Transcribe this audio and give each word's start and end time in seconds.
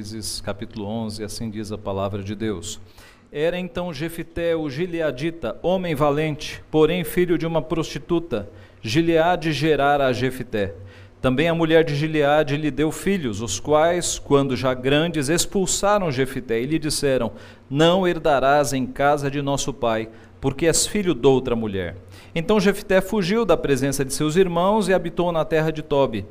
Juízes, 0.00 0.40
capítulo 0.40 0.86
11, 0.86 1.22
assim 1.22 1.50
diz 1.50 1.70
a 1.70 1.76
palavra 1.76 2.22
de 2.22 2.34
Deus. 2.34 2.80
Era 3.30 3.58
então 3.58 3.92
Jefité 3.92 4.56
o 4.56 4.70
gileadita, 4.70 5.58
homem 5.62 5.94
valente, 5.94 6.62
porém 6.70 7.04
filho 7.04 7.36
de 7.36 7.46
uma 7.46 7.60
prostituta. 7.60 8.48
Gileade 8.80 9.52
gerara 9.52 10.06
a 10.06 10.12
Jefité. 10.14 10.74
Também 11.20 11.50
a 11.50 11.54
mulher 11.54 11.84
de 11.84 11.94
Gileade 11.94 12.56
lhe 12.56 12.70
deu 12.70 12.90
filhos, 12.90 13.42
os 13.42 13.60
quais, 13.60 14.18
quando 14.18 14.56
já 14.56 14.72
grandes, 14.72 15.28
expulsaram 15.28 16.10
Jefité 16.10 16.62
e 16.62 16.64
lhe 16.64 16.78
disseram: 16.78 17.32
Não 17.68 18.08
herdarás 18.08 18.72
em 18.72 18.86
casa 18.86 19.30
de 19.30 19.42
nosso 19.42 19.70
pai, 19.70 20.08
porque 20.40 20.64
és 20.66 20.86
filho 20.86 21.14
de 21.14 21.26
outra 21.26 21.54
mulher. 21.54 21.94
Então 22.34 22.58
Jefité 22.58 23.02
fugiu 23.02 23.44
da 23.44 23.56
presença 23.56 24.02
de 24.02 24.14
seus 24.14 24.34
irmãos 24.36 24.88
e 24.88 24.94
habitou 24.94 25.30
na 25.30 25.44
terra 25.44 25.70
de 25.70 25.82
Tobi. 25.82 26.24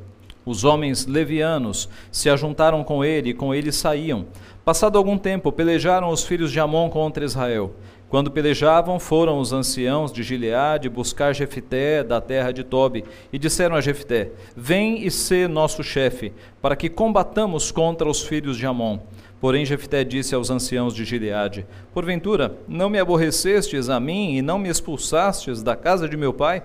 Os 0.46 0.64
homens 0.64 1.06
levianos 1.06 1.90
se 2.12 2.30
ajuntaram 2.30 2.84
com 2.84 3.04
ele 3.04 3.30
e 3.30 3.34
com 3.34 3.54
ele 3.54 3.72
saíam. 3.72 4.26
Passado 4.64 4.98
algum 4.98 5.18
tempo, 5.18 5.52
pelejaram 5.52 6.10
os 6.10 6.24
filhos 6.24 6.52
de 6.52 6.60
Amon 6.60 6.90
contra 6.90 7.26
Israel. 7.26 7.74
Quando 8.10 8.32
pelejavam, 8.32 9.00
foram 9.00 9.40
os 9.40 9.54
anciãos 9.54 10.12
de 10.12 10.24
Gileade 10.24 10.90
buscar 10.90 11.32
Jefité 11.34 12.04
da 12.04 12.20
terra 12.20 12.52
de 12.52 12.64
Tobi 12.64 13.06
e 13.32 13.38
disseram 13.38 13.76
a 13.76 13.82
Jefité: 13.82 14.32
Vem 14.56 15.06
e 15.06 15.12
sê 15.12 15.48
nosso 15.48 15.84
chefe, 15.84 16.34
para 16.60 16.76
que 16.76 16.90
combatamos 16.90 17.72
contra 17.72 18.10
os 18.10 18.24
filhos 18.24 18.58
de 18.58 18.66
Amon. 18.66 18.98
Porém 19.40 19.64
Jefté 19.64 20.04
disse 20.04 20.34
aos 20.34 20.50
anciãos 20.50 20.96
de 20.96 21.06
Gileade: 21.06 21.68
Porventura, 21.94 22.58
não 22.68 22.90
me 22.90 23.00
aborrecestes 23.00 23.90
a 23.90 24.00
mim 24.00 24.36
e 24.36 24.42
não 24.42 24.58
me 24.58 24.70
expulsastes 24.70 25.62
da 25.62 25.76
casa 25.76 26.10
de 26.10 26.18
meu 26.18 26.34
pai? 26.34 26.64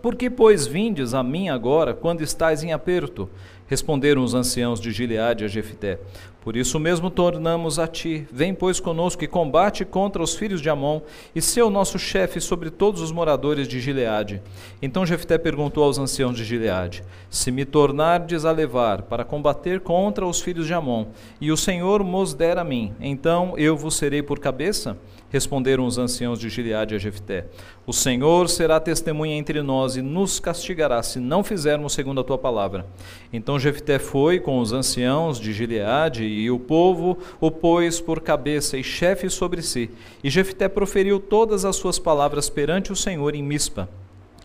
Por 0.00 0.16
que, 0.16 0.30
pois, 0.30 0.66
vindes 0.66 1.14
a 1.14 1.22
mim 1.22 1.48
agora, 1.48 1.94
quando 1.94 2.22
estais 2.22 2.62
em 2.64 2.72
aperto? 2.72 3.28
Responderam 3.66 4.22
os 4.22 4.34
anciãos 4.34 4.80
de 4.80 4.90
Gileade 4.90 5.44
a 5.44 5.48
Jefté: 5.48 5.98
Por 6.42 6.56
isso 6.56 6.78
mesmo 6.78 7.08
tornamos 7.08 7.78
a 7.78 7.86
ti. 7.86 8.26
Vem, 8.30 8.52
pois, 8.52 8.80
conosco 8.80 9.24
e 9.24 9.28
combate 9.28 9.84
contra 9.84 10.22
os 10.22 10.34
filhos 10.34 10.60
de 10.60 10.68
Amon, 10.68 11.00
e 11.34 11.40
seu 11.40 11.70
nosso 11.70 11.98
chefe 11.98 12.40
sobre 12.40 12.68
todos 12.68 13.00
os 13.00 13.12
moradores 13.12 13.66
de 13.66 13.80
Gileade. 13.80 14.42
Então 14.82 15.06
Jefté 15.06 15.38
perguntou 15.38 15.84
aos 15.84 15.98
anciãos 15.98 16.36
de 16.36 16.44
Gileade: 16.44 17.02
Se 17.30 17.50
me 17.50 17.64
tornardes 17.64 18.44
a 18.44 18.50
levar 18.50 19.02
para 19.02 19.24
combater 19.24 19.80
contra 19.80 20.26
os 20.26 20.40
filhos 20.40 20.66
de 20.66 20.74
Amon, 20.74 21.06
e 21.40 21.50
o 21.50 21.56
Senhor 21.56 22.04
mos 22.04 22.34
der 22.34 22.58
a 22.58 22.64
mim, 22.64 22.92
então 23.00 23.54
eu 23.56 23.76
vos 23.76 23.94
serei 23.94 24.22
por 24.22 24.38
cabeça? 24.38 24.98
Responderam 25.32 25.86
os 25.86 25.96
anciãos 25.96 26.38
de 26.38 26.50
Gileade 26.50 26.94
a 26.94 26.98
Jefté: 26.98 27.46
O 27.86 27.92
Senhor 27.92 28.50
será 28.50 28.78
testemunha 28.78 29.34
entre 29.34 29.62
nós 29.62 29.96
e 29.96 30.02
nos 30.02 30.38
castigará 30.38 31.02
se 31.02 31.18
não 31.18 31.42
fizermos 31.42 31.94
segundo 31.94 32.20
a 32.20 32.24
tua 32.24 32.36
palavra. 32.36 32.84
Então 33.32 33.58
Jefté 33.58 33.98
foi 33.98 34.38
com 34.38 34.58
os 34.58 34.74
anciãos 34.74 35.40
de 35.40 35.54
Gileade 35.54 36.22
e 36.22 36.50
o 36.50 36.58
povo 36.58 37.16
o 37.40 37.50
pôs 37.50 37.98
por 37.98 38.20
cabeça 38.20 38.76
e 38.76 38.84
chefe 38.84 39.30
sobre 39.30 39.62
si. 39.62 39.90
E 40.22 40.28
Jefté 40.28 40.68
proferiu 40.68 41.18
todas 41.18 41.64
as 41.64 41.76
suas 41.76 41.98
palavras 41.98 42.50
perante 42.50 42.92
o 42.92 42.96
Senhor 42.96 43.34
em 43.34 43.42
Mispa. 43.42 43.88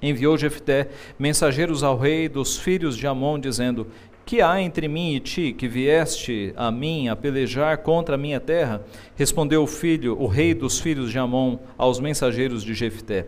Enviou 0.01 0.37
Jefté 0.37 0.87
mensageiros 1.19 1.83
ao 1.83 1.97
rei 1.97 2.29
dos 2.29 2.57
filhos 2.57 2.95
de 2.95 3.05
Amon, 3.05 3.37
dizendo: 3.37 3.87
que 4.27 4.41
há 4.41 4.61
entre 4.61 4.89
mim 4.89 5.15
e 5.15 5.21
ti, 5.21 5.55
que 5.57 5.69
vieste 5.69 6.53
a 6.57 6.69
mim 6.69 7.07
a 7.07 7.15
pelejar 7.15 7.77
contra 7.77 8.15
a 8.15 8.17
minha 8.17 8.41
terra? 8.41 8.83
Respondeu 9.15 9.63
o 9.63 9.67
filho, 9.67 10.21
o 10.21 10.27
rei 10.27 10.53
dos 10.53 10.81
filhos 10.81 11.09
de 11.09 11.17
Amon, 11.17 11.57
aos 11.77 12.01
mensageiros 12.01 12.61
de 12.61 12.73
Jefté. 12.73 13.25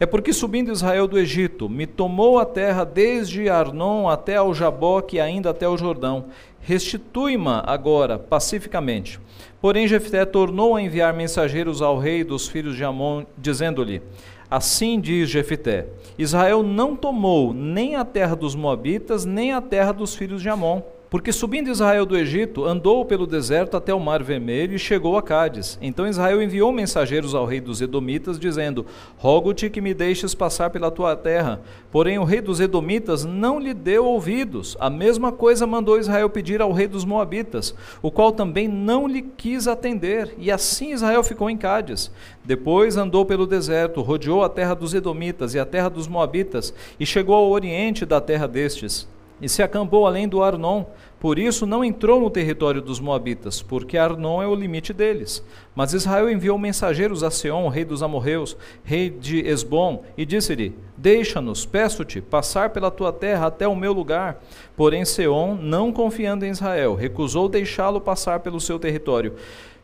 É 0.00 0.04
porque 0.04 0.32
subindo 0.32 0.72
Israel 0.72 1.06
do 1.06 1.16
Egito, 1.16 1.68
me 1.68 1.86
tomou 1.86 2.36
a 2.40 2.44
terra 2.44 2.82
desde 2.82 3.48
Arnon 3.48 4.08
até 4.08 4.36
ao 4.36 4.52
Jaboque 4.52 5.18
e 5.18 5.20
ainda 5.20 5.50
até 5.50 5.68
o 5.68 5.76
Jordão. 5.76 6.24
Restitui-ma 6.60 7.62
agora, 7.64 8.18
pacificamente. 8.18 9.20
Porém 9.60 9.86
Jefté 9.86 10.24
tornou 10.24 10.74
a 10.74 10.82
enviar 10.82 11.14
mensageiros 11.14 11.80
ao 11.80 11.96
rei 11.96 12.24
dos 12.24 12.48
filhos 12.48 12.74
de 12.74 12.82
Amon, 12.82 13.22
dizendo-lhe: 13.38 14.02
Assim 14.50 15.00
diz 15.00 15.30
Jefité: 15.30 15.86
Israel 16.18 16.62
não 16.62 16.96
tomou 16.96 17.54
nem 17.54 17.94
a 17.94 18.04
terra 18.04 18.34
dos 18.34 18.54
Moabitas, 18.54 19.24
nem 19.24 19.52
a 19.52 19.60
terra 19.60 19.92
dos 19.92 20.14
filhos 20.16 20.42
de 20.42 20.48
Amon. 20.48 20.82
Porque 21.10 21.32
subindo 21.32 21.68
Israel 21.68 22.06
do 22.06 22.16
Egito, 22.16 22.64
andou 22.64 23.04
pelo 23.04 23.26
deserto 23.26 23.76
até 23.76 23.92
o 23.92 23.98
Mar 23.98 24.22
Vermelho 24.22 24.76
e 24.76 24.78
chegou 24.78 25.18
a 25.18 25.22
Cádiz. 25.22 25.76
Então 25.82 26.06
Israel 26.06 26.40
enviou 26.40 26.70
mensageiros 26.70 27.34
ao 27.34 27.44
rei 27.44 27.60
dos 27.60 27.80
Edomitas, 27.80 28.38
dizendo: 28.38 28.86
Rogo-te 29.18 29.68
que 29.68 29.80
me 29.80 29.92
deixes 29.92 30.36
passar 30.36 30.70
pela 30.70 30.88
tua 30.88 31.16
terra. 31.16 31.60
Porém 31.90 32.16
o 32.20 32.22
rei 32.22 32.40
dos 32.40 32.60
Edomitas 32.60 33.24
não 33.24 33.58
lhe 33.58 33.74
deu 33.74 34.06
ouvidos. 34.06 34.76
A 34.78 34.88
mesma 34.88 35.32
coisa 35.32 35.66
mandou 35.66 35.98
Israel 35.98 36.30
pedir 36.30 36.62
ao 36.62 36.70
rei 36.70 36.86
dos 36.86 37.04
Moabitas, 37.04 37.74
o 38.00 38.12
qual 38.12 38.30
também 38.30 38.68
não 38.68 39.08
lhe 39.08 39.22
quis 39.22 39.66
atender. 39.66 40.32
E 40.38 40.48
assim 40.48 40.92
Israel 40.92 41.24
ficou 41.24 41.50
em 41.50 41.56
Cádiz. 41.56 42.08
Depois 42.44 42.96
andou 42.96 43.26
pelo 43.26 43.48
deserto, 43.48 44.00
rodeou 44.00 44.44
a 44.44 44.48
terra 44.48 44.74
dos 44.74 44.94
Edomitas 44.94 45.54
e 45.54 45.58
a 45.58 45.66
terra 45.66 45.88
dos 45.88 46.06
Moabitas, 46.06 46.72
e 47.00 47.04
chegou 47.04 47.34
ao 47.34 47.50
oriente 47.50 48.06
da 48.06 48.20
terra 48.20 48.46
destes 48.46 49.08
e 49.40 49.48
se 49.48 49.62
acampou 49.62 50.06
além 50.06 50.28
do 50.28 50.42
Arnon. 50.42 50.84
Por 51.18 51.38
isso 51.38 51.66
não 51.66 51.84
entrou 51.84 52.20
no 52.20 52.30
território 52.30 52.80
dos 52.80 52.98
Moabitas, 52.98 53.60
porque 53.60 53.98
Arnon 53.98 54.42
é 54.42 54.46
o 54.46 54.54
limite 54.54 54.92
deles. 54.92 55.44
Mas 55.74 55.92
Israel 55.92 56.30
enviou 56.30 56.58
mensageiros 56.58 57.22
a 57.22 57.30
Seom, 57.30 57.68
rei 57.68 57.84
dos 57.84 58.02
amorreus, 58.02 58.56
rei 58.82 59.10
de 59.10 59.40
Esbom, 59.46 60.02
e 60.16 60.24
disse-lhe: 60.24 60.74
Deixa-nos, 60.96 61.66
peço-te, 61.66 62.20
passar 62.20 62.70
pela 62.70 62.90
tua 62.90 63.12
terra 63.12 63.46
até 63.46 63.68
o 63.68 63.76
meu 63.76 63.92
lugar. 63.92 64.42
Porém 64.76 65.04
Seom, 65.04 65.54
não 65.54 65.92
confiando 65.92 66.46
em 66.46 66.50
Israel, 66.50 66.94
recusou 66.94 67.48
deixá-lo 67.48 68.00
passar 68.00 68.40
pelo 68.40 68.60
seu 68.60 68.78
território. 68.78 69.34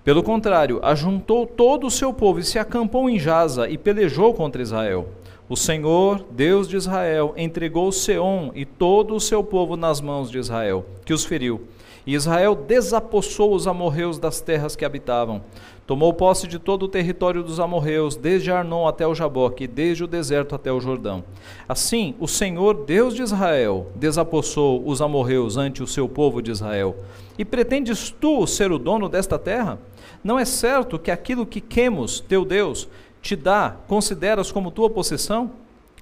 Pelo 0.06 0.22
contrário, 0.22 0.78
ajuntou 0.84 1.44
todo 1.44 1.86
o 1.86 1.90
seu 1.90 2.12
povo 2.12 2.38
e 2.38 2.44
se 2.44 2.60
acampou 2.60 3.10
em 3.10 3.18
Jaza 3.18 3.68
e 3.68 3.76
pelejou 3.76 4.32
contra 4.32 4.62
Israel. 4.62 5.08
O 5.48 5.56
Senhor, 5.56 6.24
Deus 6.30 6.68
de 6.68 6.76
Israel, 6.76 7.32
entregou 7.36 7.92
Seom 7.92 8.50
e 8.52 8.64
todo 8.64 9.14
o 9.14 9.20
seu 9.20 9.44
povo 9.44 9.76
nas 9.76 10.00
mãos 10.00 10.28
de 10.28 10.38
Israel, 10.38 10.84
que 11.04 11.14
os 11.14 11.24
feriu. 11.24 11.60
E 12.04 12.14
Israel 12.14 12.54
desapossou 12.54 13.54
os 13.54 13.68
amorreus 13.68 14.18
das 14.18 14.40
terras 14.40 14.74
que 14.74 14.84
habitavam. 14.84 15.42
Tomou 15.86 16.12
posse 16.12 16.48
de 16.48 16.58
todo 16.58 16.84
o 16.84 16.88
território 16.88 17.44
dos 17.44 17.60
amorreus, 17.60 18.16
desde 18.16 18.50
Arnon 18.50 18.88
até 18.88 19.06
o 19.06 19.14
Jaboque, 19.14 19.68
desde 19.68 20.02
o 20.02 20.08
deserto 20.08 20.52
até 20.52 20.72
o 20.72 20.80
Jordão. 20.80 21.22
Assim, 21.68 22.16
o 22.18 22.26
Senhor, 22.26 22.84
Deus 22.84 23.14
de 23.14 23.22
Israel, 23.22 23.88
desapossou 23.94 24.82
os 24.84 25.00
amorreus 25.00 25.56
ante 25.56 25.80
o 25.80 25.86
seu 25.86 26.08
povo 26.08 26.42
de 26.42 26.50
Israel. 26.50 26.96
E 27.38 27.44
pretendes 27.44 28.10
tu 28.10 28.46
ser 28.48 28.72
o 28.72 28.78
dono 28.78 29.08
desta 29.08 29.38
terra? 29.38 29.78
Não 30.24 30.38
é 30.38 30.44
certo 30.44 30.98
que 30.98 31.10
aquilo 31.10 31.46
que 31.46 31.60
Quemos, 31.60 32.18
teu 32.18 32.44
Deus, 32.44 32.88
te 33.26 33.36
dá, 33.36 33.76
consideras 33.88 34.52
como 34.52 34.70
tua 34.70 34.88
possessão? 34.88 35.50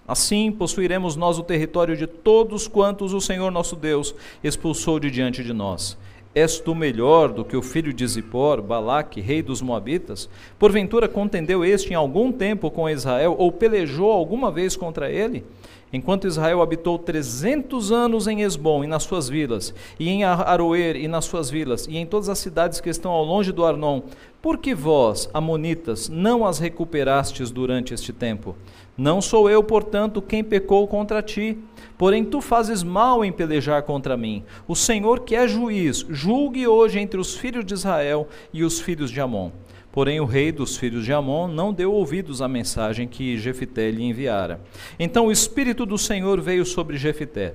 Assim 0.07 0.53
possuiremos 0.53 1.17
nós 1.17 1.39
o 1.39 1.43
território 1.43 1.97
de 1.97 2.07
todos 2.07 2.69
quantos 2.69 3.15
o 3.15 3.21
Senhor 3.21 3.51
nosso 3.51 3.75
Deus 3.75 4.15
expulsou 4.43 5.01
de 5.01 5.11
diante 5.11 5.43
de 5.43 5.55
nós. 5.55 5.97
És 6.35 6.59
tu 6.59 6.75
melhor 6.75 7.33
do 7.33 7.45
que 7.45 7.57
o 7.57 7.63
filho 7.63 7.93
de 7.93 8.07
Zippor, 8.07 8.61
Balaque, 8.61 9.21
rei 9.21 9.41
dos 9.41 9.63
Moabitas? 9.63 10.29
Porventura 10.59 11.09
contendeu 11.09 11.65
este 11.65 11.93
em 11.93 11.97
algum 11.97 12.31
tempo 12.31 12.71
com 12.71 12.91
Israel, 12.91 13.37
ou 13.39 13.51
pelejou 13.51 14.11
alguma 14.13 14.51
vez 14.51 14.77
contra 14.77 15.11
ele? 15.11 15.45
Enquanto 15.93 16.27
Israel 16.27 16.61
habitou 16.61 16.99
trezentos 16.99 17.93
anos 17.93 18.27
em 18.27 18.43
Esbom 18.43 18.83
e 18.83 18.87
nas 18.87 19.05
suas 19.05 19.29
vilas, 19.29 19.73
e 19.99 20.09
em 20.09 20.25
Aroer 20.25 20.97
e 20.97 21.07
nas 21.07 21.25
suas 21.25 21.51
vilas, 21.51 21.87
e 21.87 21.97
em 21.97 22.05
todas 22.05 22.29
as 22.29 22.39
cidades 22.39 22.81
que 22.81 22.91
estão 22.91 23.13
ao 23.13 23.25
longe 23.25 23.53
do 23.53 23.65
Arnon, 23.65 24.03
por 24.43 24.59
que 24.59 24.75
vós, 24.75 25.31
Amonitas, 25.33 26.09
não 26.09 26.45
as 26.45 26.59
recuperastes 26.59 27.51
durante 27.51 27.95
este 27.95 28.13
tempo? 28.13 28.55
Não 28.97 29.23
sou 29.23 29.49
eu, 29.49 29.63
portanto, 29.63 30.21
quem 30.21 30.45
pecou 30.45 30.87
contra 30.87 31.23
ti, 31.23 31.59
porém 31.97 32.25
tu 32.25 32.41
fazes 32.41 32.83
mal 32.83 33.25
em 33.25 33.33
pelejar 33.33 33.83
contra 33.83 34.17
mim. 34.17 34.45
O 34.69 34.77
Senhor, 34.77 35.21
que 35.21 35.35
é 35.35 35.49
juiz, 35.49 36.05
julgue 36.11 36.69
hoje 36.69 36.99
entre 37.01 37.19
os 37.19 37.35
filhos 37.35 37.65
de 37.65 37.75
Israel 37.75 38.29
e 38.53 38.63
os 38.63 38.81
filhos 38.81 39.11
de 39.11 39.21
Amon. 39.21 39.51
Porém, 39.95 40.19
o 40.19 40.25
rei 40.25 40.51
dos 40.51 40.77
filhos 40.77 41.05
de 41.05 41.13
Amon 41.13 41.47
não 41.47 41.73
deu 41.73 41.93
ouvidos 41.93 42.43
à 42.43 42.49
mensagem 42.49 43.07
que 43.07 43.39
Jefité 43.39 43.93
lhe 43.93 44.03
enviara. 44.03 44.61
Então 44.99 45.27
o 45.27 45.31
Espírito 45.31 45.87
do 45.87 45.97
Senhor 45.97 46.41
veio 46.41 46.67
sobre 46.67 46.97
Jefité. 46.97 47.55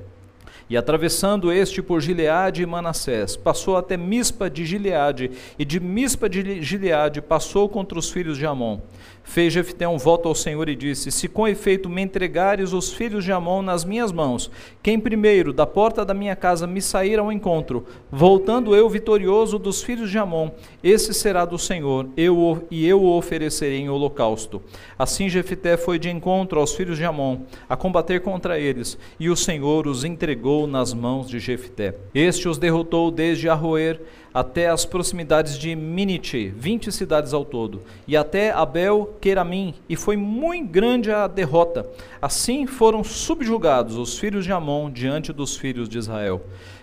E 0.69 0.77
atravessando 0.77 1.51
este 1.51 1.81
por 1.81 2.00
Gileade 2.00 2.62
e 2.62 2.65
Manassés, 2.65 3.36
passou 3.36 3.75
até 3.75 3.97
Mispa 3.97 4.50
de 4.50 4.65
Gileade, 4.65 5.31
e 5.57 5.65
de 5.65 5.81
Mispa 5.81 6.30
de 6.30 6.62
Gileade 6.62 7.21
passou 7.21 7.68
contra 7.68 8.00
os 8.00 8.09
filhos 8.09 8.38
de 8.38 8.45
Amon. 8.45 8.80
Fez 9.24 9.54
Jefté 9.54 9.88
um 9.88 9.98
voto 9.98 10.27
ao 10.27 10.36
Senhor 10.36 10.68
e 10.69 10.75
disse: 10.75 11.12
Se 11.12 11.27
com 11.27 11.48
efeito 11.48 11.89
me 11.89 12.01
entregares 12.01 12.74
os 12.74 12.92
filhos 12.92 13.24
de 13.24 13.31
Amon 13.31 13.62
nas 13.62 13.86
minhas 13.86 14.12
mãos, 14.12 14.50
quem 14.81 15.00
primeiro 15.00 15.54
da 15.54 15.66
porta 15.66 16.04
da 16.04 16.13
minha 16.13 16.36
casa 16.36 16.66
me 16.66 16.81
sair 16.81 17.19
ao 17.19 17.31
encontro, 17.31 17.86
voltando 18.12 18.75
eu 18.75 18.89
vitorioso 18.89 19.60
dos 19.60 19.83
filhos 19.83 20.10
de 20.10 20.18
Amon, 20.18 20.50
esse 20.83 21.13
será 21.13 21.45
do 21.45 21.57
Senhor, 21.57 22.07
eu 22.18 22.66
e 22.71 22.88
eu 22.88 23.01
o 23.01 23.18
oferecerei 23.18 23.80
em 23.80 23.89
holocausto. 23.89 24.62
Assim 24.98 25.30
Jefté 25.30 25.77
foi 25.77 26.00
de 26.00 26.10
encontro 26.10 26.60
aos 26.60 26.74
filhos 26.74 26.98
de 26.98 27.06
Amon, 27.06 27.39
a 27.68 27.75
combater 27.75 28.22
contra 28.22 28.60
eles, 28.60 28.98
e 29.19 29.30
o 29.30 29.36
Senhor 29.36 29.88
os 29.88 30.04
entregou 30.04 30.65
nas 30.65 30.94
mãos 30.94 31.30
de 31.30 31.39
Jefté. 31.39 31.95
Este 32.13 32.48
os 32.48 32.57
derrotou 32.57 33.12
desde 33.12 33.48
Arroer 33.48 34.01
até 34.34 34.70
as 34.70 34.86
proximidades 34.86 35.58
de 35.58 35.76
Minite, 35.76 36.54
20 36.56 36.92
cidades 36.92 37.34
ao 37.34 37.44
todo, 37.44 37.81
e 38.08 38.16
até 38.16 38.52
Abel 38.52 39.16
Queramim, 39.20 39.74
e 39.88 39.96
foi 39.96 40.16
muito 40.16 40.70
grande 40.70 41.12
a 41.12 41.28
derrota. 41.28 41.86
Assim 42.22 42.68
foram 42.68 43.04
subjugados 43.04 43.98
os 43.98 44.18
filhos 44.18 44.46
de 44.46 44.52
Amon 44.52 44.90
diante 44.90 45.34
dos 45.34 45.56
filhos 45.56 45.90
de 45.90 45.98
Israel. 45.98 46.42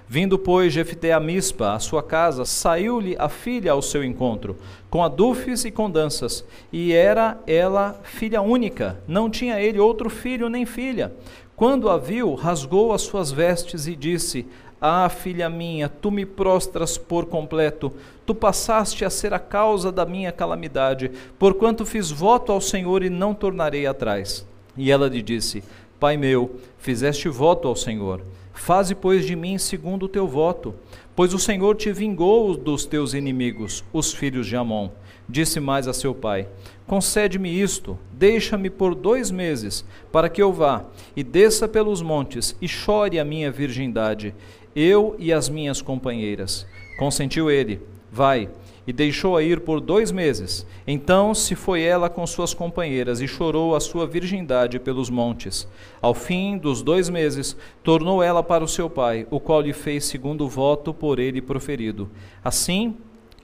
Vindo, 0.08 0.38
pois, 0.38 0.72
Jefté 0.72 1.12
a 1.12 1.18
Mispa, 1.18 1.72
à 1.72 1.80
sua 1.80 2.00
casa, 2.00 2.44
saiu-lhe 2.44 3.16
a 3.18 3.28
filha 3.28 3.72
ao 3.72 3.82
seu 3.82 4.04
encontro, 4.04 4.56
com 4.88 5.02
adufes 5.02 5.64
e 5.64 5.70
com 5.70 5.90
danças, 5.90 6.44
e 6.72 6.92
era 6.92 7.40
ela 7.44 8.00
filha 8.04 8.40
única, 8.40 9.00
não 9.08 9.28
tinha 9.28 9.60
ele 9.60 9.80
outro 9.80 10.08
filho 10.08 10.48
nem 10.48 10.64
filha. 10.64 11.12
Quando 11.56 11.88
a 11.88 11.96
viu, 11.96 12.34
rasgou 12.34 12.92
as 12.92 13.00
suas 13.00 13.32
vestes 13.32 13.86
e 13.86 13.96
disse: 13.96 14.46
Ah, 14.80 15.08
filha 15.08 15.48
minha, 15.48 15.88
tu 15.88 16.10
me 16.10 16.26
prostras 16.26 16.98
por 16.98 17.26
completo, 17.26 17.92
tu 18.26 18.34
passaste 18.34 19.04
a 19.04 19.10
ser 19.10 19.32
a 19.32 19.38
causa 19.38 19.90
da 19.90 20.04
minha 20.04 20.30
calamidade, 20.30 21.10
porquanto 21.38 21.86
fiz 21.86 22.10
voto 22.10 22.52
ao 22.52 22.60
Senhor 22.60 23.02
e 23.02 23.08
não 23.08 23.32
tornarei 23.32 23.86
atrás. 23.86 24.46
E 24.76 24.90
ela 24.90 25.08
lhe 25.08 25.22
disse: 25.22 25.64
Pai 25.98 26.16
meu, 26.18 26.56
fizeste 26.78 27.28
voto 27.28 27.66
ao 27.66 27.74
Senhor. 27.74 28.20
Faze, 28.52 28.94
pois, 28.94 29.24
de 29.24 29.34
mim 29.34 29.58
segundo 29.58 30.04
o 30.04 30.08
teu 30.08 30.26
voto, 30.26 30.74
pois 31.14 31.32
o 31.32 31.38
Senhor 31.38 31.76
te 31.76 31.92
vingou 31.92 32.56
dos 32.56 32.84
teus 32.84 33.14
inimigos, 33.14 33.84
os 33.92 34.12
filhos 34.12 34.46
de 34.46 34.56
Amon. 34.56 34.90
Disse 35.28 35.58
mais 35.58 35.88
a 35.88 35.92
seu 35.92 36.14
pai: 36.14 36.46
Concede-me 36.86 37.50
isto, 37.50 37.98
deixa-me 38.12 38.70
por 38.70 38.94
dois 38.94 39.30
meses, 39.30 39.84
para 40.12 40.28
que 40.28 40.40
eu 40.40 40.52
vá 40.52 40.84
e 41.16 41.24
desça 41.24 41.66
pelos 41.66 42.00
montes 42.00 42.54
e 42.62 42.68
chore 42.68 43.18
a 43.18 43.24
minha 43.24 43.50
virgindade, 43.50 44.34
eu 44.76 45.16
e 45.18 45.32
as 45.32 45.48
minhas 45.48 45.80
companheiras. 45.80 46.66
Consentiu 46.98 47.50
ele: 47.50 47.80
Vai 48.12 48.50
e 48.86 48.92
deixou-a 48.92 49.42
ir 49.42 49.60
por 49.60 49.80
dois 49.80 50.12
meses. 50.12 50.64
Então 50.86 51.34
se 51.34 51.54
foi 51.54 51.82
ela 51.82 52.08
com 52.08 52.24
suas 52.26 52.54
companheiras 52.54 53.20
e 53.20 53.26
chorou 53.26 53.74
a 53.74 53.80
sua 53.80 54.06
virgindade 54.06 54.78
pelos 54.78 55.10
montes. 55.10 55.66
Ao 56.00 56.14
fim 56.14 56.56
dos 56.56 56.82
dois 56.82 57.08
meses, 57.08 57.56
tornou 57.82 58.22
ela 58.22 58.42
para 58.42 58.62
o 58.62 58.68
seu 58.68 58.88
pai, 58.88 59.26
o 59.30 59.40
qual 59.40 59.60
lhe 59.60 59.72
fez 59.72 60.04
segundo 60.04 60.44
o 60.44 60.48
voto 60.48 60.94
por 60.94 61.18
ele 61.18 61.42
proferido. 61.42 62.08
Assim, 62.44 62.96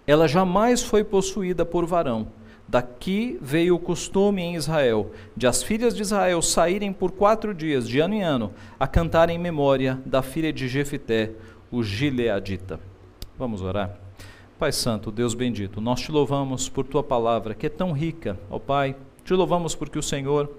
ela 0.07 0.29
jamais 0.29 0.83
foi 0.83 1.03
possuída 1.03 1.65
por 1.65 1.87
varão. 1.87 2.29
Daqui 2.73 3.39
veio 3.43 3.75
o 3.75 3.79
costume 3.79 4.41
em 4.41 4.55
Israel 4.55 5.11
de 5.37 5.47
as 5.47 5.63
filhas 5.63 5.95
de 5.95 6.01
Israel 6.01 6.41
saírem 6.41 6.91
por 6.91 7.13
quatro 7.13 7.53
dias, 7.53 7.87
de 7.87 8.01
ano 8.01 8.15
em 8.15 8.23
ano, 8.23 8.51
a 8.81 8.87
cantar 8.87 9.29
em 9.29 9.39
memória 9.39 10.01
da 10.07 10.23
filha 10.23 10.51
de 10.51 10.67
Jefité, 10.69 11.33
o 11.71 11.83
Gileadita. 11.83 12.81
Vamos 13.39 13.61
orar. 13.61 13.99
Pai 14.59 14.73
Santo, 14.73 15.13
Deus 15.13 15.35
bendito, 15.35 15.83
nós 15.83 16.01
te 16.01 16.11
louvamos 16.11 16.67
por 16.71 16.87
tua 16.87 17.03
palavra, 17.03 17.55
que 17.55 17.67
é 17.67 17.69
tão 17.69 17.93
rica, 17.93 18.41
ó 18.49 18.59
Pai. 18.59 18.97
Te 19.23 19.35
louvamos 19.35 19.75
porque 19.75 19.99
o 19.99 20.03
Senhor 20.03 20.51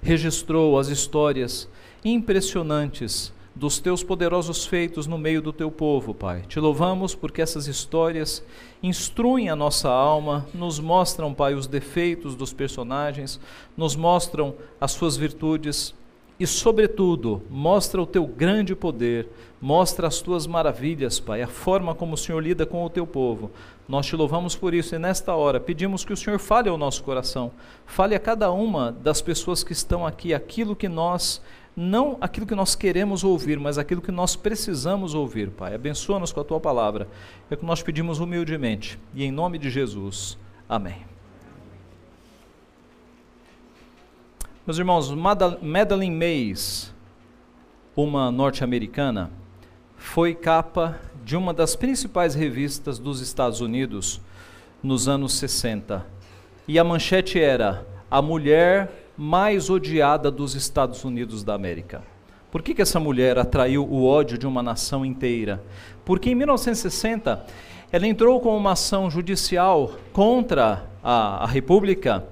registrou 0.00 0.78
as 0.78 0.88
histórias 0.88 1.68
impressionantes 2.02 3.34
dos 3.56 3.78
teus 3.78 4.04
poderosos 4.04 4.66
feitos 4.66 5.06
no 5.06 5.16
meio 5.16 5.40
do 5.40 5.50
teu 5.50 5.70
povo, 5.70 6.12
Pai. 6.12 6.42
Te 6.46 6.60
louvamos 6.60 7.14
porque 7.14 7.40
essas 7.40 7.66
histórias 7.66 8.44
instruem 8.82 9.48
a 9.48 9.56
nossa 9.56 9.88
alma, 9.88 10.46
nos 10.52 10.78
mostram, 10.78 11.32
Pai, 11.32 11.54
os 11.54 11.66
defeitos 11.66 12.34
dos 12.34 12.52
personagens, 12.52 13.40
nos 13.74 13.96
mostram 13.96 14.54
as 14.78 14.92
suas 14.92 15.16
virtudes 15.16 15.94
e, 16.38 16.46
sobretudo, 16.46 17.42
mostra 17.48 18.00
o 18.02 18.06
teu 18.06 18.26
grande 18.26 18.76
poder, 18.76 19.26
mostra 19.58 20.06
as 20.06 20.20
tuas 20.20 20.46
maravilhas, 20.46 21.18
Pai, 21.18 21.40
a 21.40 21.48
forma 21.48 21.94
como 21.94 22.12
o 22.12 22.18
Senhor 22.18 22.40
lida 22.42 22.66
com 22.66 22.84
o 22.84 22.90
teu 22.90 23.06
povo. 23.06 23.50
Nós 23.88 24.04
te 24.04 24.14
louvamos 24.14 24.54
por 24.54 24.74
isso 24.74 24.94
e 24.94 24.98
nesta 24.98 25.34
hora 25.34 25.58
pedimos 25.58 26.04
que 26.04 26.12
o 26.12 26.16
Senhor 26.16 26.38
fale 26.38 26.68
ao 26.68 26.76
nosso 26.76 27.02
coração, 27.02 27.50
fale 27.86 28.14
a 28.14 28.20
cada 28.20 28.50
uma 28.52 28.92
das 28.92 29.22
pessoas 29.22 29.64
que 29.64 29.72
estão 29.72 30.06
aqui 30.06 30.34
aquilo 30.34 30.76
que 30.76 30.90
nós 30.90 31.40
não 31.76 32.16
aquilo 32.22 32.46
que 32.46 32.54
nós 32.54 32.74
queremos 32.74 33.22
ouvir, 33.22 33.60
mas 33.60 33.76
aquilo 33.76 34.00
que 34.00 34.10
nós 34.10 34.34
precisamos 34.34 35.14
ouvir, 35.14 35.50
Pai. 35.50 35.74
Abençoa-nos 35.74 36.32
com 36.32 36.40
a 36.40 36.44
tua 36.44 36.58
palavra. 36.58 37.06
É 37.50 37.54
o 37.54 37.58
que 37.58 37.66
nós 37.66 37.82
pedimos 37.82 38.18
humildemente 38.18 38.98
e 39.14 39.22
em 39.22 39.30
nome 39.30 39.58
de 39.58 39.68
Jesus. 39.68 40.38
Amém. 40.66 41.04
Meus 44.66 44.78
irmãos, 44.78 45.12
Madeline 45.62 46.16
Mays, 46.16 46.92
uma 47.94 48.32
norte-americana, 48.32 49.30
foi 49.96 50.34
capa 50.34 50.98
de 51.22 51.36
uma 51.36 51.52
das 51.52 51.76
principais 51.76 52.34
revistas 52.34 52.98
dos 52.98 53.20
Estados 53.20 53.60
Unidos 53.60 54.20
nos 54.82 55.08
anos 55.08 55.34
60. 55.34 56.06
E 56.66 56.78
a 56.78 56.84
manchete 56.84 57.38
era: 57.38 57.86
A 58.10 58.22
mulher 58.22 58.90
mais 59.16 59.70
odiada 59.70 60.30
dos 60.30 60.54
Estados 60.54 61.04
Unidos 61.04 61.42
da 61.42 61.54
América. 61.54 62.02
Por 62.50 62.62
que, 62.62 62.74
que 62.74 62.82
essa 62.82 63.00
mulher 63.00 63.38
atraiu 63.38 63.84
o 63.84 64.04
ódio 64.04 64.38
de 64.38 64.46
uma 64.46 64.62
nação 64.62 65.04
inteira? 65.04 65.62
Porque 66.04 66.30
em 66.30 66.34
1960 66.34 67.44
ela 67.90 68.06
entrou 68.06 68.40
com 68.40 68.56
uma 68.56 68.72
ação 68.72 69.10
judicial 69.10 69.92
contra 70.12 70.86
a, 71.02 71.44
a 71.44 71.46
República 71.46 72.24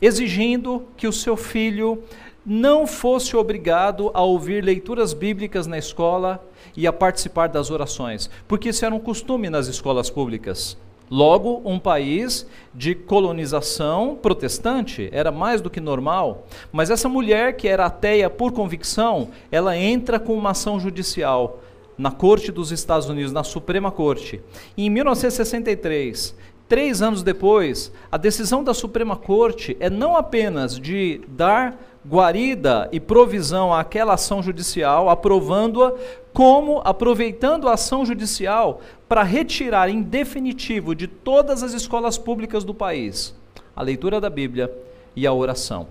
exigindo 0.00 0.84
que 0.96 1.06
o 1.06 1.12
seu 1.12 1.36
filho 1.36 2.02
não 2.44 2.88
fosse 2.88 3.36
obrigado 3.36 4.10
a 4.12 4.20
ouvir 4.22 4.64
leituras 4.64 5.14
bíblicas 5.14 5.68
na 5.68 5.78
escola 5.78 6.44
e 6.76 6.88
a 6.88 6.92
participar 6.92 7.46
das 7.46 7.70
orações, 7.70 8.28
porque 8.48 8.70
isso 8.70 8.84
era 8.84 8.92
um 8.92 8.98
costume 8.98 9.48
nas 9.48 9.68
escolas 9.68 10.10
públicas. 10.10 10.76
Logo, 11.12 11.60
um 11.66 11.78
país 11.78 12.46
de 12.74 12.94
colonização 12.94 14.16
protestante 14.16 15.10
era 15.12 15.30
mais 15.30 15.60
do 15.60 15.68
que 15.68 15.78
normal. 15.78 16.46
Mas 16.72 16.88
essa 16.88 17.06
mulher, 17.06 17.54
que 17.54 17.68
era 17.68 17.84
ateia 17.84 18.30
por 18.30 18.50
convicção, 18.50 19.28
ela 19.50 19.76
entra 19.76 20.18
com 20.18 20.32
uma 20.32 20.52
ação 20.52 20.80
judicial 20.80 21.60
na 21.98 22.10
Corte 22.10 22.50
dos 22.50 22.72
Estados 22.72 23.10
Unidos, 23.10 23.30
na 23.30 23.44
Suprema 23.44 23.90
Corte. 23.90 24.40
E 24.74 24.86
em 24.86 24.88
1963, 24.88 26.34
Três 26.72 27.02
anos 27.02 27.22
depois, 27.22 27.92
a 28.10 28.16
decisão 28.16 28.64
da 28.64 28.72
Suprema 28.72 29.14
Corte 29.14 29.76
é 29.78 29.90
não 29.90 30.16
apenas 30.16 30.78
de 30.78 31.20
dar 31.28 31.78
guarida 32.06 32.88
e 32.92 32.98
provisão 32.98 33.72
àquela 33.72 34.14
ação 34.14 34.42
judicial, 34.42 35.08
aprovando-a, 35.08 35.92
como 36.32 36.80
aproveitando 36.84 37.68
a 37.68 37.74
ação 37.74 38.04
judicial 38.04 38.80
para 39.08 39.22
retirar 39.22 39.88
em 39.88 40.02
definitivo 40.02 40.94
de 40.94 41.06
todas 41.06 41.62
as 41.62 41.72
escolas 41.72 42.16
públicas 42.18 42.64
do 42.64 42.74
país 42.74 43.34
a 43.74 43.82
leitura 43.82 44.20
da 44.20 44.30
Bíblia 44.30 44.72
e 45.16 45.26
a 45.26 45.32
oração. 45.32 45.86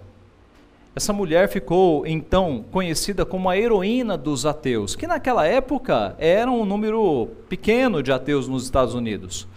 Essa 0.95 1.13
mulher 1.13 1.47
ficou 1.47 2.05
então 2.05 2.65
conhecida 2.71 3.25
como 3.25 3.49
a 3.49 3.57
heroína 3.57 4.17
dos 4.17 4.45
ateus, 4.45 4.95
que 4.95 5.07
naquela 5.07 5.47
época 5.47 6.15
era 6.19 6.51
um 6.51 6.65
número 6.65 7.29
pequeno 7.47 8.03
de 8.03 8.11
ateus 8.11 8.47
nos 8.47 8.63
Estados 8.63 8.93
Unidos 8.93 9.47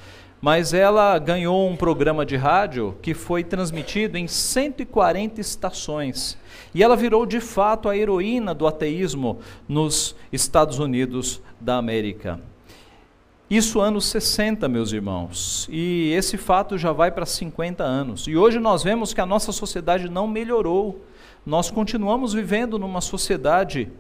mas 0.45 0.75
ela 0.75 1.19
ganhou 1.19 1.67
um 1.67 1.75
programa 1.75 2.27
de 2.27 2.37
rádio 2.37 2.95
que 3.01 3.15
foi 3.15 3.43
transmitido 3.43 4.19
em 4.19 4.29
140 4.29 5.41
estações. 5.41 6.37
E 6.75 6.83
ela 6.83 6.95
virou 6.95 7.25
de 7.25 7.41
fato 7.41 7.89
a 7.89 7.97
heroína 7.97 8.53
do 8.53 8.67
ateísmo 8.67 9.39
nos 9.67 10.15
Estados 10.31 10.79
Unidos 10.79 11.41
da 11.59 11.79
América. 11.79 12.39
Isso 13.49 13.81
anos 13.81 14.05
60, 14.05 14.69
meus 14.69 14.93
irmãos. 14.93 15.67
E 15.73 16.13
esse 16.13 16.37
fato 16.37 16.77
já 16.77 16.93
vai 16.93 17.11
para 17.11 17.25
50 17.25 17.83
anos. 17.83 18.27
E 18.29 18.37
hoje 18.37 18.59
nós 18.59 18.83
vemos 18.83 19.15
que 19.15 19.23
a 19.23 19.27
nossa 19.27 19.51
sociedade 19.51 20.11
não 20.11 20.29
melhorou. 20.29 21.07
Nós 21.47 21.71
continuamos 21.71 22.35
vivendo 22.35 22.79
numa 22.79 23.01
sociedade 23.01 23.91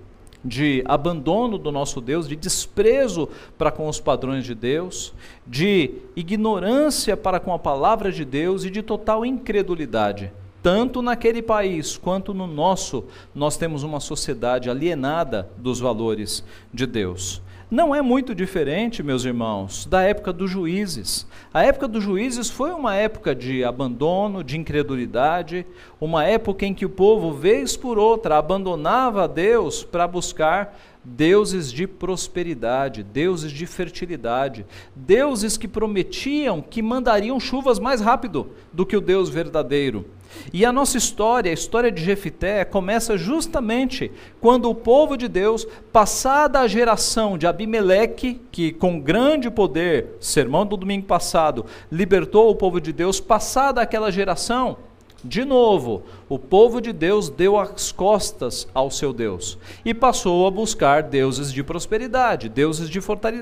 de 0.45 0.83
abandono 0.87 1.57
do 1.57 1.73
nosso 1.73 2.01
Deus, 2.01 2.29
de 2.29 2.37
desprezo 2.37 3.29
para 3.57 3.71
com 3.71 3.89
os 3.89 3.99
padrões 3.99 4.45
de 4.45 4.55
Deus, 4.55 5.15
de 5.47 5.93
ignorância 6.15 7.17
para 7.17 7.41
com 7.41 7.53
a 7.53 7.59
palavra 7.59 8.13
de 8.13 8.25
Deus 8.25 8.65
e 8.65 8.71
de 8.71 8.83
total 8.83 9.25
incredulidade. 9.25 10.31
Tanto 10.63 11.03
naquele 11.03 11.43
país 11.43 11.97
quanto 11.97 12.33
no 12.33 12.47
nosso, 12.47 13.05
nós 13.35 13.57
temos 13.57 13.83
uma 13.83 14.01
sociedade 14.01 14.71
alienada 14.71 15.49
dos 15.59 15.79
valores 15.79 16.45
de 16.73 16.87
Deus 16.87 17.43
não 17.75 17.93
é 17.93 18.00
muito 18.00 18.37
diferente, 18.37 19.02
meus 19.02 19.25
irmãos, 19.25 19.85
da 19.85 20.00
época 20.00 20.33
dos 20.33 20.49
juízes. 20.49 21.26
A 21.52 21.64
época 21.64 21.88
dos 21.88 22.04
juízes 22.04 22.49
foi 22.49 22.71
uma 22.71 22.95
época 22.95 23.35
de 23.35 23.64
abandono, 23.64 24.45
de 24.45 24.57
incredulidade, 24.57 25.66
uma 26.00 26.25
época 26.25 26.64
em 26.64 26.73
que 26.73 26.87
o 26.87 26.88
povo, 26.88 27.33
vez 27.33 27.76
por 27.76 27.99
outra, 27.99 28.38
abandonava 28.38 29.25
a 29.25 29.26
Deus 29.26 29.83
para 29.83 30.07
buscar 30.07 30.78
deuses 31.04 31.70
de 31.70 31.87
prosperidade, 31.87 33.02
deuses 33.02 33.52
de 33.52 33.66
fertilidade, 33.66 34.64
deuses 34.96 35.56
que 35.56 35.68
prometiam 35.68 36.62
que 36.62 36.80
mandariam 36.80 37.38
chuvas 37.38 37.78
mais 37.78 38.00
rápido 38.00 38.50
do 38.73 38.87
que 38.87 38.96
o 38.96 39.00
Deus 39.00 39.28
verdadeiro. 39.28 40.06
E 40.52 40.64
a 40.64 40.73
nossa 40.73 40.99
história, 40.99 41.50
a 41.50 41.54
história 41.54 41.92
de 41.92 42.02
Jefité, 42.02 42.64
começa 42.64 43.16
justamente 43.16 44.11
quando 44.40 44.68
o 44.68 44.75
povo 44.75 45.16
de 45.16 45.28
Deus, 45.28 45.66
passada 45.92 46.61
a 46.61 46.66
geração 46.66 47.38
de 47.38 47.46
Abimeleque, 47.46 48.40
que 48.50 48.73
com 48.73 49.00
grande 49.00 49.50
poder, 49.50 50.16
sermão 50.20 50.66
do 50.66 50.76
domingo 50.76 51.06
passado, 51.06 51.66
libertou 51.90 52.50
o 52.50 52.56
povo 52.56 52.80
de 52.80 52.92
Deus, 52.92 53.20
passada 53.20 53.80
aquela 53.80 54.11
geração, 54.11 54.76
de 55.25 55.43
novo, 55.43 56.02
o 56.28 56.38
povo 56.38 56.83
de 56.83 56.93
Deus 56.93 57.31
deu 57.31 57.59
as 57.59 57.90
costas 57.90 58.69
ao 58.75 58.90
seu 58.90 59.11
Deus 59.11 59.57
e 59.83 59.95
passou 59.95 60.47
a 60.47 60.50
buscar 60.50 61.02
deuses 61.02 61.50
de 61.50 61.62
prosperidade, 61.62 62.50
deuses 62.50 62.90
de 62.90 63.00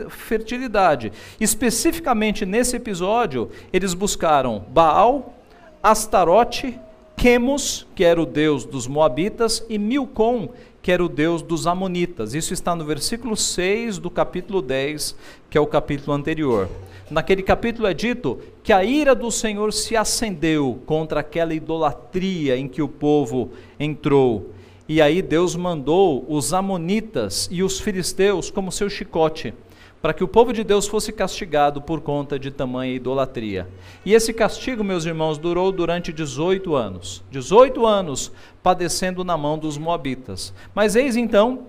fertilidade. 0.09 1.13
Especificamente 1.41 2.47
nesse 2.47 2.77
episódio, 2.77 3.51
eles 3.73 3.95
buscaram 3.95 4.65
Baal, 4.69 5.35
Astarote, 5.83 6.79
Quemos, 7.17 7.85
que 7.97 8.05
era 8.05 8.23
o 8.23 8.27
deus 8.27 8.65
dos 8.65 8.87
Moabitas, 8.87 9.65
e 9.69 9.77
Milcom, 9.77 10.51
que 10.81 10.93
era 10.93 11.05
o 11.05 11.09
deus 11.09 11.43
dos 11.43 11.67
Amonitas. 11.67 12.33
Isso 12.33 12.55
está 12.55 12.77
no 12.77 12.85
versículo 12.85 13.37
6 13.37 13.99
do 13.99 14.09
capítulo 14.09 14.63
10, 14.63 15.17
que 15.51 15.59
é 15.59 15.61
o 15.61 15.67
capítulo 15.67 16.13
anterior. 16.17 16.69
Naquele 17.13 17.43
capítulo 17.43 17.87
é 17.87 17.93
dito 17.93 18.39
que 18.63 18.73
a 18.73 18.83
ira 18.83 19.15
do 19.15 19.31
Senhor 19.31 19.71
se 19.71 19.95
acendeu 19.95 20.81
contra 20.87 21.21
aquela 21.21 21.53
idolatria 21.53 22.57
em 22.57 22.67
que 22.67 22.81
o 22.81 22.89
povo 22.89 23.51
entrou. 23.79 24.51
E 24.89 25.01
aí 25.03 25.21
Deus 25.21 25.55
mandou 25.55 26.25
os 26.27 26.55
Amonitas 26.55 27.51
e 27.53 27.63
os 27.63 27.79
filisteus 27.79 28.51
como 28.51 28.73
seu 28.73 28.89
chicote 28.89 29.53
para 30.01 30.13
que 30.13 30.25
o 30.25 30.29
povo 30.29 30.53
de 30.53 30.65
Deus 30.65 30.89
fosse 30.89 31.13
castigado 31.13 31.81
por 31.81 32.01
conta 32.01 32.37
de 32.37 32.51
tamanha 32.51 32.93
idolatria. 32.93 33.69
E 34.05 34.15
esse 34.15 34.33
castigo, 34.33 34.83
meus 34.83 35.05
irmãos, 35.05 35.39
durou 35.39 35.71
durante 35.71 36.13
18 36.13 36.75
anos. 36.75 37.23
18 37.31 37.87
anos 37.87 38.33
padecendo 38.63 39.23
na 39.23 39.37
mão 39.37 39.57
dos 39.57 39.79
moabitas. 39.79 40.53
Mas 40.75 40.97
eis 40.97 41.15
então 41.15 41.69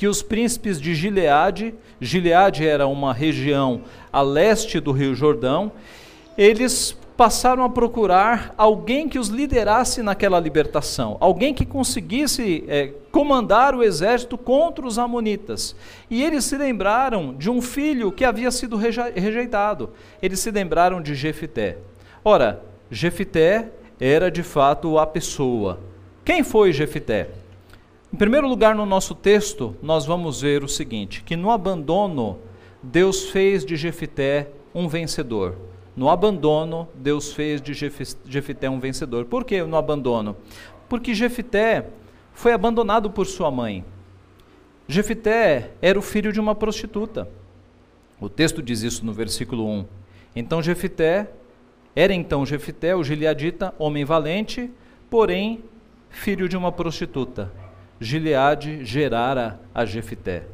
que 0.00 0.08
os 0.08 0.22
príncipes 0.22 0.80
de 0.80 0.94
Gileade, 0.94 1.74
Gileade 2.00 2.66
era 2.66 2.86
uma 2.86 3.12
região 3.12 3.82
a 4.10 4.22
leste 4.22 4.80
do 4.80 4.92
Rio 4.92 5.14
Jordão, 5.14 5.70
eles 6.38 6.96
passaram 7.18 7.62
a 7.64 7.68
procurar 7.68 8.54
alguém 8.56 9.10
que 9.10 9.18
os 9.18 9.28
liderasse 9.28 10.02
naquela 10.02 10.40
libertação, 10.40 11.18
alguém 11.20 11.52
que 11.52 11.66
conseguisse 11.66 12.64
é, 12.66 12.94
comandar 13.12 13.74
o 13.74 13.82
exército 13.82 14.38
contra 14.38 14.86
os 14.86 14.98
Amonitas. 14.98 15.76
E 16.08 16.24
eles 16.24 16.44
se 16.44 16.56
lembraram 16.56 17.34
de 17.34 17.50
um 17.50 17.60
filho 17.60 18.10
que 18.10 18.24
havia 18.24 18.50
sido 18.50 18.78
rejeitado. 18.78 19.90
Eles 20.22 20.40
se 20.40 20.50
lembraram 20.50 21.02
de 21.02 21.14
Jefité. 21.14 21.76
Ora, 22.24 22.62
Jefité 22.90 23.68
era 24.00 24.30
de 24.30 24.42
fato 24.42 24.98
a 24.98 25.06
pessoa. 25.06 25.78
Quem 26.24 26.42
foi 26.42 26.72
Jefité? 26.72 27.39
Em 28.12 28.16
primeiro 28.16 28.48
lugar, 28.48 28.74
no 28.74 28.84
nosso 28.84 29.14
texto, 29.14 29.76
nós 29.80 30.04
vamos 30.04 30.40
ver 30.40 30.64
o 30.64 30.68
seguinte: 30.68 31.22
que 31.22 31.36
no 31.36 31.50
abandono, 31.50 32.38
Deus 32.82 33.30
fez 33.30 33.64
de 33.64 33.76
Jefité 33.76 34.50
um 34.74 34.88
vencedor. 34.88 35.56
No 35.96 36.08
abandono, 36.08 36.88
Deus 36.94 37.32
fez 37.32 37.60
de 37.60 37.72
Jefité 37.72 38.68
um 38.68 38.80
vencedor. 38.80 39.26
Por 39.26 39.44
que 39.44 39.62
no 39.62 39.76
abandono? 39.76 40.36
Porque 40.88 41.14
Jefité 41.14 41.86
foi 42.32 42.52
abandonado 42.52 43.10
por 43.10 43.26
sua 43.26 43.50
mãe. 43.50 43.84
Jefité 44.88 45.70
era 45.80 45.98
o 45.98 46.02
filho 46.02 46.32
de 46.32 46.40
uma 46.40 46.54
prostituta. 46.54 47.28
O 48.20 48.28
texto 48.28 48.60
diz 48.60 48.82
isso 48.82 49.06
no 49.06 49.12
versículo 49.12 49.68
1. 49.68 49.84
Então 50.34 50.60
Jefité 50.60 51.30
era 51.94 52.12
então 52.12 52.44
Jefité, 52.44 52.94
o 52.94 53.04
gileadita, 53.04 53.74
homem 53.78 54.04
valente, 54.04 54.68
porém 55.08 55.62
filho 56.08 56.48
de 56.48 56.56
uma 56.56 56.72
prostituta. 56.72 57.59
Gileade 58.00 58.82
gerara 58.82 59.60
a 59.74 59.84
Jefité. 59.84 60.44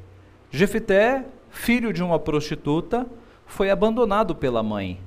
Jefité, 0.51 1.25
filho 1.49 1.93
de 1.93 2.03
uma 2.03 2.19
prostituta, 2.19 3.07
foi 3.47 3.71
abandonado 3.71 4.35
pela 4.35 4.65
mãe. 4.65 4.99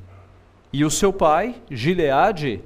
E 0.72 0.86
o 0.86 0.90
seu 0.90 1.12
pai, 1.12 1.56
Gileade, 1.70 2.62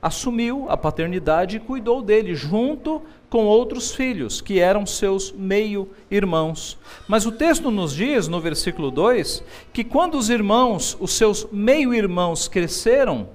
assumiu 0.00 0.66
a 0.68 0.76
paternidade 0.76 1.56
e 1.56 1.60
cuidou 1.60 2.00
dele, 2.00 2.36
junto 2.36 3.02
com 3.28 3.46
outros 3.46 3.92
filhos, 3.92 4.40
que 4.40 4.60
eram 4.60 4.86
seus 4.86 5.32
meio-irmãos. 5.32 6.78
Mas 7.08 7.26
o 7.26 7.32
texto 7.32 7.72
nos 7.72 7.92
diz, 7.92 8.28
no 8.28 8.40
versículo 8.40 8.92
2, 8.92 9.42
que 9.72 9.82
quando 9.82 10.16
os 10.16 10.30
irmãos, 10.30 10.96
os 11.00 11.12
seus 11.12 11.48
meio-irmãos, 11.50 12.46
cresceram, 12.46 13.28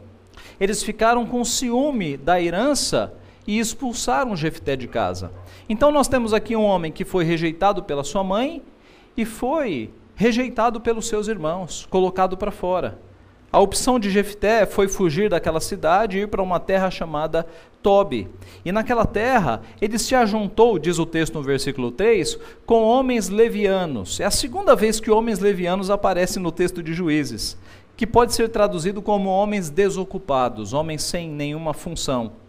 eles 0.58 0.82
ficaram 0.82 1.26
com 1.26 1.44
ciúme 1.44 2.16
da 2.16 2.42
herança 2.42 3.14
e 3.52 3.60
expulsaram 3.60 4.34
Jefté 4.34 4.78
de 4.78 4.88
casa. 4.88 5.30
Então 5.68 5.92
nós 5.92 6.08
temos 6.08 6.34
aqui 6.34 6.56
um 6.56 6.64
homem 6.64 6.90
que 6.90 7.04
foi 7.04 7.26
rejeitado 7.26 7.84
pela 7.84 8.02
sua 8.02 8.24
mãe 8.24 8.64
e 9.18 9.26
foi 9.26 9.90
rejeitado 10.16 10.80
pelos 10.80 11.06
seus 11.10 11.28
irmãos, 11.28 11.86
colocado 11.90 12.38
para 12.38 12.50
fora. 12.50 12.98
A 13.52 13.60
opção 13.60 14.00
de 14.00 14.10
Jefté 14.10 14.66
foi 14.66 14.88
fugir 14.88 15.30
daquela 15.30 15.60
cidade 15.60 16.18
e 16.18 16.22
ir 16.22 16.30
para 16.30 16.42
uma 16.42 16.62
terra 16.62 16.90
chamada 16.90 17.46
Tobi. 17.84 18.30
E 18.64 18.72
naquela 18.72 19.06
terra 19.06 19.62
ele 19.82 20.00
se 20.00 20.16
ajuntou, 20.16 20.80
diz 20.80 20.98
o 20.98 21.06
texto 21.06 21.34
no 21.34 21.44
versículo 21.44 21.92
3, 21.92 22.40
com 22.66 22.84
homens 22.84 23.28
levianos. 23.28 24.22
É 24.22 24.24
a 24.24 24.32
segunda 24.32 24.78
vez 24.78 24.98
que 25.02 25.12
homens 25.12 25.40
levianos 25.40 25.90
aparecem 25.90 26.42
no 26.42 26.54
texto 26.54 26.82
de 26.82 26.94
Juízes, 26.94 27.58
que 27.98 28.08
pode 28.08 28.34
ser 28.34 28.48
traduzido 28.48 29.02
como 29.02 29.30
homens 29.30 29.70
desocupados, 29.70 30.72
homens 30.72 31.04
sem 31.04 31.30
nenhuma 31.30 31.74
função. 31.74 32.40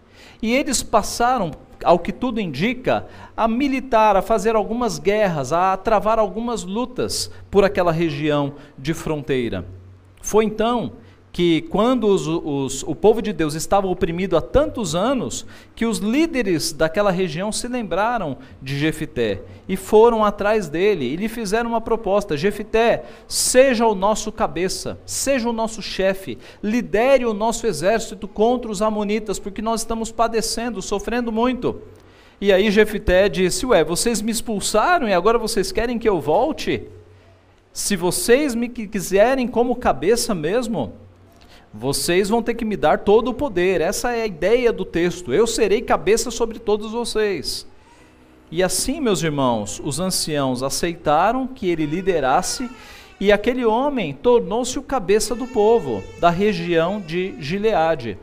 E 0.43 0.53
eles 0.53 0.83
passaram, 0.83 1.53
ao 1.85 2.01
que 2.01 2.13
tudo 2.13 2.41
indica, 2.41 3.07
a 3.37 3.47
militar, 3.47 4.17
a 4.17 4.23
fazer 4.23 4.57
algumas 4.57 4.99
guerras, 4.99 5.53
a 5.53 5.77
travar 5.77 6.19
algumas 6.19 6.65
lutas 6.65 7.31
por 7.49 7.65
aquela 7.65 7.93
região 7.93 8.55
de 8.77 8.93
fronteira. 8.93 9.65
Foi 10.21 10.45
então 10.45 10.95
que, 11.33 11.63
quando 11.63 12.07
os, 12.09 12.27
os, 12.27 12.83
o 12.83 12.95
povo 12.95 13.23
de 13.23 13.33
Deus 13.33 13.55
estava 13.55 13.87
oprimido 13.87 14.37
há 14.37 14.43
tantos 14.43 14.95
anos, 14.95 15.47
que 15.75 15.87
os 15.87 15.97
líderes 15.97 16.75
daquela 16.75 17.11
região 17.11 17.51
se 17.51 17.67
lembraram 17.67 18.37
de 18.61 18.79
Jefité 18.79 19.41
e 19.67 19.75
foram 19.75 20.23
atrás 20.23 20.69
dele 20.69 21.07
e 21.07 21.17
lhe 21.17 21.31
fizeram 21.31 21.71
uma 21.71 21.81
proposta: 21.81 22.37
Jefité, 22.37 23.05
seja 23.27 23.87
o 23.87 23.95
nosso 23.95 24.31
cabeça, 24.31 24.99
seja 25.07 25.49
o 25.49 25.55
nosso 25.55 25.81
chefe, 25.81 26.37
lidere 26.63 27.25
o 27.25 27.33
nosso 27.33 27.67
exército 27.67 28.29
contra 28.29 28.71
os 28.71 28.83
amonitas, 28.83 29.39
porque 29.39 29.63
nós 29.63 29.81
estamos 29.81 30.13
padecendo, 30.13 30.83
sofrendo 30.83 31.33
muito. 31.33 31.81
E 32.43 32.53
aí 32.53 32.71
Jefité 32.71 33.31
disse: 33.31 33.65
Ué, 33.65 33.83
vocês 33.83 34.21
me 34.21 34.31
expulsaram 34.31 35.09
e 35.09 35.15
agora 35.15 35.39
vocês 35.39 35.73
querem 35.73 35.99
que 35.99 36.09
eu 36.09 36.21
volte? 36.21 36.83
Se 37.73 37.97
vocês 37.97 38.55
me 38.55 38.69
quiserem 38.69 39.49
como 39.49 39.75
cabeça 39.75 40.35
mesmo, 40.35 40.93
vocês 41.73 42.29
vão 42.29 42.43
ter 42.43 42.55
que 42.55 42.65
me 42.65 42.77
dar 42.77 42.99
todo 42.99 43.29
o 43.29 43.35
poder. 43.35 43.81
Essa 43.81 44.13
é 44.13 44.23
a 44.23 44.27
ideia 44.27 44.73
do 44.73 44.85
texto. 44.85 45.33
Eu 45.33 45.47
serei 45.47 45.81
cabeça 45.81 46.31
sobre 46.31 46.59
todos 46.59 46.93
vocês. 46.93 47.67
E 48.51 48.63
assim, 48.63 49.01
meus 49.01 49.23
irmãos, 49.23 49.81
os 49.83 49.99
anciãos 49.99 50.63
aceitaram 50.63 51.47
que 51.47 51.71
ele 51.71 51.87
liderasse, 51.87 52.69
e 53.19 53.33
aquele 53.33 53.65
homem 53.65 54.13
tornou-se 54.13 54.79
o 54.79 54.83
cabeça 54.83 55.35
do 55.35 55.47
povo, 55.47 56.03
da 56.21 56.29
região 56.29 57.01
de 57.01 57.35
Gileade. 57.39 58.19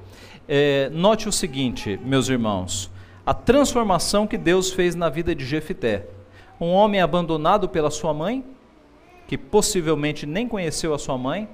É, 0.48 0.89
note 0.94 1.27
o 1.27 1.32
seguinte, 1.32 2.00
meus 2.03 2.29
irmãos: 2.29 2.91
a 3.25 3.34
transformação 3.34 4.27
que 4.27 4.38
Deus 4.38 4.72
fez 4.72 4.94
na 4.94 5.10
vida 5.10 5.34
de 5.34 5.46
Jefité. 5.46 6.06
Um 6.62 6.72
homem 6.72 7.01
abandonado 7.01 7.68
pela 7.68 7.89
sua 7.89 8.13
mãe, 8.13 8.44
que 9.29 9.38
possivelmente 9.38 10.25
nem 10.25 10.48
conheceu 10.48 10.91
a 10.91 10.98
sua 10.98 11.15
mãe, 11.15 11.48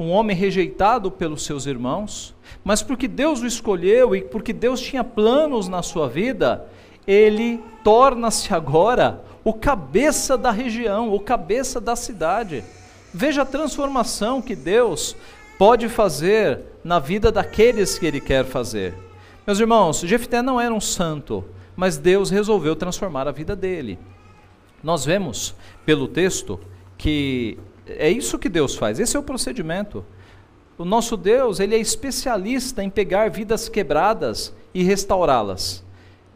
um 0.00 0.08
homem 0.08 0.34
rejeitado 0.34 1.10
pelos 1.10 1.44
seus 1.44 1.66
irmãos, 1.66 2.34
mas 2.64 2.82
porque 2.82 3.06
Deus 3.06 3.42
o 3.42 3.46
escolheu 3.46 4.16
e 4.16 4.22
porque 4.22 4.50
Deus 4.50 4.80
tinha 4.80 5.04
planos 5.04 5.68
na 5.68 5.82
sua 5.82 6.08
vida, 6.08 6.66
ele 7.06 7.62
torna-se 7.84 8.54
agora 8.54 9.22
o 9.44 9.52
cabeça 9.52 10.38
da 10.38 10.50
região, 10.50 11.12
o 11.12 11.20
cabeça 11.20 11.78
da 11.78 11.94
cidade. 11.94 12.64
Veja 13.12 13.42
a 13.42 13.46
transformação 13.46 14.40
que 14.40 14.56
Deus 14.56 15.14
pode 15.58 15.86
fazer 15.90 16.62
na 16.82 16.98
vida 16.98 17.30
daqueles 17.30 17.98
que 17.98 18.06
ele 18.06 18.22
quer 18.22 18.46
fazer. 18.46 18.94
Meus 19.46 19.60
irmãos, 19.60 20.00
Jefté 20.00 20.40
não 20.40 20.58
era 20.58 20.72
um 20.72 20.80
santo, 20.80 21.44
mas 21.76 21.98
Deus 21.98 22.30
resolveu 22.30 22.74
transformar 22.74 23.28
a 23.28 23.32
vida 23.32 23.54
dele. 23.54 23.98
Nós 24.82 25.04
vemos 25.04 25.54
pelo 25.84 26.08
texto 26.08 26.58
que 26.98 27.56
é 27.86 28.10
isso 28.10 28.38
que 28.38 28.48
Deus 28.48 28.74
faz, 28.74 28.98
esse 28.98 29.16
é 29.16 29.20
o 29.20 29.22
procedimento. 29.22 30.04
O 30.76 30.84
nosso 30.84 31.16
Deus, 31.16 31.58
ele 31.58 31.74
é 31.74 31.78
especialista 31.78 32.82
em 32.84 32.90
pegar 32.90 33.30
vidas 33.30 33.68
quebradas 33.68 34.52
e 34.74 34.82
restaurá-las. 34.82 35.82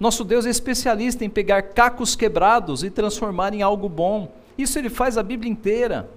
Nosso 0.00 0.24
Deus 0.24 0.46
é 0.46 0.50
especialista 0.50 1.24
em 1.24 1.30
pegar 1.30 1.62
cacos 1.62 2.16
quebrados 2.16 2.82
e 2.82 2.90
transformar 2.90 3.54
em 3.54 3.62
algo 3.62 3.88
bom. 3.88 4.34
Isso 4.58 4.78
ele 4.78 4.90
faz 4.90 5.18
a 5.18 5.22
Bíblia 5.22 5.50
inteira. 5.50 6.10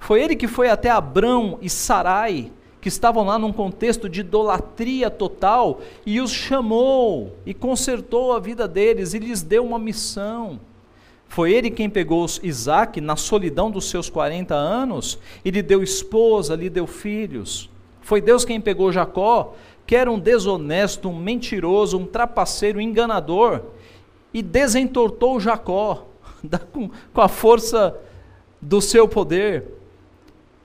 Foi 0.00 0.22
ele 0.22 0.34
que 0.34 0.48
foi 0.48 0.68
até 0.68 0.90
Abrão 0.90 1.58
e 1.60 1.70
Sarai, 1.70 2.50
que 2.80 2.88
estavam 2.88 3.24
lá 3.24 3.38
num 3.38 3.52
contexto 3.52 4.08
de 4.08 4.20
idolatria 4.20 5.10
total, 5.10 5.80
e 6.04 6.20
os 6.20 6.32
chamou 6.32 7.36
e 7.44 7.52
consertou 7.52 8.32
a 8.32 8.40
vida 8.40 8.66
deles 8.66 9.14
e 9.14 9.18
lhes 9.18 9.42
deu 9.42 9.64
uma 9.64 9.78
missão. 9.78 10.58
Foi 11.28 11.52
ele 11.52 11.70
quem 11.70 11.88
pegou 11.88 12.26
Isaac 12.42 13.00
na 13.00 13.14
solidão 13.14 13.70
dos 13.70 13.88
seus 13.88 14.10
40 14.10 14.54
anos 14.54 15.18
e 15.44 15.50
lhe 15.50 15.62
deu 15.62 15.82
esposa, 15.82 16.56
lhe 16.56 16.70
deu 16.70 16.86
filhos. 16.86 17.70
Foi 18.00 18.20
Deus 18.20 18.44
quem 18.44 18.60
pegou 18.60 18.90
Jacó, 18.90 19.54
que 19.86 19.94
era 19.94 20.10
um 20.10 20.18
desonesto, 20.18 21.08
um 21.08 21.16
mentiroso, 21.16 21.98
um 21.98 22.06
trapaceiro, 22.06 22.78
um 22.78 22.82
enganador, 22.82 23.62
e 24.34 24.42
desentortou 24.42 25.38
Jacó 25.38 26.06
com 27.12 27.20
a 27.20 27.28
força 27.28 27.96
do 28.60 28.80
seu 28.80 29.06
poder. 29.06 29.64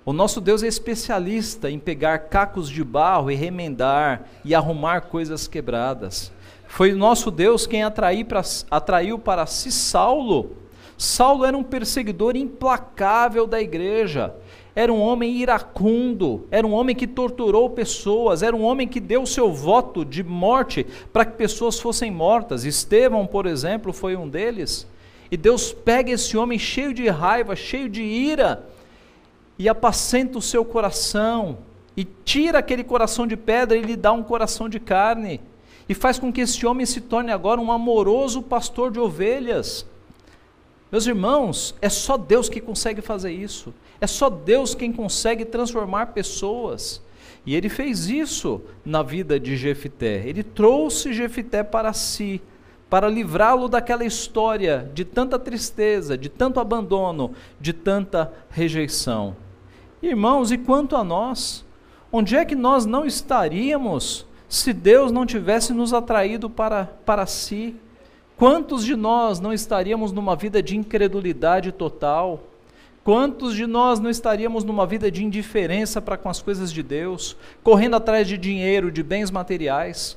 O 0.05 0.12
nosso 0.12 0.41
Deus 0.41 0.63
é 0.63 0.67
especialista 0.67 1.72
em 1.72 1.79
pegar 1.79 2.17
cacos 2.20 2.70
de 2.70 2.84
barro 2.84 3.32
e 3.32 3.36
remendar 3.36 4.27
e 4.43 4.53
arrumar 4.53 5.01
coisas 5.01 5.48
quebradas. 5.48 6.33
Foi 6.74 6.92
nosso 6.92 7.30
Deus 7.30 7.68
quem 7.68 7.84
atraiu 7.84 8.25
para, 8.25 8.42
atraiu 8.72 9.20
para 9.20 9.46
si 9.46 9.72
Saulo. 9.72 10.58
Saulo 10.98 11.46
era 11.46 11.56
um 11.56 11.62
perseguidor 11.62 12.36
implacável 12.36 13.46
da 13.46 13.62
igreja. 13.62 14.34
Era 14.75 14.92
um 14.92 15.00
homem 15.00 15.38
iracundo, 15.38 16.48
era 16.50 16.65
um 16.65 16.74
homem 16.74 16.96
que 16.96 17.06
torturou 17.06 17.70
pessoas, 17.70 18.42
era 18.42 18.56
um 18.56 18.63
homem 18.63 18.88
que 18.88 19.00
deu 19.00 19.24
seu 19.24 19.53
voto 19.53 20.03
de 20.03 20.24
morte 20.24 20.84
para 21.13 21.25
que 21.25 21.38
pessoas 21.38 21.80
fossem 21.80 22.10
mortas. 22.10 22.65
Estevão, 22.65 23.27
por 23.27 23.46
exemplo, 23.46 23.94
foi 23.94 24.15
um 24.15 24.27
deles. 24.27 24.88
E 25.30 25.38
Deus 25.38 25.72
pega 25.72 26.12
esse 26.13 26.36
homem 26.36 26.58
cheio 26.58 26.92
de 26.92 27.08
raiva, 27.08 27.56
cheio 27.56 27.88
de 27.88 28.01
ira, 28.01 28.68
e 29.60 29.70
apacenta 29.70 30.39
o 30.39 30.42
seu 30.42 30.65
coração, 30.65 31.60
e 31.96 32.03
tira 32.03 32.58
aquele 32.58 32.84
coração 32.84 33.27
de 33.27 33.38
pedra 33.38 33.77
e 33.77 33.82
lhe 33.84 33.96
dá 33.96 34.12
um 34.12 34.24
coração 34.24 34.68
de 34.68 34.80
carne 34.80 35.39
e 35.93 35.95
faz 35.95 36.17
com 36.17 36.33
que 36.33 36.41
esse 36.41 36.65
homem 36.65 36.88
se 36.88 37.00
torne 37.01 37.31
agora 37.31 37.62
um 37.62 37.71
amoroso 37.71 38.41
pastor 38.41 38.89
de 38.89 39.00
ovelhas. 39.00 39.85
Meus 40.91 41.05
irmãos, 41.05 41.75
é 41.83 41.88
só 41.88 42.17
Deus 42.17 42.50
que 42.50 42.59
consegue 42.59 43.00
fazer 43.00 43.31
isso. 43.31 43.71
É 44.01 44.07
só 44.07 44.27
Deus 44.27 44.73
quem 44.73 44.91
consegue 44.91 45.45
transformar 45.45 46.07
pessoas. 46.07 47.00
E 47.45 47.53
ele 47.53 47.69
fez 47.69 48.07
isso 48.07 48.59
na 48.83 49.03
vida 49.03 49.39
de 49.39 49.55
Jefité. 49.55 50.23
Ele 50.25 50.41
trouxe 50.41 51.13
Jefité 51.13 51.62
para 51.62 51.93
si, 51.93 52.41
para 52.89 53.07
livrá-lo 53.07 53.67
daquela 53.67 54.03
história 54.03 54.89
de 54.95 55.05
tanta 55.05 55.38
tristeza, 55.38 56.17
de 56.17 56.27
tanto 56.27 56.59
abandono, 56.59 57.33
de 57.62 57.71
tanta 57.71 58.33
rejeição. 58.50 59.35
Irmãos, 60.01 60.51
e 60.51 60.57
quanto 60.57 60.95
a 60.95 61.03
nós, 61.03 61.63
onde 62.12 62.35
é 62.35 62.43
que 62.43 62.55
nós 62.55 62.83
não 62.83 63.05
estaríamos 63.05 64.25
se 64.53 64.72
Deus 64.72 65.12
não 65.12 65.25
tivesse 65.25 65.74
nos 65.74 65.93
atraído 65.93 66.48
para, 66.48 66.86
para 66.86 67.25
si, 67.25 67.75
quantos 68.38 68.86
de 68.86 68.95
nós 68.95 69.39
não 69.39 69.51
estaríamos 69.51 70.12
numa 70.12 70.36
vida 70.36 70.62
de 70.62 70.77
incredulidade 70.77 71.72
total? 71.72 72.39
Quantos 73.03 73.55
de 73.55 73.65
nós 73.65 74.00
não 74.00 74.12
estaríamos 74.12 74.63
numa 74.63 74.86
vida 74.86 75.10
de 75.10 75.25
indiferença 75.25 76.00
para 76.00 76.17
com 76.17 76.29
as 76.29 76.39
coisas 76.39 76.72
de 76.72 76.83
Deus, 76.83 77.36
correndo 77.63 77.95
atrás 77.95 78.27
de 78.27 78.38
dinheiro, 78.38 78.91
de 78.91 79.01
bens 79.01 79.31
materiais? 79.31 80.15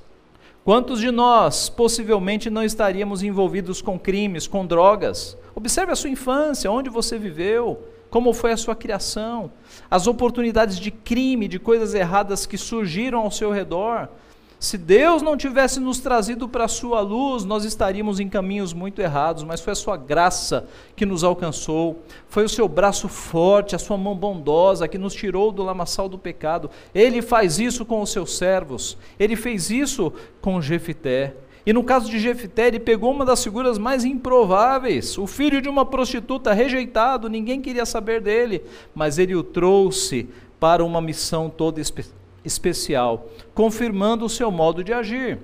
Quantos 0.62 1.00
de 1.00 1.10
nós 1.10 1.70
possivelmente 1.70 2.50
não 2.50 2.62
estaríamos 2.62 3.22
envolvidos 3.22 3.80
com 3.80 3.98
crimes, 3.98 4.46
com 4.46 4.66
drogas? 4.66 5.34
Observe 5.54 5.92
a 5.92 5.96
sua 5.96 6.10
infância, 6.10 6.70
onde 6.70 6.90
você 6.90 7.18
viveu, 7.18 7.82
como 8.10 8.34
foi 8.34 8.52
a 8.52 8.56
sua 8.58 8.76
criação, 8.76 9.50
as 9.90 10.06
oportunidades 10.06 10.78
de 10.78 10.90
crime, 10.90 11.48
de 11.48 11.58
coisas 11.58 11.94
erradas 11.94 12.44
que 12.44 12.58
surgiram 12.58 13.20
ao 13.20 13.30
seu 13.30 13.50
redor. 13.50 14.10
Se 14.58 14.78
Deus 14.78 15.20
não 15.20 15.36
tivesse 15.36 15.78
nos 15.78 16.00
trazido 16.00 16.48
para 16.48 16.64
a 16.64 16.68
sua 16.68 17.00
luz, 17.00 17.44
nós 17.44 17.62
estaríamos 17.64 18.18
em 18.18 18.28
caminhos 18.28 18.72
muito 18.72 19.02
errados, 19.02 19.44
mas 19.44 19.60
foi 19.60 19.74
a 19.74 19.76
sua 19.76 19.98
graça 19.98 20.66
que 20.96 21.04
nos 21.04 21.22
alcançou, 21.22 22.02
foi 22.26 22.44
o 22.44 22.48
seu 22.48 22.66
braço 22.66 23.06
forte, 23.06 23.76
a 23.76 23.78
sua 23.78 23.98
mão 23.98 24.14
bondosa 24.14 24.88
que 24.88 24.96
nos 24.96 25.14
tirou 25.14 25.52
do 25.52 25.62
lamaçal 25.62 26.08
do 26.08 26.16
pecado. 26.16 26.70
Ele 26.94 27.20
faz 27.20 27.58
isso 27.58 27.84
com 27.84 28.00
os 28.00 28.10
seus 28.10 28.38
servos, 28.38 28.96
ele 29.18 29.36
fez 29.36 29.68
isso 29.70 30.10
com 30.40 30.60
Jefité. 30.60 31.34
E 31.66 31.72
no 31.72 31.84
caso 31.84 32.08
de 32.08 32.18
Jefité, 32.18 32.68
ele 32.68 32.80
pegou 32.80 33.10
uma 33.10 33.26
das 33.26 33.44
figuras 33.44 33.76
mais 33.76 34.04
improváveis, 34.04 35.18
o 35.18 35.26
filho 35.26 35.60
de 35.60 35.68
uma 35.68 35.84
prostituta 35.84 36.54
rejeitado, 36.54 37.28
ninguém 37.28 37.60
queria 37.60 37.84
saber 37.84 38.22
dele, 38.22 38.62
mas 38.94 39.18
ele 39.18 39.34
o 39.34 39.42
trouxe 39.42 40.30
para 40.58 40.82
uma 40.82 41.02
missão 41.02 41.50
toda 41.50 41.78
especial 41.78 42.25
especial, 42.46 43.28
confirmando 43.54 44.24
o 44.24 44.30
seu 44.30 44.50
modo 44.50 44.84
de 44.84 44.92
agir. 44.92 45.40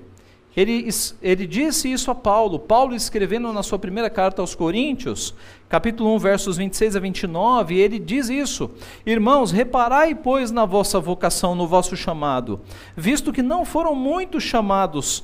Ele, 0.55 0.87
ele 1.21 1.47
disse 1.47 1.91
isso 1.91 2.11
a 2.11 2.15
Paulo. 2.15 2.59
Paulo, 2.59 2.93
escrevendo 2.93 3.51
na 3.51 3.63
sua 3.63 3.79
primeira 3.79 4.09
carta 4.09 4.41
aos 4.41 4.53
Coríntios, 4.53 5.33
capítulo 5.67 6.13
1, 6.15 6.19
versos 6.19 6.57
26 6.57 6.95
a 6.95 6.99
29, 6.99 7.75
ele 7.75 7.97
diz 7.97 8.29
isso: 8.29 8.69
Irmãos, 9.03 9.51
reparai, 9.51 10.13
pois, 10.13 10.51
na 10.51 10.63
vossa 10.63 10.99
vocação, 10.99 11.55
no 11.55 11.67
vosso 11.67 11.97
chamado, 11.97 12.61
visto 12.95 13.33
que 13.33 13.41
não 13.41 13.65
foram 13.65 13.95
muitos 13.95 14.43
chamados, 14.43 15.23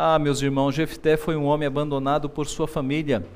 Ah, 0.00 0.16
meus 0.16 0.40
irmãos, 0.40 0.76
Jefté 0.76 1.16
foi 1.16 1.34
um 1.34 1.44
homem 1.46 1.66
abandonado 1.66 2.30
por 2.30 2.46
sua 2.46 2.68
família, 2.68 3.26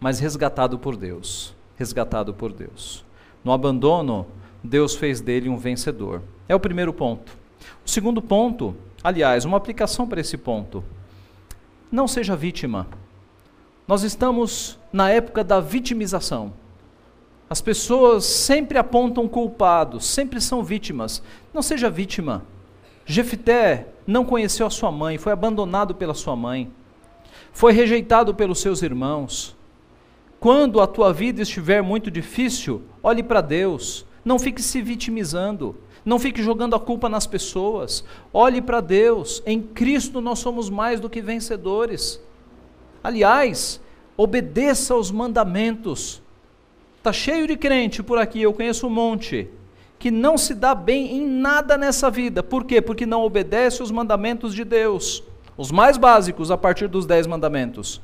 mas 0.00 0.18
resgatado 0.18 0.76
por 0.76 0.96
Deus. 0.96 1.54
Resgatado 1.76 2.34
por 2.34 2.52
Deus. 2.52 3.04
No 3.44 3.52
abandono, 3.52 4.26
Deus 4.64 4.96
fez 4.96 5.20
dele 5.20 5.48
um 5.48 5.56
vencedor. 5.56 6.20
É 6.48 6.56
o 6.56 6.58
primeiro 6.58 6.92
ponto. 6.92 7.38
O 7.86 7.88
segundo 7.88 8.20
ponto, 8.20 8.74
aliás, 9.00 9.44
uma 9.44 9.56
aplicação 9.56 10.08
para 10.08 10.20
esse 10.20 10.36
ponto. 10.36 10.82
Não 11.88 12.08
seja 12.08 12.34
vítima. 12.34 12.88
Nós 13.86 14.02
estamos 14.02 14.80
na 14.92 15.08
época 15.08 15.44
da 15.44 15.60
vitimização. 15.60 16.52
As 17.48 17.60
pessoas 17.60 18.24
sempre 18.24 18.76
apontam 18.76 19.28
culpados, 19.28 20.04
sempre 20.04 20.40
são 20.40 20.64
vítimas. 20.64 21.22
Não 21.54 21.62
seja 21.62 21.88
vítima. 21.88 22.42
Jefité 23.04 23.88
não 24.06 24.24
conheceu 24.24 24.66
a 24.66 24.70
sua 24.70 24.90
mãe, 24.90 25.18
foi 25.18 25.32
abandonado 25.32 25.94
pela 25.94 26.14
sua 26.14 26.36
mãe, 26.36 26.70
foi 27.52 27.72
rejeitado 27.72 28.34
pelos 28.34 28.60
seus 28.60 28.82
irmãos. 28.82 29.56
Quando 30.38 30.80
a 30.80 30.86
tua 30.86 31.12
vida 31.12 31.42
estiver 31.42 31.82
muito 31.82 32.10
difícil, 32.10 32.82
olhe 33.02 33.22
para 33.22 33.40
Deus, 33.40 34.06
não 34.24 34.38
fique 34.38 34.62
se 34.62 34.80
vitimizando, 34.80 35.76
não 36.04 36.18
fique 36.18 36.42
jogando 36.42 36.74
a 36.74 36.80
culpa 36.80 37.08
nas 37.08 37.26
pessoas. 37.26 38.04
Olhe 38.32 38.60
para 38.60 38.80
Deus, 38.80 39.42
em 39.46 39.62
Cristo 39.62 40.20
nós 40.20 40.40
somos 40.40 40.68
mais 40.68 40.98
do 40.98 41.08
que 41.08 41.20
vencedores. 41.20 42.20
Aliás, 43.02 43.80
obedeça 44.16 44.94
aos 44.94 45.10
mandamentos. 45.10 46.22
Está 46.98 47.12
cheio 47.12 47.46
de 47.46 47.56
crente 47.56 48.02
por 48.02 48.18
aqui, 48.18 48.42
eu 48.42 48.52
conheço 48.52 48.86
um 48.86 48.90
monte 48.90 49.48
que 50.02 50.10
não 50.10 50.36
se 50.36 50.52
dá 50.52 50.74
bem 50.74 51.16
em 51.16 51.24
nada 51.24 51.78
nessa 51.78 52.10
vida. 52.10 52.42
Por 52.42 52.64
quê? 52.64 52.82
Porque 52.82 53.06
não 53.06 53.22
obedece 53.22 53.84
os 53.84 53.92
mandamentos 53.92 54.52
de 54.52 54.64
Deus. 54.64 55.22
Os 55.56 55.70
mais 55.70 55.96
básicos, 55.96 56.50
a 56.50 56.58
partir 56.58 56.88
dos 56.88 57.06
dez 57.06 57.24
mandamentos. 57.24 58.02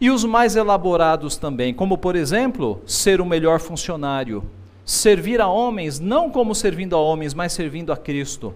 E 0.00 0.10
os 0.10 0.24
mais 0.24 0.56
elaborados 0.56 1.36
também, 1.36 1.72
como 1.72 1.96
por 1.96 2.16
exemplo, 2.16 2.82
ser 2.84 3.20
o 3.20 3.24
melhor 3.24 3.60
funcionário, 3.60 4.42
servir 4.84 5.40
a 5.40 5.46
homens, 5.46 6.00
não 6.00 6.28
como 6.28 6.56
servindo 6.56 6.96
a 6.96 7.00
homens, 7.00 7.34
mas 7.34 7.52
servindo 7.52 7.92
a 7.92 7.96
Cristo. 7.96 8.52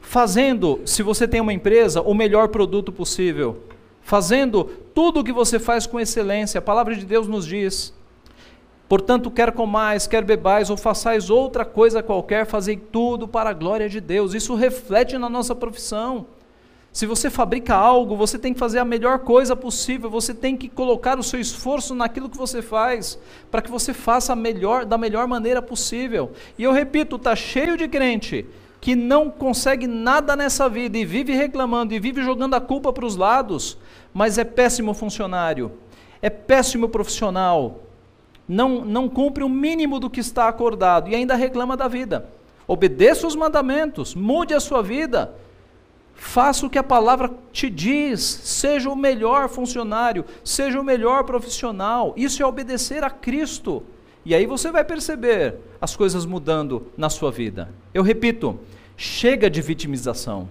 Fazendo, 0.00 0.80
se 0.86 1.02
você 1.02 1.28
tem 1.28 1.42
uma 1.42 1.52
empresa, 1.52 2.00
o 2.00 2.14
melhor 2.14 2.48
produto 2.48 2.90
possível. 2.90 3.64
Fazendo 4.00 4.64
tudo 4.94 5.20
o 5.20 5.24
que 5.24 5.32
você 5.34 5.58
faz 5.58 5.86
com 5.86 6.00
excelência. 6.00 6.60
A 6.60 6.62
palavra 6.62 6.96
de 6.96 7.04
Deus 7.04 7.28
nos 7.28 7.44
diz: 7.44 7.92
Portanto, 8.90 9.30
quer 9.30 9.52
comais, 9.52 10.08
quer 10.08 10.24
bebais 10.24 10.68
ou 10.68 10.76
façais 10.76 11.30
outra 11.30 11.64
coisa 11.64 12.02
qualquer, 12.02 12.44
fazei 12.44 12.76
tudo 12.76 13.28
para 13.28 13.50
a 13.50 13.52
glória 13.52 13.88
de 13.88 14.00
Deus. 14.00 14.34
Isso 14.34 14.52
reflete 14.56 15.16
na 15.16 15.28
nossa 15.28 15.54
profissão. 15.54 16.26
Se 16.92 17.06
você 17.06 17.30
fabrica 17.30 17.72
algo, 17.72 18.16
você 18.16 18.36
tem 18.36 18.52
que 18.52 18.58
fazer 18.58 18.80
a 18.80 18.84
melhor 18.84 19.20
coisa 19.20 19.54
possível, 19.54 20.10
você 20.10 20.34
tem 20.34 20.56
que 20.56 20.68
colocar 20.68 21.20
o 21.20 21.22
seu 21.22 21.38
esforço 21.38 21.94
naquilo 21.94 22.28
que 22.28 22.36
você 22.36 22.60
faz, 22.60 23.16
para 23.48 23.62
que 23.62 23.70
você 23.70 23.94
faça 23.94 24.34
melhor, 24.34 24.84
da 24.84 24.98
melhor 24.98 25.28
maneira 25.28 25.62
possível. 25.62 26.32
E 26.58 26.64
eu 26.64 26.72
repito, 26.72 27.14
está 27.14 27.36
cheio 27.36 27.76
de 27.76 27.86
crente 27.86 28.44
que 28.80 28.96
não 28.96 29.30
consegue 29.30 29.86
nada 29.86 30.34
nessa 30.34 30.68
vida 30.68 30.98
e 30.98 31.04
vive 31.04 31.32
reclamando 31.32 31.94
e 31.94 32.00
vive 32.00 32.24
jogando 32.24 32.54
a 32.54 32.60
culpa 32.60 32.92
para 32.92 33.06
os 33.06 33.14
lados, 33.14 33.78
mas 34.12 34.36
é 34.36 34.42
péssimo 34.42 34.92
funcionário, 34.94 35.70
é 36.20 36.28
péssimo 36.28 36.88
profissional, 36.88 37.82
não, 38.50 38.84
não 38.84 39.08
cumpre 39.08 39.44
o 39.44 39.48
mínimo 39.48 40.00
do 40.00 40.10
que 40.10 40.18
está 40.18 40.48
acordado 40.48 41.08
e 41.08 41.14
ainda 41.14 41.36
reclama 41.36 41.76
da 41.76 41.86
vida. 41.86 42.28
Obedeça 42.66 43.26
os 43.26 43.36
mandamentos, 43.36 44.12
mude 44.12 44.52
a 44.52 44.58
sua 44.58 44.82
vida, 44.82 45.32
faça 46.16 46.66
o 46.66 46.70
que 46.70 46.78
a 46.78 46.82
palavra 46.82 47.30
te 47.52 47.70
diz, 47.70 48.20
seja 48.20 48.90
o 48.90 48.96
melhor 48.96 49.48
funcionário, 49.48 50.24
seja 50.44 50.80
o 50.80 50.84
melhor 50.84 51.22
profissional. 51.22 52.12
Isso 52.16 52.42
é 52.42 52.46
obedecer 52.46 53.04
a 53.04 53.10
Cristo. 53.10 53.84
E 54.24 54.34
aí 54.34 54.46
você 54.46 54.72
vai 54.72 54.84
perceber 54.84 55.54
as 55.80 55.94
coisas 55.94 56.26
mudando 56.26 56.88
na 56.96 57.08
sua 57.08 57.30
vida. 57.30 57.72
Eu 57.94 58.02
repito, 58.02 58.58
chega 58.96 59.48
de 59.48 59.62
vitimização. 59.62 60.48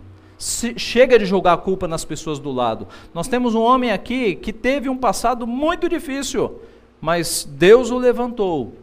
Chega 0.77 1.19
de 1.19 1.25
jogar 1.25 1.51
a 1.51 1.57
culpa 1.57 1.85
nas 1.85 2.05
pessoas 2.05 2.39
do 2.39 2.49
lado. 2.49 2.87
Nós 3.13 3.27
temos 3.27 3.55
um 3.55 3.61
homem 3.61 3.91
aqui 3.91 4.35
que 4.35 4.53
teve 4.53 4.87
um 4.87 4.95
passado 4.95 5.45
muito 5.45 5.89
difícil, 5.89 6.61
mas 7.01 7.47
Deus 7.49 7.91
o 7.91 7.97
levantou. 7.97 8.73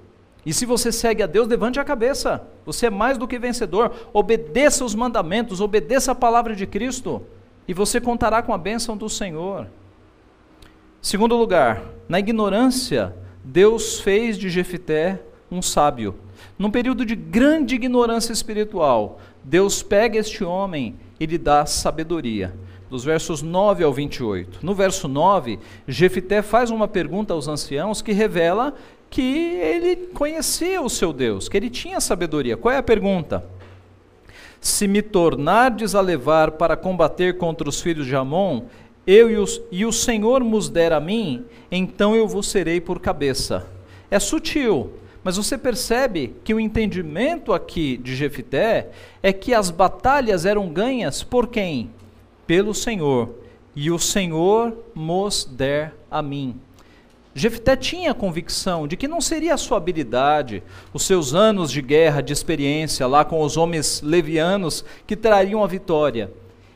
E 0.44 0.52
se 0.52 0.64
você 0.64 0.92
segue 0.92 1.22
a 1.22 1.26
Deus, 1.26 1.48
levante 1.48 1.80
a 1.80 1.84
cabeça. 1.84 2.46
Você 2.64 2.86
é 2.86 2.90
mais 2.90 3.18
do 3.18 3.26
que 3.26 3.38
vencedor. 3.38 3.92
Obedeça 4.12 4.84
os 4.84 4.94
mandamentos, 4.94 5.60
obedeça 5.60 6.12
a 6.12 6.14
palavra 6.14 6.54
de 6.54 6.66
Cristo, 6.66 7.22
e 7.66 7.74
você 7.74 8.00
contará 8.00 8.42
com 8.42 8.54
a 8.54 8.58
bênção 8.58 8.96
do 8.96 9.08
Senhor. 9.08 9.66
Segundo 11.02 11.36
lugar, 11.36 11.82
na 12.08 12.18
ignorância 12.18 13.14
Deus 13.44 14.00
fez 14.00 14.36
de 14.36 14.48
Jefité 14.48 15.20
um 15.50 15.62
sábio. 15.62 16.16
Num 16.58 16.70
período 16.70 17.04
de 17.04 17.14
grande 17.14 17.74
ignorância 17.74 18.32
espiritual, 18.32 19.20
Deus 19.44 19.82
pega 19.82 20.18
este 20.18 20.42
homem 20.42 20.96
e 21.20 21.26
lhe 21.26 21.38
dá 21.38 21.64
sabedoria. 21.66 22.54
Dos 22.88 23.04
versos 23.04 23.42
9 23.42 23.82
ao 23.82 23.92
28. 23.92 24.60
No 24.62 24.74
verso 24.74 25.08
9, 25.08 25.58
Jefité 25.88 26.40
faz 26.40 26.70
uma 26.70 26.86
pergunta 26.86 27.34
aos 27.34 27.48
anciãos 27.48 28.00
que 28.00 28.12
revela 28.12 28.74
que 29.10 29.58
ele 29.60 29.96
conhecia 30.14 30.80
o 30.80 30.88
seu 30.88 31.12
Deus, 31.12 31.48
que 31.48 31.56
ele 31.56 31.70
tinha 31.70 32.00
sabedoria. 32.00 32.56
Qual 32.56 32.72
é 32.72 32.78
a 32.78 32.82
pergunta? 32.82 33.44
Se 34.60 34.86
me 34.86 35.02
tornardes 35.02 35.94
a 35.94 36.00
levar 36.00 36.52
para 36.52 36.76
combater 36.76 37.38
contra 37.38 37.68
os 37.68 37.80
filhos 37.80 38.06
de 38.06 38.14
Amon, 38.14 38.62
eu 39.06 39.30
e, 39.30 39.36
os, 39.36 39.60
e 39.70 39.86
o 39.86 39.92
Senhor 39.92 40.42
nos 40.42 40.68
der 40.68 40.92
a 40.92 41.00
mim, 41.00 41.44
então 41.70 42.14
eu 42.16 42.26
vos 42.26 42.48
serei 42.48 42.80
por 42.80 43.00
cabeça. 43.00 43.66
É 44.10 44.18
sutil, 44.18 44.92
mas 45.22 45.36
você 45.36 45.56
percebe 45.58 46.34
que 46.44 46.54
o 46.54 46.60
entendimento 46.60 47.52
aqui 47.52 47.96
de 47.96 48.14
Jefité 48.14 48.90
é 49.22 49.32
que 49.32 49.54
as 49.54 49.70
batalhas 49.70 50.44
eram 50.44 50.68
ganhas 50.68 51.22
por 51.22 51.48
quem? 51.48 51.90
Pelo 52.46 52.74
Senhor. 52.74 53.30
E 53.74 53.90
o 53.90 53.98
Senhor 53.98 54.76
nos 54.94 55.44
der 55.44 55.94
a 56.10 56.22
mim. 56.22 56.58
Jefté 57.34 57.76
tinha 57.76 58.12
a 58.12 58.14
convicção 58.14 58.88
de 58.88 58.96
que 58.96 59.06
não 59.06 59.20
seria 59.20 59.52
a 59.52 59.58
sua 59.58 59.76
habilidade, 59.76 60.62
os 60.94 61.02
seus 61.02 61.34
anos 61.34 61.70
de 61.70 61.82
guerra, 61.82 62.22
de 62.22 62.32
experiência 62.32 63.06
lá 63.06 63.24
com 63.24 63.42
os 63.42 63.58
homens 63.58 64.00
levianos 64.00 64.82
que 65.06 65.14
trariam 65.14 65.62
a 65.62 65.66
vitória 65.66 66.30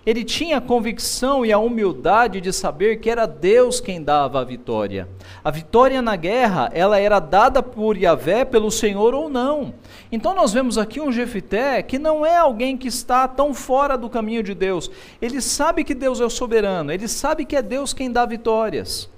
ele 0.05 0.25
tinha 0.25 0.57
a 0.57 0.61
convicção 0.61 1.45
e 1.45 1.53
a 1.53 1.59
humildade 1.59 2.41
de 2.41 2.53
saber 2.53 2.97
que 2.97 3.11
era 3.11 3.27
Deus 3.27 3.81
quem 3.81 4.03
dava 4.03 4.41
a 4.41 4.45
vitória. 4.45 5.07
A 5.45 5.51
vitória 5.51 6.01
na 6.01 6.17
guerra, 6.17 6.71
ela 6.73 6.99
era 6.99 7.21
dada 7.21 7.63
por 7.63 7.97
Yahvé, 7.97 8.45
pelo 8.45 8.71
Senhor 8.71 9.15
ou 9.15 9.29
não. 9.29 9.75
Então 10.13 10.35
nós 10.35 10.53
vemos 10.53 10.77
aqui 10.77 11.01
um 11.01 11.13
Jefité 11.13 11.83
que 11.83 11.99
não 11.99 12.27
é 12.27 12.37
alguém 12.37 12.77
que 12.77 12.89
está 12.89 13.29
tão 13.29 13.55
fora 13.55 13.97
do 13.97 14.11
caminho 14.11 14.43
de 14.43 14.55
Deus. 14.55 14.91
Ele 15.23 15.41
sabe 15.41 15.85
que 15.85 15.95
Deus 15.95 16.21
é 16.21 16.25
o 16.25 16.31
soberano, 16.31 16.93
ele 16.93 17.07
sabe 17.07 17.45
que 17.45 17.55
é 17.55 17.63
Deus 17.63 17.93
quem 17.93 18.11
dá 18.11 18.27
vitórias. 18.27 19.09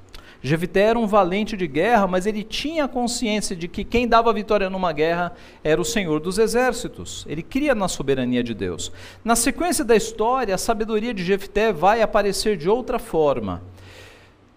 Jefité 0.45 0.81
era 0.81 0.99
um 0.99 1.07
valente 1.07 1.57
de 1.57 1.69
guerra, 1.69 2.09
mas 2.09 2.27
ele 2.27 2.43
tinha 2.43 2.89
consciência 2.89 3.55
de 3.55 3.69
que 3.69 3.85
quem 3.85 4.09
dava 4.09 4.33
vitória 4.33 4.69
numa 4.69 4.93
guerra 4.93 5.33
era 5.63 5.81
o 5.81 5.85
Senhor 5.85 6.19
dos 6.19 6.37
exércitos. 6.37 7.25
Ele 7.29 7.45
cria 7.45 7.77
na 7.77 7.87
soberania 7.87 8.43
de 8.43 8.53
Deus. 8.53 8.91
Na 9.25 9.37
sequência 9.37 9.85
da 9.85 9.95
história, 9.95 10.53
a 10.53 10.59
sabedoria 10.59 11.15
de 11.15 11.25
Jefté 11.25 11.73
vai 11.73 12.03
aparecer 12.03 12.57
de 12.57 12.69
outra 12.69 12.99
forma. 12.99 13.63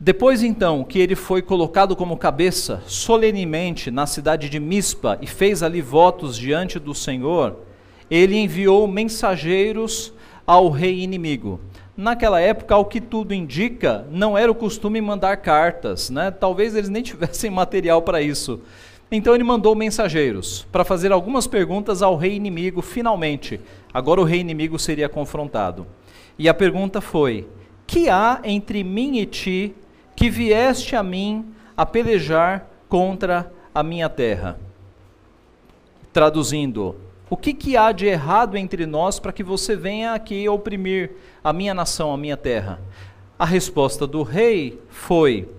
Depois 0.06 0.44
então 0.44 0.84
que 0.84 1.00
ele 1.00 1.16
foi 1.16 1.42
colocado 1.42 1.96
como 1.96 2.16
cabeça 2.16 2.84
solenemente 2.86 3.90
na 3.90 4.06
cidade 4.06 4.50
de 4.50 4.60
Mispa 4.60 5.18
e 5.20 5.26
fez 5.26 5.64
ali 5.64 5.82
votos 5.82 6.38
diante 6.38 6.78
do 6.78 6.94
Senhor, 6.94 7.56
ele 8.08 8.38
enviou 8.38 8.88
mensageiros 8.88 10.14
ao 10.46 10.70
rei 10.70 11.00
inimigo. 11.00 11.60
Naquela 11.98 12.40
época, 12.40 12.76
ao 12.76 12.86
que 12.86 13.02
tudo 13.02 13.34
indica, 13.34 14.06
não 14.12 14.38
era 14.38 14.52
o 14.52 14.54
costume 14.54 15.02
mandar 15.02 15.38
cartas, 15.38 16.12
né? 16.12 16.30
Talvez 16.30 16.76
eles 16.76 16.88
nem 16.88 17.02
tivessem 17.02 17.50
material 17.50 18.04
para 18.04 18.22
isso. 18.22 18.62
Então 19.12 19.34
ele 19.34 19.44
mandou 19.44 19.74
mensageiros 19.74 20.68
para 20.72 20.86
fazer 20.86 21.12
algumas 21.12 21.48
perguntas 21.48 22.04
ao 22.04 22.16
rei 22.16 22.36
inimigo, 22.36 22.84
finalmente. 22.84 23.60
Agora 23.92 24.22
o 24.22 24.24
rei 24.24 24.42
inimigo 24.42 24.78
seria 24.78 25.10
confrontado. 25.10 25.88
E 26.38 26.48
a 26.48 26.54
pergunta 26.54 27.02
foi: 27.02 27.48
Que 27.88 28.08
há 28.08 28.40
entre 28.44 28.84
mim 28.84 29.18
e 29.18 29.26
ti 29.26 29.76
que 30.16 30.30
vieste 30.30 30.96
a 30.96 31.04
mim 31.04 31.54
a 31.76 31.86
pelejar 31.86 32.68
contra 32.88 33.52
a 33.74 33.84
minha 33.84 34.10
terra? 34.10 34.58
Traduzindo, 36.14 36.96
o 37.30 37.36
que, 37.36 37.54
que 37.54 37.76
há 37.76 37.92
de 37.92 38.06
errado 38.06 38.56
entre 38.56 38.86
nós 38.86 39.20
para 39.20 39.34
que 39.34 39.44
você 39.44 39.76
venha 39.76 40.14
aqui 40.14 40.48
oprimir 40.48 41.12
a 41.44 41.52
minha 41.52 41.74
nação, 41.74 42.14
a 42.14 42.18
minha 42.18 42.38
terra? 42.38 42.80
A 43.38 43.46
resposta 43.46 44.08
do 44.08 44.24
rei 44.24 44.80
foi, 44.88 45.50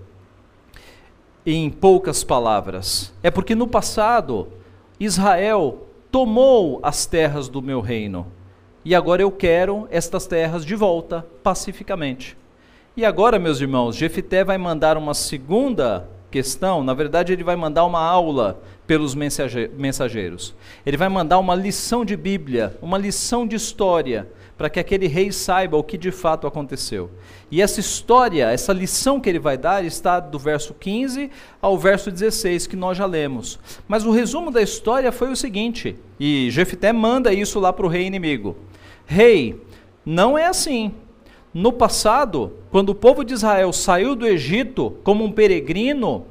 em 1.44 1.68
poucas 1.68 2.24
palavras, 2.24 3.12
é 3.22 3.30
porque 3.30 3.54
no 3.54 3.66
passado 3.66 4.48
Israel 4.98 5.86
tomou 6.10 6.80
as 6.82 7.04
terras 7.04 7.48
do 7.48 7.60
meu 7.60 7.80
reino 7.80 8.26
e 8.84 8.94
agora 8.94 9.20
eu 9.20 9.30
quero 9.30 9.86
estas 9.90 10.26
terras 10.26 10.64
de 10.64 10.74
volta 10.74 11.26
pacificamente. 11.42 12.36
E 12.96 13.04
agora, 13.04 13.38
meus 13.38 13.60
irmãos, 13.60 13.94
Jefité 13.94 14.42
vai 14.42 14.56
mandar 14.56 14.96
uma 14.96 15.12
segunda 15.12 16.08
questão, 16.30 16.82
na 16.82 16.94
verdade, 16.94 17.30
ele 17.30 17.44
vai 17.44 17.54
mandar 17.54 17.84
uma 17.84 18.00
aula 18.00 18.62
pelos 18.86 19.14
mensageiros. 19.14 20.54
Ele 20.84 20.96
vai 20.96 21.10
mandar 21.10 21.38
uma 21.38 21.54
lição 21.54 22.06
de 22.06 22.16
Bíblia, 22.16 22.74
uma 22.80 22.96
lição 22.96 23.46
de 23.46 23.54
história, 23.54 24.26
para 24.56 24.70
que 24.70 24.80
aquele 24.80 25.06
rei 25.08 25.30
saiba 25.30 25.76
o 25.76 25.84
que 25.84 25.98
de 25.98 26.10
fato 26.10 26.46
aconteceu. 26.46 27.10
E 27.50 27.60
essa 27.60 27.80
história, 27.80 28.50
essa 28.50 28.72
lição 28.72 29.20
que 29.20 29.28
ele 29.28 29.38
vai 29.38 29.58
dar, 29.58 29.84
está 29.84 30.18
do 30.18 30.38
verso 30.38 30.72
15 30.72 31.30
ao 31.60 31.76
verso 31.76 32.10
16, 32.10 32.66
que 32.66 32.76
nós 32.76 32.96
já 32.96 33.04
lemos. 33.04 33.58
Mas 33.86 34.06
o 34.06 34.10
resumo 34.10 34.50
da 34.50 34.62
história 34.62 35.12
foi 35.12 35.30
o 35.30 35.36
seguinte, 35.36 35.96
e 36.18 36.50
Jefité 36.50 36.94
manda 36.94 37.30
isso 37.30 37.60
lá 37.60 37.74
para 37.74 37.84
o 37.84 37.90
rei 37.90 38.06
inimigo: 38.06 38.56
Rei, 39.04 39.60
não 40.02 40.38
é 40.38 40.46
assim. 40.46 40.94
No 41.58 41.72
passado, 41.72 42.52
quando 42.70 42.90
o 42.90 42.94
povo 42.94 43.24
de 43.24 43.32
Israel 43.32 43.72
saiu 43.72 44.14
do 44.14 44.26
Egito 44.26 44.94
como 45.02 45.24
um 45.24 45.32
peregrino, 45.32 46.26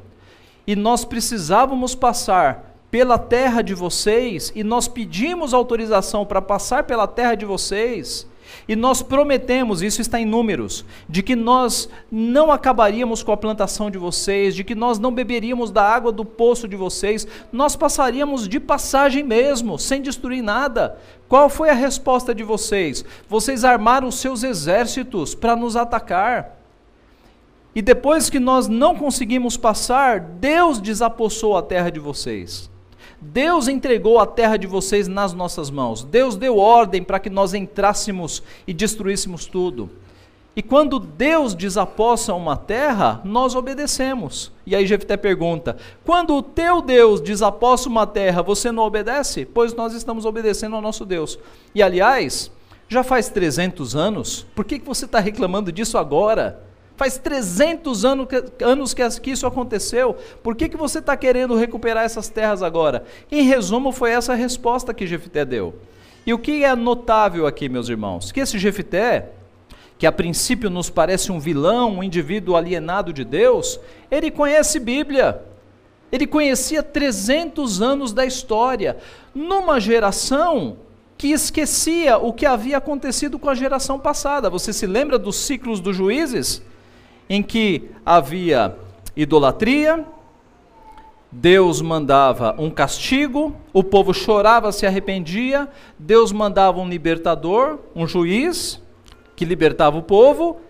e 0.68 0.76
nós 0.76 1.04
precisávamos 1.04 1.96
passar 1.96 2.78
pela 2.92 3.18
terra 3.18 3.64
de 3.64 3.74
vocês, 3.74 4.54
e 4.56 4.64
nós 4.64 4.88
pedimos 4.88 5.52
autorização 5.52 6.28
para 6.28 6.44
passar 6.44 6.84
pela 6.84 7.08
terra 7.08 7.34
de 7.34 7.44
vocês, 7.44 8.28
e 8.68 8.76
nós 8.76 9.02
prometemos, 9.02 9.82
isso 9.82 10.02
está 10.02 10.20
em 10.20 10.26
números, 10.26 10.86
de 11.08 11.22
que 11.22 11.36
nós 11.36 11.89
não 12.12 12.52
acabaríamos 12.52 13.24
com 13.24 13.32
a 13.32 13.38
plantação 13.38 13.89
de 13.91 13.98
vocês, 13.98 14.56
de 14.56 14.63
que 14.63 14.76
nós 14.76 15.00
não 15.00 15.13
beberíamos 15.13 15.72
da 15.72 15.84
água 15.84 16.12
do 16.12 16.26
poço 16.26 16.68
de 16.68 16.76
vocês, 16.76 17.28
nós 17.52 17.76
passaríamos 17.76 18.48
de 18.48 18.60
passagem 18.60 19.24
mesmo, 19.24 19.78
sem 19.78 20.02
destruir 20.02 20.41
nada. 20.41 20.98
Qual 21.28 21.50
foi 21.50 21.70
a 21.70 21.74
resposta 21.74 22.36
de 22.36 22.44
vocês? 22.44 23.04
Vocês 23.28 23.63
armaram 23.63 24.12
seus 24.12 24.44
exércitos 24.44 25.34
para 25.34 25.56
nos 25.56 25.76
atacar. 25.76 26.60
E 27.74 27.82
depois 27.82 28.30
que 28.30 28.39
nós 28.39 28.68
não 28.68 28.96
conseguimos 28.96 29.58
passar, 29.58 30.20
Deus 30.20 30.80
desapossou 30.80 31.58
a 31.58 31.62
terra 31.62 31.89
de 31.89 32.00
vocês. 32.00 32.70
Deus 33.19 33.67
entregou 33.67 34.19
a 34.19 34.25
terra 34.25 34.58
de 34.58 34.67
vocês 34.67 35.08
nas 35.08 35.34
nossas 35.34 35.69
mãos. 35.69 36.04
Deus 36.04 36.36
deu 36.36 36.58
ordem 36.58 37.04
para 37.04 37.19
que 37.19 37.30
nós 37.30 37.54
entrássemos 37.54 38.43
e 38.67 38.73
destruíssemos 38.73 39.45
tudo. 39.45 39.89
E 40.56 40.62
quando 40.62 40.99
Deus 40.99 41.54
desapossa 41.54 42.34
uma 42.34 42.56
terra, 42.56 43.21
nós 43.25 43.56
obedecemos. 43.56 44.51
E 44.65 44.75
aí 44.75 44.88
Jefté 44.88 45.17
pergunta: 45.17 45.75
quando 46.06 46.36
o 46.36 46.41
teu 46.41 46.82
Deus 46.82 47.19
desapossa 47.19 47.89
uma 47.89 48.08
terra, 48.08 48.41
você 48.41 48.71
não 48.71 48.84
obedece? 48.84 49.45
Pois 49.45 49.73
nós 49.73 49.93
estamos 49.93 50.25
obedecendo 50.25 50.75
ao 50.75 50.82
nosso 50.82 51.06
Deus. 51.06 51.38
E 51.73 51.84
aliás, 51.84 52.51
Já 52.88 53.04
faz 53.04 53.30
300 53.30 53.95
anos, 53.95 54.45
por 54.56 54.63
que, 54.63 54.78
que 54.78 54.86
você 54.86 55.06
está 55.06 55.19
reclamando 55.19 55.71
disso 55.71 55.97
agora? 55.97 56.62
Faz 56.98 57.18
300 57.18 58.06
anos 58.06 58.28
que, 58.28 58.64
anos 58.64 58.94
que 58.94 59.32
isso 59.32 59.46
aconteceu, 59.46 60.16
por 60.42 60.56
que, 60.56 60.70
que 60.70 60.78
você 60.78 61.00
está 61.00 61.18
querendo 61.18 61.56
recuperar 61.56 62.06
essas 62.06 62.30
terras 62.30 62.64
agora? 62.64 63.04
Em 63.30 63.44
resumo, 63.44 63.92
foi 63.92 64.12
essa 64.12 64.32
a 64.32 64.36
resposta 64.36 64.94
que 64.94 65.06
Jefité 65.06 65.44
deu. 65.44 65.76
E 66.26 66.34
o 66.34 66.40
que 66.40 66.64
é 66.64 66.76
notável 66.76 67.46
aqui, 67.46 67.68
meus 67.68 67.90
irmãos? 67.90 68.32
Que 68.32 68.40
esse 68.40 68.58
Jefité, 68.58 69.30
que 69.98 70.08
a 70.08 70.12
princípio 70.12 70.70
nos 70.70 70.90
parece 70.90 71.32
um 71.32 71.40
vilão, 71.40 71.98
um 71.98 72.04
indivíduo 72.04 72.56
alienado 72.56 73.12
de 73.12 73.26
Deus, 73.26 73.80
ele 74.10 74.32
conhece 74.32 74.80
Bíblia. 74.80 75.42
Ele 76.12 76.26
conhecia 76.26 76.82
300 76.82 77.82
anos 77.82 78.14
da 78.14 78.26
história, 78.26 78.98
numa 79.34 79.82
geração 79.82 80.78
que 81.18 81.30
esquecia 81.30 82.18
o 82.18 82.32
que 82.32 82.46
havia 82.46 82.78
acontecido 82.78 83.38
com 83.38 83.50
a 83.50 83.56
geração 83.56 84.00
passada. 84.00 84.50
Você 84.50 84.72
se 84.72 84.88
lembra 84.88 85.20
dos 85.20 85.36
ciclos 85.36 85.80
dos 85.80 85.96
juízes? 85.96 86.62
Em 87.30 87.42
que 87.42 87.90
havia 88.06 88.76
idolatria, 89.16 90.06
Deus 91.32 91.82
mandava 91.82 92.56
um 92.58 92.70
castigo, 92.70 93.56
o 93.74 93.84
povo 93.84 94.14
chorava, 94.14 94.72
se 94.72 94.86
arrependia, 94.86 95.68
Deus 96.00 96.32
mandava 96.32 96.80
um 96.80 96.88
libertador, 96.88 97.80
um 97.94 98.08
juiz, 98.08 98.82
que 99.36 99.44
libertava 99.44 99.98
o 99.98 100.04
povo. 100.04 100.62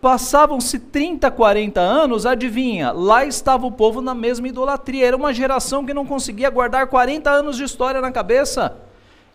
Passavam-se 0.00 0.78
30, 0.78 1.30
40 1.30 1.80
anos, 1.80 2.26
adivinha, 2.26 2.92
lá 2.92 3.24
estava 3.24 3.66
o 3.66 3.72
povo 3.72 4.00
na 4.00 4.14
mesma 4.14 4.48
idolatria. 4.48 5.06
Era 5.06 5.16
uma 5.16 5.32
geração 5.32 5.86
que 5.86 5.94
não 5.94 6.04
conseguia 6.04 6.50
guardar 6.50 6.86
40 6.86 7.30
anos 7.30 7.56
de 7.56 7.64
história 7.64 8.00
na 8.00 8.10
cabeça. 8.10 8.76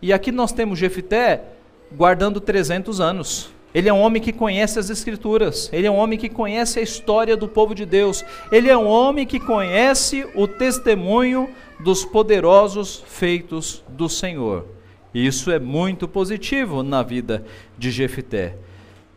E 0.00 0.12
aqui 0.12 0.30
nós 0.30 0.52
temos 0.52 0.78
Jefité 0.78 1.42
guardando 1.92 2.40
300 2.40 3.00
anos. 3.00 3.55
Ele 3.76 3.90
é 3.90 3.92
um 3.92 4.00
homem 4.00 4.22
que 4.22 4.32
conhece 4.32 4.78
as 4.78 4.88
Escrituras, 4.88 5.68
ele 5.70 5.86
é 5.86 5.90
um 5.90 5.96
homem 5.96 6.18
que 6.18 6.30
conhece 6.30 6.78
a 6.78 6.82
história 6.82 7.36
do 7.36 7.46
povo 7.46 7.74
de 7.74 7.84
Deus, 7.84 8.24
ele 8.50 8.70
é 8.70 8.76
um 8.76 8.86
homem 8.86 9.26
que 9.26 9.38
conhece 9.38 10.26
o 10.34 10.48
testemunho 10.48 11.50
dos 11.78 12.02
poderosos 12.02 13.04
feitos 13.06 13.84
do 13.86 14.08
Senhor. 14.08 14.64
E 15.12 15.26
isso 15.26 15.50
é 15.50 15.58
muito 15.58 16.08
positivo 16.08 16.82
na 16.82 17.02
vida 17.02 17.44
de 17.76 17.90
Jefité. 17.90 18.56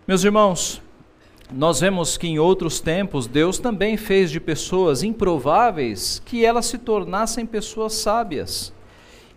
Meus 0.05 0.25
irmãos, 0.25 0.81
nós 1.49 1.79
vemos 1.79 2.17
que 2.17 2.27
em 2.27 2.37
outros 2.37 2.81
tempos 2.81 3.27
Deus 3.27 3.59
também 3.59 3.95
fez 3.95 4.29
de 4.29 4.41
pessoas 4.41 5.03
improváveis 5.03 6.21
que 6.25 6.43
elas 6.43 6.65
se 6.65 6.77
tornassem 6.77 7.45
pessoas 7.45 7.93
sábias. 7.93 8.73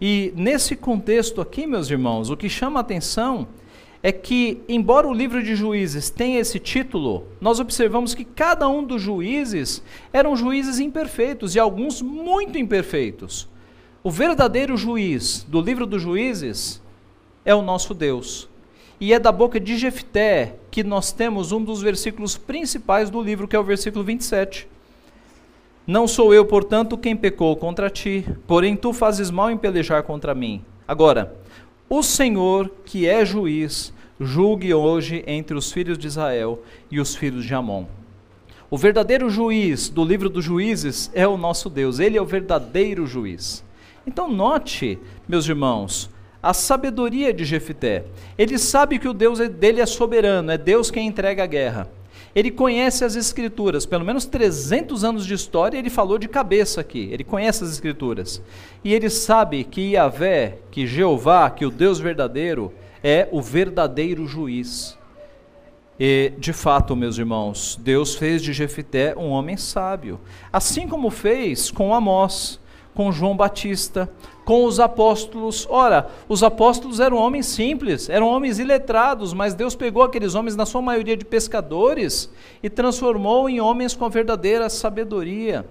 E 0.01 0.33
nesse 0.35 0.75
contexto 0.75 1.41
aqui, 1.41 1.65
meus 1.65 1.89
irmãos, 1.89 2.29
o 2.29 2.37
que 2.37 2.49
chama 2.49 2.81
a 2.81 2.83
atenção 2.83 3.47
é 4.03 4.11
que, 4.11 4.61
embora 4.69 5.07
o 5.07 5.15
livro 5.15 5.43
de 5.43 5.55
juízes 5.55 6.11
tenha 6.11 6.41
esse 6.41 6.59
título, 6.59 7.29
nós 7.41 7.61
observamos 7.61 8.15
que 8.15 8.25
cada 8.25 8.69
um 8.69 8.83
dos 8.83 9.01
juízes 9.01 9.83
eram 10.13 10.35
juízes 10.35 10.81
imperfeitos 10.81 11.55
e 11.55 11.61
alguns 11.61 12.03
muito 12.03 12.59
imperfeitos. 12.59 13.49
O 14.03 14.11
verdadeiro 14.11 14.77
juiz 14.77 15.47
do 15.49 15.61
livro 15.61 15.87
dos 15.87 16.03
juízes 16.03 16.83
é 17.45 17.55
o 17.55 17.63
nosso 17.63 17.95
Deus. 17.95 18.49
E 19.01 19.13
é 19.13 19.19
da 19.19 19.31
boca 19.31 19.61
de 19.61 19.77
Jefté 19.77 20.57
que 20.71 20.83
nós 20.83 21.13
temos 21.13 21.53
um 21.53 21.63
dos 21.63 21.81
versículos 21.81 22.37
principais 22.37 23.11
do 23.11 23.23
livro, 23.23 23.47
que 23.47 23.55
é 23.55 23.59
o 23.59 23.65
versículo 23.65 24.05
27. 24.05 24.69
Não 25.87 26.09
sou 26.09 26.35
eu, 26.35 26.45
portanto, 26.45 26.99
quem 26.99 27.17
pecou 27.17 27.55
contra 27.57 27.91
ti, 27.91 28.25
porém 28.47 28.77
tu 28.77 28.93
fazes 28.93 29.31
mal 29.31 29.51
em 29.51 29.57
pelejar 29.57 30.03
contra 30.03 30.35
mim. 30.35 30.65
Agora, 30.87 31.37
o 31.95 32.03
Senhor, 32.03 32.71
que 32.87 33.07
é 33.07 33.23
juiz, 33.23 33.93
julgue 34.19 34.73
hoje 34.73 35.23
entre 35.27 35.55
os 35.55 35.71
filhos 35.71 35.99
de 35.99 36.07
Israel 36.07 36.63
e 36.91 36.99
os 36.99 37.15
filhos 37.15 37.45
de 37.45 37.55
Amon. 37.55 37.85
O 38.71 38.79
verdadeiro 38.79 39.29
juiz 39.29 39.91
do 39.91 40.03
livro 40.03 40.31
dos 40.31 40.43
juízes 40.43 41.11
é 41.13 41.29
o 41.29 41.37
nosso 41.37 41.69
Deus, 41.69 41.99
ele 41.99 42.17
é 42.17 42.23
o 42.23 42.25
verdadeiro 42.25 43.07
juiz. 43.07 43.63
Então, 44.07 44.27
note, 44.27 44.99
meus 45.29 45.47
irmãos, 45.47 46.09
a 46.43 46.55
sabedoria 46.55 47.31
de 47.31 47.45
Jefité. 47.45 48.07
Ele 48.39 48.57
sabe 48.57 48.99
que 48.99 49.07
o 49.07 49.13
Deus 49.13 49.39
dele 49.51 49.83
é 49.83 49.85
soberano, 49.85 50.51
é 50.51 50.57
Deus 50.57 50.91
quem 50.91 51.07
entrega 51.07 51.45
a 51.45 51.47
guerra. 51.47 51.91
Ele 52.35 52.51
conhece 52.51 53.05
as 53.05 53.15
escrituras, 53.15 53.85
pelo 53.85 54.05
menos 54.05 54.25
300 54.25 55.05
anos 55.05 55.27
de 55.27 55.35
história, 55.35 55.77
ele 55.77 55.91
falou 55.91 56.19
de 56.19 56.29
cabeça 56.29 56.81
aqui. 56.81 57.09
Ele 57.13 57.25
conhece 57.25 57.63
as 57.63 57.71
escrituras. 57.71 58.43
E 58.83 58.95
ele 58.95 59.11
sabe 59.11 59.65
que 59.65 59.93
Yahvé, 59.93 60.59
que 60.71 60.87
Jeová, 60.87 61.51
que 61.51 61.67
o 61.67 61.71
Deus 61.71 62.01
verdadeiro 62.01 62.73
é 63.05 63.29
o 63.31 63.43
verdadeiro 63.43 64.27
juiz. 64.27 64.97
E, 66.01 66.33
de 66.39 66.53
fato, 66.55 66.97
meus 66.97 67.19
irmãos, 67.19 67.79
Deus 67.81 68.15
fez 68.15 68.43
de 68.43 68.53
Jefité 68.53 69.15
um 69.17 69.29
homem 69.29 69.57
sábio, 69.57 70.19
assim 70.53 70.89
como 70.89 71.11
fez 71.11 71.71
com 71.71 71.95
Amós, 71.95 72.59
com 72.95 73.11
João 73.11 73.37
Batista, 73.37 74.11
com 74.45 74.65
os 74.65 74.79
apóstolos. 74.81 75.67
Ora, 75.71 76.09
os 76.29 76.43
apóstolos 76.43 77.01
eram 77.01 77.17
homens 77.17 77.47
simples, 77.47 78.09
eram 78.09 78.29
homens 78.29 78.59
iletrados, 78.59 79.33
mas 79.33 79.55
Deus 79.55 79.75
pegou 79.75 80.03
aqueles 80.03 80.35
homens, 80.35 80.57
na 80.57 80.67
sua 80.67 80.83
maioria 80.83 81.17
de 81.17 81.25
pescadores, 81.25 82.31
e 82.63 82.69
transformou 82.69 83.49
em 83.49 83.61
homens 83.61 83.95
com 83.95 84.09
verdadeira 84.11 84.69
sabedoria. 84.69 85.67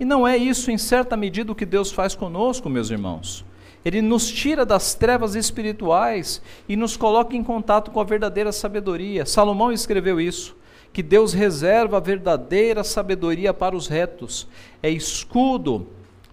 E 0.00 0.04
não 0.04 0.26
é 0.26 0.36
isso, 0.36 0.70
em 0.70 0.78
certa 0.78 1.16
medida, 1.16 1.52
o 1.52 1.54
que 1.54 1.66
Deus 1.66 1.92
faz 1.92 2.14
conosco, 2.14 2.68
meus 2.68 2.90
irmãos. 2.90 3.44
Ele 3.84 4.00
nos 4.00 4.30
tira 4.30 4.64
das 4.64 4.94
trevas 4.94 5.34
espirituais 5.34 6.40
e 6.68 6.76
nos 6.76 6.96
coloca 6.96 7.36
em 7.36 7.42
contato 7.42 7.90
com 7.90 8.00
a 8.00 8.04
verdadeira 8.04 8.52
sabedoria. 8.52 9.26
Salomão 9.26 9.72
escreveu 9.72 10.20
isso, 10.20 10.56
que 10.92 11.02
Deus 11.02 11.32
reserva 11.32 11.96
a 11.96 12.00
verdadeira 12.00 12.84
sabedoria 12.84 13.52
para 13.52 13.74
os 13.74 13.88
retos, 13.88 14.46
é 14.82 14.90
escudo 14.90 15.88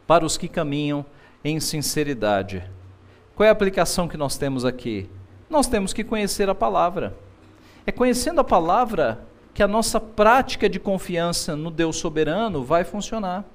para 0.09 0.25
os 0.25 0.37
que 0.37 0.47
caminham 0.47 1.05
em 1.43 1.59
sinceridade. 1.59 2.63
Qual 3.35 3.45
é 3.45 3.49
a 3.49 3.51
aplicação 3.51 4.07
que 4.07 4.17
nós 4.17 4.39
temos 4.39 4.65
aqui? 4.65 5.07
Nós 5.47 5.67
temos 5.67 5.93
que 5.93 6.03
conhecer 6.03 6.49
a 6.49 6.55
palavra. 6.55 7.15
É 7.85 7.91
conhecendo 7.91 8.41
a 8.41 8.43
palavra 8.43 9.23
que 9.53 9.61
a 9.61 9.67
nossa 9.67 9.99
prática 9.99 10.67
de 10.67 10.79
confiança 10.79 11.55
no 11.55 11.69
Deus 11.69 11.97
soberano 11.97 12.63
vai 12.63 12.83
funcionar. 12.83 13.45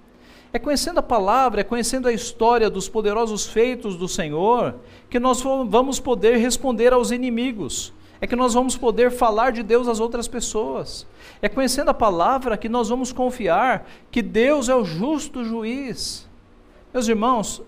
É 0.53 0.59
conhecendo 0.61 0.99
a 0.99 1.03
palavra, 1.03 1.63
é 1.63 1.65
conhecendo 1.65 2.07
a 2.07 2.13
história 2.13 2.71
dos 2.71 2.89
poderosos 2.89 3.47
feitos 3.47 3.97
do 3.97 4.07
Senhor, 4.07 4.77
que 5.11 5.19
nós 5.19 5.43
vamos 5.43 5.99
poder 5.99 6.37
responder 6.37 6.93
aos 6.93 7.11
inimigos. 7.11 7.93
É 8.21 8.29
que 8.29 8.37
nós 8.37 8.55
vamos 8.55 8.77
poder 8.77 9.11
falar 9.11 9.51
de 9.51 9.65
Deus 9.65 9.89
às 9.89 9.99
outras 9.99 10.29
pessoas. 10.29 11.05
É 11.43 11.49
conhecendo 11.49 11.89
a 11.89 11.95
palavra 11.95 12.57
que 12.57 12.69
nós 12.69 12.89
vamos 12.91 13.11
confiar 13.11 13.91
que 14.09 14.23
Deus 14.23 14.69
é 14.69 14.75
o 14.77 14.85
justo 14.85 15.43
juiz. 15.45 16.24
Meus 16.95 17.09
irmãos, 17.09 17.61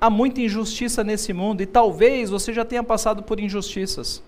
há 0.00 0.08
muita 0.08 0.40
injustiça 0.40 1.02
nesse 1.02 1.32
mundo 1.32 1.62
e 1.62 1.66
talvez 1.66 2.30
você 2.30 2.52
já 2.52 2.64
tenha 2.64 2.84
passado 2.84 3.20
por 3.20 3.40
injustiças. 3.40 4.22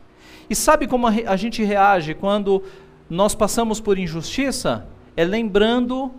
E 0.51 0.57
sabe 0.57 0.89
como 0.89 1.07
a 1.07 1.37
gente 1.37 1.63
reage 1.63 2.15
quando 2.15 2.61
nós 3.09 3.33
passamos 3.33 3.79
por 3.79 3.97
injustiça? 3.97 4.89
É 5.17 5.25
lembrando 5.25 6.11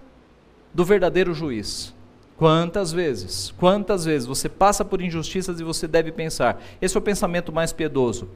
do 0.73 0.86
verdadeiro 0.86 1.34
juiz. 1.34 1.93
Quantas 2.38 2.93
vezes, 2.93 3.54
quantas 3.58 4.06
vezes 4.06 4.25
você 4.25 4.47
passa 4.47 4.86
por 4.86 5.01
injustiças 5.01 5.60
e 5.60 5.63
você 5.65 5.86
deve 5.86 6.10
pensar: 6.10 6.63
esse 6.82 6.95
é 6.95 6.99
o 6.99 7.04
pensamento 7.04 7.51
mais 7.51 7.73
piedoso. 7.73 8.30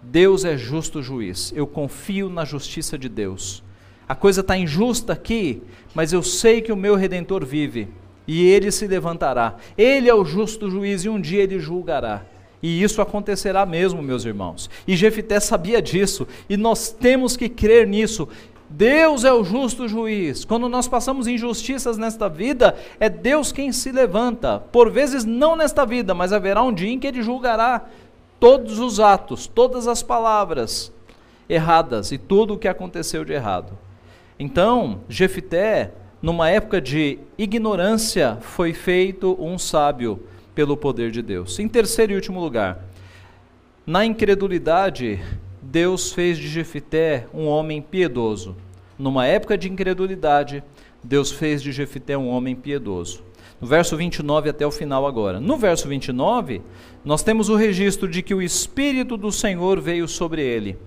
Deus 0.00 0.44
é 0.44 0.56
justo 0.56 1.02
juiz, 1.02 1.52
eu 1.56 1.66
confio 1.66 2.30
na 2.30 2.44
justiça 2.44 2.96
de 2.96 3.08
Deus. 3.08 3.64
A 4.08 4.14
coisa 4.14 4.42
está 4.42 4.56
injusta 4.56 5.12
aqui, 5.12 5.60
mas 5.92 6.12
eu 6.12 6.22
sei 6.22 6.62
que 6.62 6.70
o 6.70 6.76
meu 6.76 6.94
redentor 6.94 7.44
vive 7.44 7.88
e 8.26 8.44
ele 8.44 8.70
se 8.70 8.86
levantará. 8.86 9.56
Ele 9.76 10.08
é 10.08 10.14
o 10.14 10.24
justo 10.24 10.70
juiz 10.70 11.04
e 11.04 11.08
um 11.08 11.20
dia 11.20 11.42
ele 11.42 11.58
julgará. 11.58 12.22
E 12.62 12.82
isso 12.82 13.02
acontecerá 13.02 13.66
mesmo, 13.66 14.02
meus 14.02 14.24
irmãos. 14.24 14.70
E 14.88 14.96
Jefité 14.96 15.38
sabia 15.38 15.82
disso, 15.82 16.26
e 16.48 16.56
nós 16.56 16.90
temos 16.90 17.36
que 17.36 17.48
crer 17.48 17.86
nisso. 17.86 18.26
Deus 18.70 19.22
é 19.22 19.32
o 19.32 19.44
justo 19.44 19.86
juiz. 19.86 20.44
Quando 20.44 20.68
nós 20.68 20.88
passamos 20.88 21.26
injustiças 21.26 21.98
nesta 21.98 22.28
vida, 22.28 22.74
é 22.98 23.10
Deus 23.10 23.52
quem 23.52 23.70
se 23.70 23.92
levanta. 23.92 24.58
Por 24.72 24.90
vezes 24.90 25.24
não 25.24 25.54
nesta 25.54 25.84
vida, 25.84 26.14
mas 26.14 26.32
haverá 26.32 26.62
um 26.62 26.72
dia 26.72 26.88
em 26.88 26.98
que 26.98 27.06
ele 27.06 27.22
julgará 27.22 27.84
todos 28.40 28.78
os 28.78 28.98
atos, 28.98 29.46
todas 29.46 29.86
as 29.86 30.02
palavras 30.02 30.90
erradas 31.48 32.12
e 32.12 32.18
tudo 32.18 32.54
o 32.54 32.58
que 32.58 32.66
aconteceu 32.66 33.24
de 33.24 33.32
errado. 33.34 33.78
Então, 34.38 35.00
Jefité 35.08 35.92
numa 36.24 36.48
época 36.48 36.80
de 36.80 37.18
ignorância, 37.36 38.38
foi 38.40 38.72
feito 38.72 39.36
um 39.38 39.58
sábio 39.58 40.22
pelo 40.54 40.74
poder 40.74 41.10
de 41.10 41.20
Deus. 41.20 41.58
Em 41.58 41.68
terceiro 41.68 42.12
e 42.12 42.14
último 42.14 42.40
lugar, 42.40 42.82
na 43.86 44.06
incredulidade, 44.06 45.22
Deus 45.60 46.14
fez 46.14 46.38
de 46.38 46.48
Jefité 46.48 47.26
um 47.34 47.46
homem 47.46 47.82
piedoso. 47.82 48.56
Numa 48.98 49.26
época 49.26 49.58
de 49.58 49.70
incredulidade, 49.70 50.64
Deus 51.02 51.30
fez 51.30 51.62
de 51.62 51.72
Jefité 51.72 52.16
um 52.16 52.30
homem 52.30 52.56
piedoso. 52.56 53.22
No 53.60 53.66
verso 53.66 53.94
29 53.94 54.48
até 54.48 54.66
o 54.66 54.70
final 54.70 55.06
agora. 55.06 55.38
No 55.38 55.58
verso 55.58 55.86
29, 55.86 56.62
nós 57.04 57.22
temos 57.22 57.50
o 57.50 57.54
registro 57.54 58.08
de 58.08 58.22
que 58.22 58.34
o 58.34 58.40
espírito 58.40 59.18
do 59.18 59.30
Senhor 59.30 59.78
veio 59.78 60.08
sobre 60.08 60.40
ele. 60.40 60.78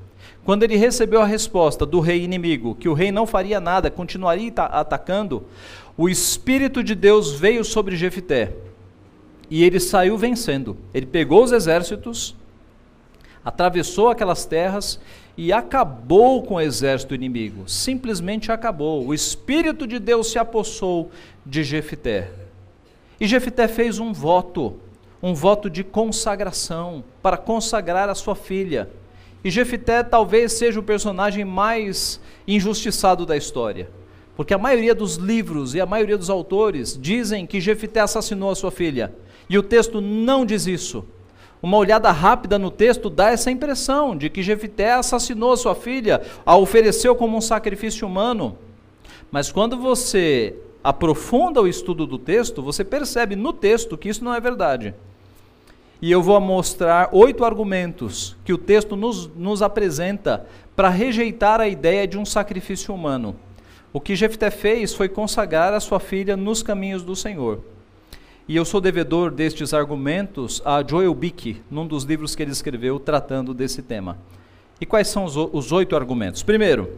Quando 0.47 0.63
ele 0.63 0.77
recebeu 0.77 1.21
a 1.21 1.25
resposta 1.25 1.86
do 1.86 1.99
rei 1.99 2.23
inimigo, 2.23 2.73
que 2.73 2.88
o 2.88 2.93
rei 2.93 3.12
não 3.12 3.27
faria 3.27 3.60
nada, 3.60 3.91
continuaria 3.91 4.49
atacando, 4.55 5.43
o 5.97 6.07
espírito 6.07 6.81
de 6.81 6.95
Deus 6.95 7.33
veio 7.33 7.65
sobre 7.65 7.97
Jefité. 7.97 8.55
E 9.49 9.62
ele 9.62 9.77
saiu 9.77 10.17
vencendo. 10.17 10.77
Ele 10.93 11.05
pegou 11.05 11.43
os 11.43 11.51
exércitos, 11.51 12.33
atravessou 13.43 14.07
aquelas 14.07 14.45
terras 14.45 15.01
e 15.36 15.51
acabou 15.51 16.41
com 16.41 16.53
o 16.53 16.62
exército 16.62 17.13
inimigo. 17.13 17.67
Simplesmente 17.67 18.49
acabou. 18.49 19.05
O 19.05 19.13
Espírito 19.13 19.86
de 19.86 19.99
Deus 19.99 20.31
se 20.31 20.39
apossou 20.39 21.12
de 21.45 21.62
Jefité. 21.62 22.31
E 23.19 23.27
Jefité 23.27 23.67
fez 23.67 23.99
um 23.99 24.13
voto, 24.13 24.77
um 25.21 25.33
voto 25.33 25.69
de 25.69 25.83
consagração, 25.83 27.03
para 27.21 27.36
consagrar 27.36 28.07
a 28.07 28.15
sua 28.15 28.33
filha. 28.33 28.88
E 29.43 29.52
Jefité 29.52 30.04
talvez 30.04 30.54
seja 30.54 30.80
o 30.80 30.84
personagem 30.84 31.45
mais 31.45 32.19
injustiçado 32.47 33.26
da 33.26 33.38
história. 33.38 33.89
Porque 34.36 34.54
a 34.54 34.58
maioria 34.58 34.93
dos 34.93 35.15
livros 35.15 35.73
e 35.73 35.82
a 35.82 35.86
maioria 35.86 36.17
dos 36.17 36.30
autores 36.30 36.97
dizem 37.00 37.45
que 37.45 37.62
Jefité 37.62 38.02
assassinou 38.02 38.52
a 38.52 38.56
sua 38.56 38.71
filha. 38.71 39.13
E 39.50 39.58
o 39.58 39.63
texto 39.63 40.02
não 40.02 40.45
diz 40.45 40.67
isso. 40.67 41.06
Uma 41.62 41.78
olhada 41.78 42.12
rápida 42.12 42.60
no 42.60 42.69
texto 42.69 43.10
dá 43.10 43.32
essa 43.32 43.50
impressão 43.50 44.15
de 44.15 44.30
que 44.30 44.43
Jefité 44.43 44.93
assassinou 44.93 45.58
sua 45.58 45.73
filha, 45.73 46.21
a 46.45 46.56
ofereceu 46.56 47.15
como 47.15 47.36
um 47.36 47.41
sacrifício 47.41 48.08
humano. 48.08 48.58
Mas 49.32 49.52
quando 49.52 49.78
você 49.78 50.56
aprofunda 50.84 51.62
o 51.62 51.67
estudo 51.67 52.06
do 52.06 52.19
texto, 52.19 52.62
você 52.62 52.84
percebe 52.84 53.36
no 53.36 53.52
texto 53.52 53.97
que 53.97 54.10
isso 54.10 54.23
não 54.23 54.34
é 54.34 54.39
verdade. 54.39 54.93
E 56.01 56.12
eu 56.12 56.21
vou 56.21 56.39
mostrar 56.39 57.10
oito 57.12 57.43
argumentos 57.43 58.36
que 58.45 58.53
o 58.53 58.57
texto 58.57 58.95
nos, 58.95 59.27
nos 59.36 59.62
apresenta 59.62 60.45
para 60.75 60.89
rejeitar 60.89 61.60
a 61.60 61.67
ideia 61.67 62.07
de 62.07 62.17
um 62.17 62.25
sacrifício 62.25 62.93
humano. 62.93 63.36
O 63.91 63.99
que 63.99 64.15
Jefté 64.15 64.51
fez 64.51 64.93
foi 64.93 65.10
consagrar 65.10 65.73
a 65.73 65.79
sua 65.79 65.99
filha 65.99 66.38
nos 66.38 66.62
caminhos 66.62 67.01
do 67.01 67.15
Senhor. 67.15 67.62
E 68.47 68.55
eu 68.55 68.63
sou 68.63 68.79
devedor 68.79 69.31
destes 69.31 69.73
argumentos 69.73 70.62
a 70.63 70.83
Joel 70.88 71.13
Bick, 71.15 71.62
num 71.69 71.88
dos 71.88 72.03
livros 72.03 72.36
que 72.36 72.43
ele 72.43 72.51
escreveu 72.51 72.99
tratando 72.99 73.53
desse 73.53 73.81
tema. 73.81 74.17
E 74.79 74.86
quais 74.86 75.07
são 75.07 75.25
os, 75.25 75.36
os 75.36 75.71
oito 75.71 75.95
argumentos? 75.95 76.43
Primeiro, 76.43 76.97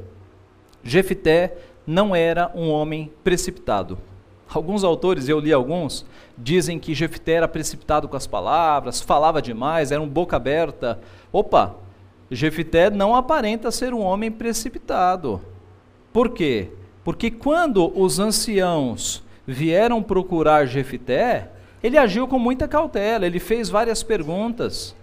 Jefité 0.83 1.57
não 1.87 2.15
era 2.15 2.51
um 2.53 2.69
homem 2.69 3.11
precipitado. 3.23 3.97
Alguns 4.51 4.83
autores, 4.83 5.29
eu 5.29 5.39
li 5.39 5.53
alguns, 5.53 6.03
dizem 6.35 6.79
que 6.79 6.95
Jefté 6.95 7.33
era 7.33 7.47
precipitado 7.47 8.07
com 8.07 8.17
as 8.17 8.25
palavras, 8.25 8.99
falava 8.99 9.41
demais, 9.41 9.91
era 9.91 10.01
um 10.01 10.07
boca 10.07 10.37
aberta. 10.37 10.99
Opa, 11.31 11.75
Jefté 12.31 12.89
não 12.89 13.15
aparenta 13.15 13.69
ser 13.69 13.93
um 13.93 14.01
homem 14.01 14.31
precipitado. 14.31 15.39
Por 16.11 16.29
quê? 16.29 16.71
Porque 17.03 17.29
quando 17.29 17.91
os 17.95 18.19
anciãos 18.19 19.23
vieram 19.45 20.01
procurar 20.01 20.65
Jefité, 20.65 21.51
ele 21.83 21.97
agiu 21.97 22.27
com 22.27 22.39
muita 22.39 22.67
cautela, 22.67 23.27
ele 23.27 23.39
fez 23.39 23.69
várias 23.69 24.01
perguntas. 24.01 24.95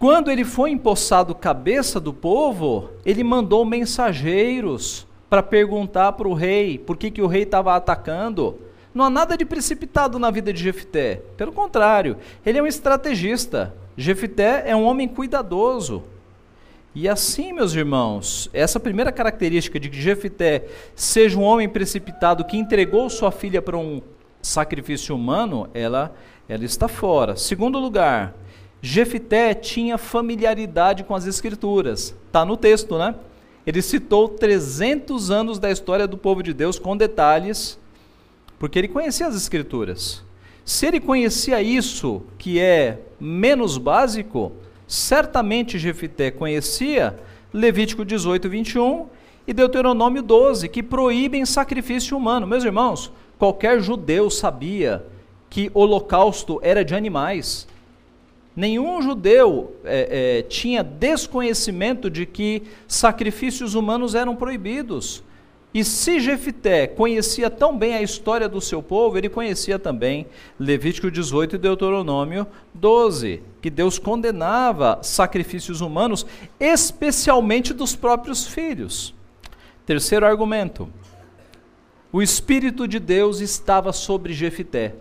Quando 0.00 0.30
ele 0.30 0.44
foi 0.44 0.70
empossado 0.70 1.34
cabeça 1.34 2.00
do 2.00 2.12
povo, 2.12 2.90
ele 3.06 3.22
mandou 3.22 3.64
mensageiros 3.64 5.06
para 5.34 5.42
perguntar 5.42 6.12
para 6.12 6.28
o 6.28 6.32
rei 6.32 6.78
por 6.78 6.96
que, 6.96 7.10
que 7.10 7.20
o 7.20 7.26
rei 7.26 7.42
estava 7.42 7.74
atacando. 7.74 8.56
Não 8.94 9.04
há 9.04 9.10
nada 9.10 9.36
de 9.36 9.44
precipitado 9.44 10.16
na 10.16 10.30
vida 10.30 10.52
de 10.52 10.62
Jefité. 10.62 11.22
Pelo 11.36 11.50
contrário, 11.50 12.16
ele 12.46 12.56
é 12.56 12.62
um 12.62 12.68
estrategista. 12.68 13.74
Jefité 13.96 14.62
é 14.64 14.76
um 14.76 14.84
homem 14.84 15.08
cuidadoso. 15.08 16.04
E 16.94 17.08
assim, 17.08 17.52
meus 17.52 17.74
irmãos, 17.74 18.48
essa 18.52 18.78
primeira 18.78 19.10
característica 19.10 19.80
de 19.80 19.90
que 19.90 20.00
Jefité 20.00 20.68
seja 20.94 21.36
um 21.36 21.42
homem 21.42 21.68
precipitado 21.68 22.44
que 22.44 22.56
entregou 22.56 23.10
sua 23.10 23.32
filha 23.32 23.60
para 23.60 23.76
um 23.76 24.00
sacrifício 24.40 25.16
humano, 25.16 25.68
ela, 25.74 26.14
ela 26.48 26.64
está 26.64 26.86
fora. 26.86 27.34
Segundo 27.34 27.80
lugar, 27.80 28.36
Jefité 28.80 29.52
tinha 29.52 29.98
familiaridade 29.98 31.02
com 31.02 31.12
as 31.12 31.26
escrituras. 31.26 32.14
Está 32.28 32.44
no 32.44 32.56
texto, 32.56 32.96
né? 32.96 33.16
Ele 33.66 33.80
citou 33.80 34.28
300 34.28 35.30
anos 35.30 35.58
da 35.58 35.70
história 35.70 36.06
do 36.06 36.18
povo 36.18 36.42
de 36.42 36.52
Deus 36.52 36.78
com 36.78 36.96
detalhes, 36.96 37.78
porque 38.58 38.78
ele 38.78 38.88
conhecia 38.88 39.26
as 39.26 39.36
escrituras. 39.36 40.22
Se 40.64 40.86
ele 40.86 41.00
conhecia 41.00 41.62
isso, 41.62 42.22
que 42.38 42.60
é 42.60 43.00
menos 43.20 43.78
básico, 43.78 44.52
Certamente 44.86 45.78
Jefité 45.78 46.30
conhecia 46.30 47.16
Levítico 47.52 48.04
18, 48.04 48.48
21 48.48 49.06
e 49.46 49.52
Deuteronômio 49.52 50.22
12, 50.22 50.68
que 50.68 50.82
proíbem 50.82 51.46
sacrifício 51.46 52.16
humano. 52.16 52.46
Meus 52.46 52.64
irmãos, 52.64 53.10
qualquer 53.38 53.80
judeu 53.80 54.30
sabia 54.30 55.04
que 55.48 55.70
holocausto 55.72 56.58
era 56.62 56.84
de 56.84 56.94
animais. 56.94 57.66
Nenhum 58.56 59.02
judeu 59.02 59.76
é, 59.84 60.38
é, 60.38 60.42
tinha 60.42 60.82
desconhecimento 60.84 62.08
de 62.08 62.24
que 62.24 62.62
sacrifícios 62.86 63.74
humanos 63.74 64.14
eram 64.14 64.36
proibidos. 64.36 65.24
E 65.74 65.82
se 65.82 66.20
Jefité 66.20 66.86
conhecia 66.86 67.50
tão 67.50 67.76
bem 67.76 67.94
a 67.94 68.02
história 68.02 68.48
do 68.48 68.60
seu 68.60 68.80
povo, 68.80 69.18
ele 69.18 69.28
conhecia 69.28 69.76
também 69.76 70.24
Levítico 70.56 71.10
18 71.10 71.56
e 71.56 71.58
Deuteronômio 71.58 72.46
12, 72.72 73.42
que 73.60 73.68
Deus 73.68 73.98
condenava 73.98 75.00
sacrifícios 75.02 75.80
humanos, 75.80 76.24
especialmente 76.60 77.74
dos 77.74 77.96
próprios 77.96 78.46
filhos. 78.46 79.12
Terceiro 79.84 80.24
argumento: 80.24 80.88
o 82.12 82.22
Espírito 82.22 82.86
de 82.86 83.00
Deus 83.00 83.40
estava 83.40 83.92
sobre 83.92 84.32
Jefité. 84.32 84.94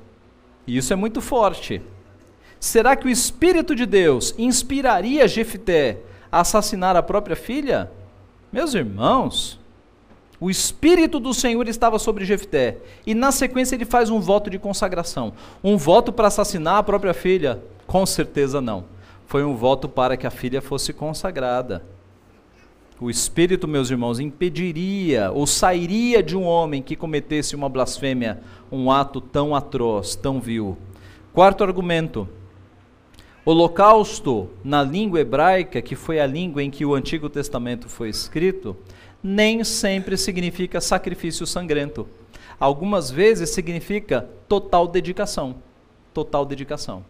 E 0.65 0.75
isso 0.75 0.91
é 0.91 0.95
muito 0.95 1.21
forte. 1.21 1.83
Será 2.63 2.95
que 2.95 3.05
o 3.05 3.09
Espírito 3.09 3.75
de 3.75 3.85
Deus 3.85 4.33
inspiraria 4.37 5.27
Jefité 5.27 5.99
a 6.31 6.39
assassinar 6.39 6.95
a 6.95 7.03
própria 7.03 7.35
filha? 7.35 7.91
Meus 8.53 8.73
irmãos, 8.73 9.59
o 10.39 10.49
Espírito 10.49 11.19
do 11.19 11.33
Senhor 11.33 11.67
estava 11.67 11.99
sobre 11.99 12.23
Jefté. 12.23 12.77
E 13.05 13.13
na 13.13 13.33
sequência 13.33 13.75
ele 13.75 13.83
faz 13.83 14.09
um 14.09 14.21
voto 14.21 14.49
de 14.49 14.57
consagração. 14.57 15.33
Um 15.61 15.75
voto 15.75 16.13
para 16.13 16.29
assassinar 16.29 16.77
a 16.77 16.83
própria 16.83 17.13
filha? 17.13 17.61
Com 17.85 18.05
certeza 18.05 18.61
não. 18.61 18.85
Foi 19.25 19.43
um 19.43 19.57
voto 19.57 19.89
para 19.89 20.15
que 20.15 20.25
a 20.25 20.31
filha 20.31 20.61
fosse 20.61 20.93
consagrada. 20.93 21.83
O 22.97 23.09
Espírito, 23.09 23.67
meus 23.67 23.91
irmãos, 23.91 24.21
impediria 24.21 25.31
ou 25.33 25.45
sairia 25.45 26.23
de 26.23 26.37
um 26.37 26.45
homem 26.45 26.81
que 26.81 26.95
cometesse 26.95 27.57
uma 27.57 27.67
blasfêmia, 27.67 28.39
um 28.71 28.89
ato 28.89 29.19
tão 29.19 29.53
atroz, 29.53 30.15
tão 30.15 30.39
vil. 30.39 30.77
Quarto 31.33 31.61
argumento. 31.61 32.25
Holocausto, 33.45 34.49
na 34.63 34.81
língua 34.81 35.19
hebraica, 35.19 35.81
que 35.81 35.97
foi 35.97 36.17
a 36.17 36.25
língua 36.25 36.63
em 36.63 36.71
que 36.71 36.85
o 36.85 36.93
Antigo 36.93 37.29
Testamento 37.29 37.89
foi 37.89 38.07
escrito, 38.07 38.73
nem 39.21 39.65
sempre 39.65 40.15
significa 40.15 40.79
sacrifício 40.79 41.45
sangrento. 41.45 42.07
Algumas 42.57 43.11
vezes 43.11 43.49
significa 43.49 44.29
total 44.47 44.87
dedicação. 44.87 45.55
Total 46.13 46.45
dedicação. 46.45 47.03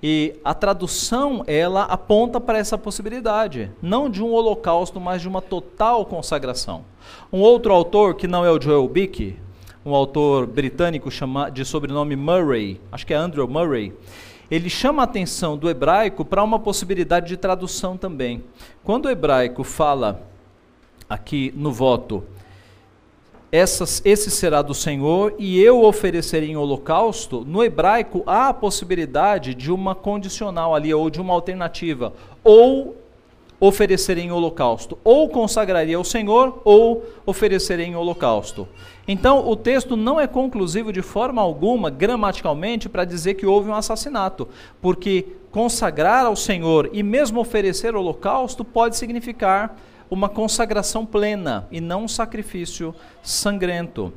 E 0.00 0.34
a 0.44 0.54
tradução, 0.54 1.42
ela 1.48 1.82
aponta 1.82 2.40
para 2.40 2.58
essa 2.58 2.78
possibilidade, 2.78 3.72
não 3.82 4.08
de 4.08 4.22
um 4.22 4.32
holocausto, 4.32 5.00
mas 5.00 5.20
de 5.20 5.26
uma 5.26 5.42
total 5.42 6.06
consagração. 6.06 6.84
Um 7.32 7.40
outro 7.40 7.72
autor, 7.72 8.14
que 8.14 8.28
não 8.28 8.44
é 8.44 8.52
o 8.52 8.60
Joel 8.60 8.86
Bick, 8.86 9.36
um 9.84 9.94
autor 9.94 10.46
britânico 10.46 11.08
de 11.52 11.64
sobrenome 11.64 12.14
Murray, 12.14 12.80
acho 12.92 13.06
que 13.06 13.14
é 13.14 13.16
Andrew 13.16 13.48
Murray, 13.48 13.92
ele 14.50 14.68
chama 14.70 15.02
a 15.02 15.04
atenção 15.04 15.56
do 15.56 15.68
hebraico 15.68 16.24
para 16.24 16.42
uma 16.42 16.58
possibilidade 16.58 17.28
de 17.28 17.36
tradução 17.36 17.96
também. 17.96 18.44
Quando 18.84 19.06
o 19.06 19.10
hebraico 19.10 19.64
fala 19.64 20.22
aqui 21.08 21.52
no 21.56 21.72
voto, 21.72 22.24
essas, 23.50 24.02
esse 24.04 24.30
será 24.30 24.60
do 24.60 24.74
Senhor 24.74 25.34
e 25.38 25.60
eu 25.60 25.82
oferecerei 25.84 26.50
em 26.50 26.56
holocausto, 26.56 27.44
no 27.44 27.62
hebraico 27.62 28.22
há 28.26 28.48
a 28.48 28.54
possibilidade 28.54 29.54
de 29.54 29.72
uma 29.72 29.94
condicional 29.94 30.74
ali, 30.74 30.92
ou 30.92 31.08
de 31.08 31.20
uma 31.20 31.32
alternativa, 31.32 32.12
ou 32.42 32.96
oferecerei 33.58 34.24
em 34.24 34.32
holocausto, 34.32 34.98
ou 35.02 35.28
consagraria 35.28 35.96
ao 35.96 36.04
Senhor, 36.04 36.60
ou 36.64 37.04
oferecerei 37.24 37.86
em 37.86 37.96
holocausto. 37.96 38.68
Então, 39.08 39.48
o 39.48 39.54
texto 39.54 39.96
não 39.96 40.20
é 40.20 40.26
conclusivo 40.26 40.92
de 40.92 41.00
forma 41.00 41.40
alguma, 41.40 41.90
gramaticalmente, 41.90 42.88
para 42.88 43.04
dizer 43.04 43.34
que 43.34 43.46
houve 43.46 43.70
um 43.70 43.74
assassinato, 43.74 44.48
porque 44.82 45.26
consagrar 45.50 46.26
ao 46.26 46.34
Senhor 46.34 46.90
e 46.92 47.02
mesmo 47.02 47.40
oferecer 47.40 47.94
holocausto 47.94 48.64
pode 48.64 48.96
significar 48.96 49.76
uma 50.10 50.28
consagração 50.28 51.06
plena 51.06 51.66
e 51.70 51.80
não 51.80 52.04
um 52.04 52.08
sacrifício 52.08 52.94
sangrento. 53.22 54.12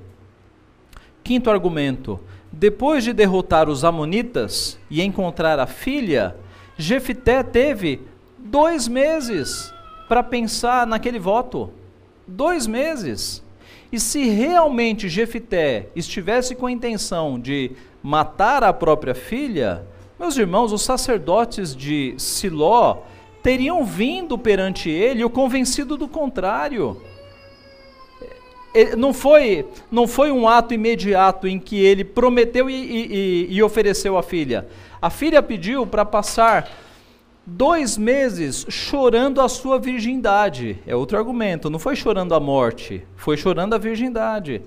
Quinto 1.23 1.49
argumento: 1.49 2.19
depois 2.51 3.03
de 3.03 3.13
derrotar 3.13 3.69
os 3.69 3.83
Amonitas 3.83 4.79
e 4.89 5.01
encontrar 5.01 5.59
a 5.59 5.67
filha, 5.67 6.35
Jefité 6.77 7.43
teve 7.43 8.01
dois 8.37 8.87
meses 8.87 9.71
para 10.07 10.23
pensar 10.23 10.87
naquele 10.87 11.19
voto. 11.19 11.69
Dois 12.27 12.65
meses. 12.65 13.43
E 13.91 13.99
se 13.99 14.29
realmente 14.29 15.09
Jefité 15.09 15.87
estivesse 15.95 16.53
com 16.53 16.67
a 16.67 16.71
intenção 16.71 17.39
de 17.39 17.71
matar 18.03 18.63
a 18.63 18.71
própria 18.71 19.15
filha, 19.15 19.83
meus 20.19 20.37
irmãos, 20.37 20.71
os 20.71 20.81
sacerdotes 20.81 21.75
de 21.75 22.13
Siló 22.17 22.97
teriam 23.41 23.83
vindo 23.83 24.37
perante 24.37 24.89
ele 24.89 25.23
o 25.23 25.29
convencido 25.29 25.97
do 25.97 26.07
contrário. 26.07 27.01
Não 28.97 29.11
foi, 29.13 29.65
não 29.89 30.07
foi 30.07 30.31
um 30.31 30.47
ato 30.47 30.73
imediato 30.73 31.47
em 31.47 31.57
que 31.57 31.79
ele 31.79 32.03
prometeu 32.03 32.69
e, 32.69 32.75
e, 32.75 33.47
e 33.49 33.63
ofereceu 33.63 34.17
a 34.17 34.21
filha. 34.21 34.67
A 35.01 35.09
filha 35.09 35.41
pediu 35.41 35.87
para 35.87 36.05
passar 36.05 36.69
dois 37.49 37.97
meses 37.97 38.65
chorando 38.69 39.41
a 39.41 39.49
sua 39.49 39.79
virgindade. 39.79 40.77
É 40.85 40.95
outro 40.95 41.17
argumento. 41.17 41.69
Não 41.69 41.79
foi 41.79 41.95
chorando 41.95 42.35
a 42.35 42.39
morte, 42.39 43.03
foi 43.15 43.35
chorando 43.35 43.73
a 43.73 43.77
virgindade. 43.77 44.61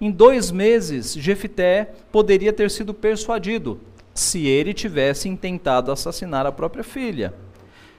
Em 0.00 0.10
dois 0.10 0.50
meses, 0.50 1.14
Jefité 1.14 1.92
poderia 2.12 2.52
ter 2.52 2.70
sido 2.70 2.92
persuadido 2.92 3.80
se 4.12 4.46
ele 4.46 4.74
tivesse 4.74 5.28
intentado 5.28 5.90
assassinar 5.90 6.46
a 6.46 6.52
própria 6.52 6.84
filha. 6.84 7.32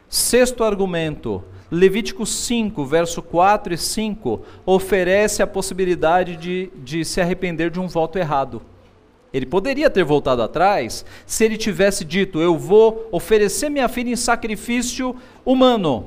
Sexto 0.08 0.64
argumento, 0.64 1.44
Levítico 1.72 2.26
5, 2.26 2.86
verso 2.86 3.22
4 3.22 3.74
e 3.74 3.78
5, 3.78 4.42
oferece 4.66 5.42
a 5.42 5.48
possibilidade 5.48 6.38
de, 6.38 6.72
de 6.76 7.04
se 7.04 7.20
arrepender 7.20 7.72
de 7.72 7.80
um 7.80 7.88
voto 7.88 8.20
errado. 8.20 8.62
Ele 9.36 9.46
poderia 9.46 9.90
ter 9.90 10.06
voltado 10.06 10.42
atrás 10.42 11.04
se 11.26 11.44
ele 11.44 11.58
tivesse 11.58 12.06
dito: 12.06 12.40
Eu 12.40 12.58
vou 12.58 13.10
oferecer 13.12 13.68
minha 13.68 13.90
filha 13.90 14.10
em 14.12 14.16
sacrifício 14.16 15.14
humano. 15.44 16.06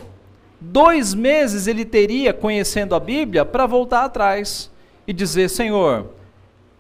Dois 0.58 1.12
meses 1.12 1.66
ele 1.66 1.84
teria, 1.84 2.32
conhecendo 2.32 2.94
a 2.94 3.00
Bíblia, 3.00 3.44
para 3.44 3.66
voltar 3.66 4.06
atrás 4.06 4.70
e 5.06 5.12
dizer: 5.12 5.50
Senhor, 5.50 6.06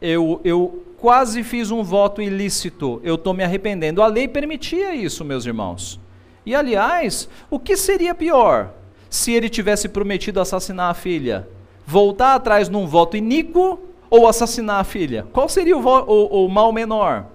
eu, 0.00 0.40
eu 0.42 0.82
quase 0.96 1.42
fiz 1.42 1.70
um 1.70 1.82
voto 1.82 2.22
ilícito, 2.22 2.98
eu 3.04 3.16
estou 3.16 3.34
me 3.34 3.44
arrependendo. 3.44 4.00
A 4.00 4.06
lei 4.06 4.26
permitia 4.26 4.94
isso, 4.94 5.26
meus 5.26 5.44
irmãos. 5.44 6.00
E 6.46 6.54
aliás, 6.54 7.28
o 7.50 7.58
que 7.58 7.76
seria 7.76 8.14
pior 8.14 8.70
se 9.10 9.34
ele 9.34 9.50
tivesse 9.50 9.86
prometido 9.86 10.40
assassinar 10.40 10.90
a 10.90 10.94
filha? 10.94 11.46
Voltar 11.86 12.36
atrás 12.36 12.70
num 12.70 12.86
voto 12.86 13.18
iníquo 13.18 13.87
ou 14.10 14.26
assassinar 14.26 14.80
a 14.80 14.84
filha? 14.84 15.26
Qual 15.32 15.48
seria 15.48 15.76
o, 15.76 15.80
o, 15.80 16.46
o 16.46 16.48
mal 16.48 16.72
menor? 16.72 17.26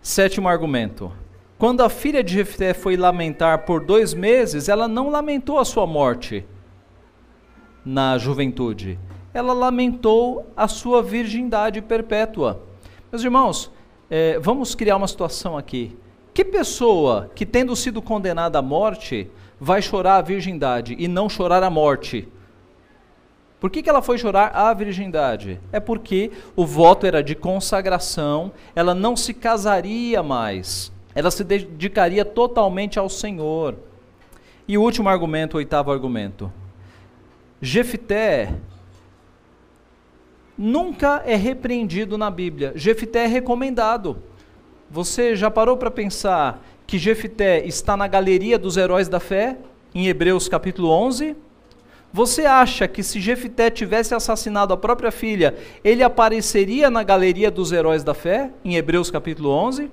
Sétimo 0.00 0.48
argumento. 0.48 1.12
Quando 1.58 1.82
a 1.82 1.88
filha 1.88 2.22
de 2.22 2.34
Jefté 2.34 2.72
foi 2.72 2.96
lamentar 2.96 3.64
por 3.64 3.84
dois 3.84 4.14
meses, 4.14 4.68
ela 4.68 4.86
não 4.86 5.10
lamentou 5.10 5.58
a 5.58 5.64
sua 5.64 5.86
morte 5.86 6.44
na 7.84 8.16
juventude. 8.16 8.98
Ela 9.34 9.52
lamentou 9.52 10.46
a 10.56 10.68
sua 10.68 11.02
virgindade 11.02 11.82
perpétua. 11.82 12.62
Meus 13.10 13.24
irmãos, 13.24 13.72
é, 14.08 14.38
vamos 14.38 14.74
criar 14.74 14.96
uma 14.96 15.08
situação 15.08 15.58
aqui. 15.58 15.96
Que 16.32 16.44
pessoa 16.44 17.30
que, 17.34 17.44
tendo 17.44 17.74
sido 17.74 18.00
condenada 18.00 18.60
à 18.60 18.62
morte, 18.62 19.28
vai 19.60 19.82
chorar 19.82 20.16
a 20.16 20.22
virgindade 20.22 20.94
e 20.98 21.08
não 21.08 21.28
chorar 21.28 21.62
a 21.62 21.70
morte? 21.70 22.28
Por 23.60 23.70
que, 23.70 23.82
que 23.82 23.90
ela 23.90 24.02
foi 24.02 24.18
chorar 24.18 24.52
a 24.54 24.72
virgindade? 24.72 25.60
É 25.72 25.80
porque 25.80 26.30
o 26.54 26.64
voto 26.64 27.06
era 27.06 27.22
de 27.22 27.34
consagração, 27.34 28.52
ela 28.74 28.94
não 28.94 29.16
se 29.16 29.34
casaria 29.34 30.22
mais, 30.22 30.92
ela 31.14 31.30
se 31.30 31.42
dedicaria 31.42 32.24
totalmente 32.24 32.98
ao 32.98 33.08
Senhor. 33.08 33.74
E 34.66 34.78
o 34.78 34.82
último 34.82 35.08
argumento, 35.08 35.54
o 35.54 35.56
oitavo 35.56 35.90
argumento. 35.90 36.52
Jefité 37.60 38.54
nunca 40.56 41.22
é 41.26 41.34
repreendido 41.34 42.16
na 42.16 42.30
Bíblia. 42.30 42.72
Jefité 42.76 43.24
é 43.24 43.26
recomendado. 43.26 44.18
Você 44.88 45.34
já 45.34 45.50
parou 45.50 45.76
para 45.76 45.90
pensar 45.90 46.64
que 46.86 46.96
Jefité 46.96 47.66
está 47.66 47.96
na 47.96 48.06
galeria 48.06 48.58
dos 48.58 48.76
heróis 48.76 49.08
da 49.08 49.18
fé, 49.18 49.58
em 49.94 50.06
Hebreus 50.06 50.48
capítulo 50.48 50.90
11? 50.90 51.36
Você 52.12 52.46
acha 52.46 52.88
que 52.88 53.02
se 53.02 53.20
Jefité 53.20 53.70
tivesse 53.70 54.14
assassinado 54.14 54.72
a 54.72 54.76
própria 54.76 55.10
filha, 55.10 55.54
ele 55.84 56.02
apareceria 56.02 56.88
na 56.88 57.02
galeria 57.02 57.50
dos 57.50 57.70
heróis 57.70 58.02
da 58.02 58.14
fé, 58.14 58.50
em 58.64 58.76
Hebreus 58.76 59.10
capítulo 59.10 59.50
11? 59.50 59.90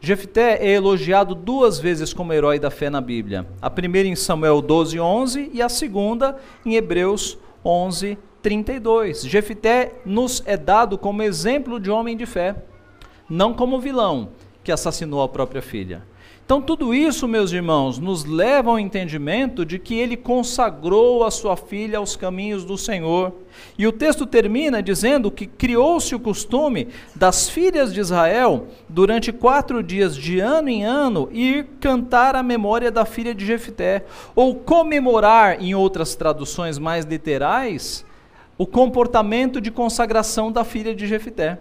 Jefté 0.00 0.64
é 0.64 0.70
elogiado 0.70 1.34
duas 1.34 1.80
vezes 1.80 2.12
como 2.12 2.32
herói 2.32 2.58
da 2.58 2.70
fé 2.70 2.88
na 2.88 3.00
Bíblia. 3.00 3.46
A 3.60 3.68
primeira 3.68 4.08
em 4.08 4.14
Samuel 4.14 4.62
12, 4.62 5.00
11 5.00 5.50
e 5.52 5.60
a 5.60 5.68
segunda 5.68 6.36
em 6.64 6.76
Hebreus 6.76 7.36
11, 7.64 8.16
32. 8.40 9.22
Jefté 9.22 9.94
nos 10.06 10.40
é 10.46 10.56
dado 10.56 10.96
como 10.96 11.22
exemplo 11.22 11.80
de 11.80 11.90
homem 11.90 12.16
de 12.16 12.26
fé 12.26 12.54
não 13.28 13.52
como 13.52 13.80
vilão 13.80 14.30
que 14.64 14.72
assassinou 14.72 15.22
a 15.22 15.28
própria 15.28 15.60
filha. 15.60 16.02
Então, 16.48 16.62
tudo 16.62 16.94
isso, 16.94 17.28
meus 17.28 17.52
irmãos, 17.52 17.98
nos 17.98 18.24
leva 18.24 18.70
ao 18.70 18.78
entendimento 18.78 19.66
de 19.66 19.78
que 19.78 19.94
ele 19.94 20.16
consagrou 20.16 21.22
a 21.22 21.30
sua 21.30 21.58
filha 21.58 21.98
aos 21.98 22.16
caminhos 22.16 22.64
do 22.64 22.78
Senhor. 22.78 23.34
E 23.76 23.86
o 23.86 23.92
texto 23.92 24.24
termina 24.24 24.82
dizendo 24.82 25.30
que 25.30 25.46
criou-se 25.46 26.14
o 26.14 26.18
costume 26.18 26.88
das 27.14 27.50
filhas 27.50 27.92
de 27.92 28.00
Israel, 28.00 28.66
durante 28.88 29.30
quatro 29.30 29.82
dias, 29.82 30.16
de 30.16 30.40
ano 30.40 30.70
em 30.70 30.86
ano, 30.86 31.28
ir 31.32 31.66
cantar 31.80 32.34
a 32.34 32.42
memória 32.42 32.90
da 32.90 33.04
filha 33.04 33.34
de 33.34 33.44
Jefté, 33.44 34.06
ou 34.34 34.54
comemorar, 34.54 35.62
em 35.62 35.74
outras 35.74 36.14
traduções 36.14 36.78
mais 36.78 37.04
literais, 37.04 38.06
o 38.56 38.66
comportamento 38.66 39.60
de 39.60 39.70
consagração 39.70 40.50
da 40.50 40.64
filha 40.64 40.94
de 40.94 41.06
Jefté. 41.06 41.58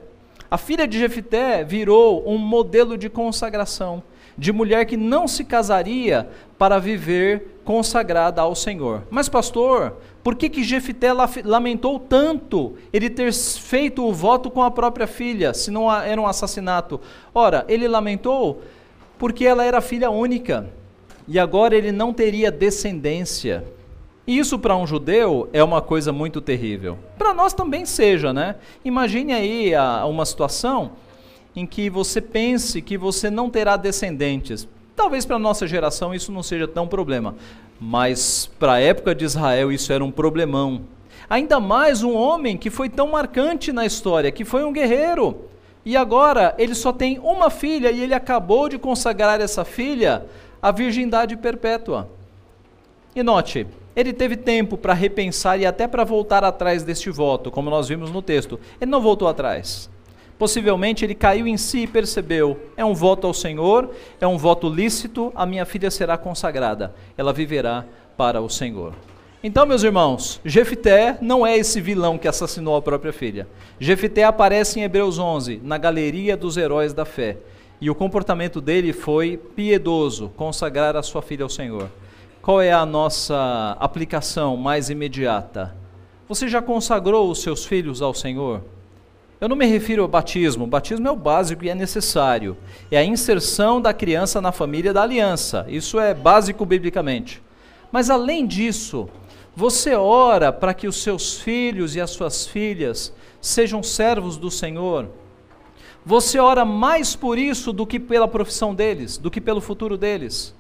A 0.50 0.58
filha 0.58 0.88
de 0.88 0.98
Jefité 0.98 1.66
virou 1.66 2.24
um 2.26 2.38
modelo 2.38 2.98
de 2.98 3.10
consagração, 3.10 4.02
de 4.38 4.54
mulher 4.54 4.86
que 4.86 4.96
não 4.96 5.28
se 5.28 5.44
casaria 5.44 6.30
para 6.58 6.80
viver 6.80 7.60
consagrada 7.66 8.42
ao 8.42 8.56
Senhor. 8.56 9.04
Mas 9.10 9.28
pastor, 9.28 9.98
por 10.24 10.36
que 10.36 10.50
que 10.50 10.64
Jefité 10.64 11.10
lamentou 11.44 12.00
tanto 12.00 12.76
ele 12.94 13.10
ter 13.10 13.34
feito 13.34 14.06
o 14.06 14.14
voto 14.14 14.52
com 14.52 14.62
a 14.62 14.72
própria 14.72 15.08
filha, 15.08 15.54
se 15.54 15.72
não 15.72 15.92
era 15.94 16.22
um 16.22 16.28
assassinato? 16.28 17.00
Ora, 17.34 17.66
ele 17.68 17.88
lamentou 17.88 18.62
porque 19.18 19.46
ela 19.46 19.66
era 19.66 19.82
filha 19.82 20.10
única 20.12 20.70
e 21.28 21.40
agora 21.40 21.76
ele 21.76 21.92
não 21.92 22.14
teria 22.14 22.52
descendência. 22.52 23.66
Isso 24.26 24.60
para 24.60 24.76
um 24.76 24.86
judeu 24.86 25.50
é 25.54 25.64
uma 25.64 25.82
coisa 25.82 26.12
muito 26.12 26.42
terrível. 26.42 26.98
Para 27.18 27.34
nós 27.34 27.54
também 27.54 27.86
seja, 27.86 28.34
né? 28.34 28.56
Imagine 28.84 29.34
aí 29.34 29.74
a, 29.74 30.06
uma 30.06 30.26
situação 30.26 30.92
em 31.58 31.66
que 31.66 31.90
você 31.90 32.22
pense 32.22 32.84
que 32.84 33.00
você 33.00 33.32
não 33.32 33.50
terá 33.50 33.76
descendentes. 33.78 34.68
Talvez 34.96 35.26
para 35.26 35.38
a 35.38 35.40
nossa 35.40 35.66
geração 35.66 36.14
isso 36.14 36.32
não 36.32 36.44
seja 36.44 36.68
tão 36.68 36.88
problema, 36.88 37.34
mas 37.80 38.48
para 38.60 38.74
a 38.74 38.80
época 38.80 39.16
de 39.16 39.26
Israel 39.26 39.72
isso 39.72 39.92
era 39.92 40.06
um 40.06 40.12
problemão. 40.12 40.82
Ainda 41.28 41.60
mais 41.60 42.04
um 42.04 42.14
homem 42.14 42.56
que 42.56 42.70
foi 42.70 42.90
tão 42.90 43.08
marcante 43.08 43.72
na 43.72 43.88
história, 43.88 44.32
que 44.32 44.46
foi 44.46 44.64
um 44.64 44.72
guerreiro. 44.72 45.46
E 45.84 45.98
agora 45.98 46.54
ele 46.60 46.76
só 46.76 46.94
tem 46.94 47.18
uma 47.18 47.50
filha 47.50 47.90
e 47.90 48.04
ele 48.04 48.14
acabou 48.14 48.70
de 48.70 48.78
consagrar 48.78 49.42
essa 49.42 49.66
filha 49.66 50.28
à 50.62 50.72
virgindade 50.72 51.36
perpétua. 51.36 52.08
E 53.16 53.24
note, 53.24 53.66
ele 53.96 54.14
teve 54.14 54.38
tempo 54.38 54.78
para 54.78 54.94
repensar 54.94 55.60
e 55.60 55.66
até 55.66 55.88
para 55.88 56.04
voltar 56.04 56.44
atrás 56.44 56.84
deste 56.84 57.10
voto, 57.10 57.50
como 57.50 57.72
nós 57.72 57.88
vimos 57.88 58.12
no 58.12 58.22
texto. 58.22 58.60
Ele 58.80 58.92
não 58.92 59.02
voltou 59.02 59.28
atrás. 59.28 59.90
Possivelmente 60.38 61.04
ele 61.04 61.16
caiu 61.16 61.48
em 61.48 61.58
si 61.58 61.80
e 61.80 61.88
percebeu: 61.88 62.60
é 62.76 62.86
um 62.86 62.94
voto 62.94 63.26
ao 63.26 63.34
Senhor, 63.34 63.90
é 64.22 64.28
um 64.28 64.38
voto 64.38 64.70
lícito, 64.70 65.32
a 65.36 65.46
minha 65.46 65.66
filha 65.66 65.90
será 65.90 66.18
consagrada, 66.18 66.94
ela 67.18 67.34
viverá 67.34 67.86
para 68.16 68.42
o 68.42 68.50
Senhor. 68.50 68.94
Então, 69.44 69.66
meus 69.66 69.84
irmãos, 69.84 70.42
Jefité 70.44 71.18
não 71.22 71.46
é 71.46 71.56
esse 71.56 71.80
vilão 71.80 72.18
que 72.18 72.28
assassinou 72.28 72.76
a 72.76 72.82
própria 72.82 73.14
filha. 73.14 73.48
Jefité 73.80 74.24
aparece 74.24 74.80
em 74.80 74.84
Hebreus 74.84 75.20
11, 75.20 75.62
na 75.64 75.78
galeria 75.78 76.36
dos 76.36 76.58
heróis 76.58 76.92
da 76.94 77.06
fé. 77.06 77.38
E 77.80 77.90
o 77.90 77.96
comportamento 77.96 78.60
dele 78.60 78.92
foi 78.92 79.38
piedoso, 79.38 80.30
consagrar 80.36 80.96
a 80.96 81.04
sua 81.04 81.22
filha 81.22 81.44
ao 81.44 81.50
Senhor. 81.50 81.90
Qual 82.42 82.60
é 82.60 82.72
a 82.72 82.86
nossa 82.86 83.78
aplicação 83.80 84.58
mais 84.58 84.90
imediata? 84.90 85.76
Você 86.28 86.48
já 86.48 86.62
consagrou 86.62 87.30
os 87.30 87.42
seus 87.42 87.64
filhos 87.64 88.02
ao 88.02 88.16
Senhor? 88.16 88.62
Eu 89.40 89.48
não 89.48 89.56
me 89.56 89.66
refiro 89.66 90.02
ao 90.02 90.08
batismo, 90.08 90.64
o 90.64 90.68
batismo 90.68 91.08
é 91.08 91.12
o 91.12 91.16
básico 91.16 91.64
e 91.64 91.70
é 91.70 91.76
necessário. 91.76 92.58
É 92.90 92.98
a 92.98 93.04
inserção 93.04 93.80
da 93.80 93.94
criança 93.94 94.42
na 94.42 94.52
família 94.52 94.92
da 94.92 95.04
aliança. 95.04 95.66
Isso 95.70 96.00
é 96.00 96.14
básico 96.14 96.66
biblicamente. 96.66 97.42
Mas 97.92 98.10
além 98.10 98.48
disso, 98.48 99.08
Você 99.60 99.96
ora 99.96 100.54
para 100.54 100.72
que 100.72 100.88
os 100.88 101.02
seus 101.02 101.42
filhos 101.42 101.96
e 101.96 102.00
as 102.00 102.12
suas 102.12 102.46
filhas 102.46 103.12
sejam 103.42 103.82
servos 103.82 104.38
do 104.38 104.52
Senhor? 104.52 105.10
Você 106.06 106.38
ora 106.38 106.64
mais 106.64 107.16
por 107.16 107.40
isso 107.40 107.74
do 107.74 107.84
que 107.84 108.00
pela 108.00 108.28
profissão 108.28 108.76
deles, 108.76 109.18
do 109.18 109.32
que 109.32 109.42
pelo 109.42 109.60
futuro 109.60 109.98
deles? 109.98 110.54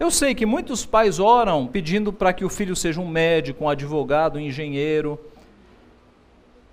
Eu 0.00 0.10
sei 0.10 0.34
que 0.34 0.44
muitos 0.44 0.84
pais 0.84 1.20
oram 1.20 1.68
pedindo 1.68 2.12
para 2.12 2.32
que 2.32 2.44
o 2.44 2.48
filho 2.48 2.74
seja 2.74 3.00
um 3.00 3.06
médico, 3.06 3.62
um 3.62 3.68
advogado, 3.68 4.38
um 4.38 4.40
engenheiro. 4.40 5.20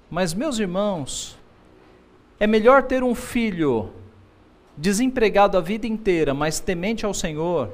Mas, 0.09 0.33
meus 0.33 0.57
irmãos, 0.57 1.37
é 2.39 2.47
melhor 2.47 2.83
ter 2.83 3.03
um 3.03 3.13
filho 3.13 3.89
desempregado 4.77 5.57
a 5.57 5.61
vida 5.61 5.85
inteira, 5.85 6.33
mas 6.33 6.59
temente 6.59 7.05
ao 7.05 7.13
Senhor, 7.13 7.69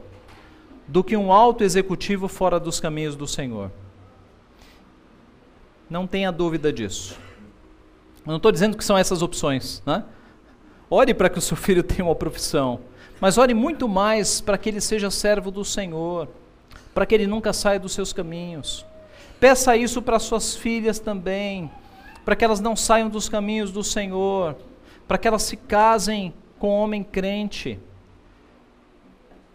do 0.88 1.03
que 1.03 1.16
um 1.16 1.32
alto 1.32 1.63
executivo 1.63 2.28
fora 2.28 2.59
dos 2.59 2.80
caminhos 2.80 3.16
do 3.16 3.28
Senhor. 3.28 3.72
Não 5.88 6.07
tenha 6.07 6.32
dúvida 6.32 6.74
disso. 6.74 7.16
Eu 8.26 8.32
não 8.32 8.38
estou 8.38 8.51
dizendo 8.51 8.76
que 8.76 8.84
são 8.84 8.97
essas 8.97 9.22
opções. 9.22 9.84
Né? 9.86 10.03
Ore 10.89 11.13
para 11.13 11.30
que 11.30 11.38
o 11.38 11.41
seu 11.41 11.55
filho 11.57 11.84
tenha 11.84 12.03
uma 12.03 12.16
profissão, 12.16 12.80
mas 13.22 13.38
ore 13.38 13.53
muito 13.53 13.88
mais 13.88 14.41
para 14.41 14.57
que 14.57 14.70
ele 14.70 14.82
seja 14.82 15.11
servo 15.11 15.51
do 15.51 15.63
Senhor, 15.63 16.28
para 16.93 17.05
que 17.05 17.13
ele 17.13 17.28
nunca 17.28 17.53
saia 17.53 17.80
dos 17.80 17.93
seus 17.93 18.11
caminhos. 18.11 18.84
Peça 19.39 19.78
isso 19.78 20.01
para 20.01 20.18
suas 20.18 20.55
filhas 20.55 20.97
também, 20.97 21.70
para 22.26 22.36
que 22.36 22.43
elas 22.43 22.59
não 22.59 22.76
saiam 22.76 23.07
dos 23.07 23.30
caminhos 23.30 23.71
do 23.71 23.84
Senhor, 23.84 24.57
para 25.07 25.17
que 25.17 25.28
elas 25.28 25.43
se 25.43 25.55
casem 25.55 26.34
com 26.57 26.69
homem 26.69 27.03
crente. 27.03 27.80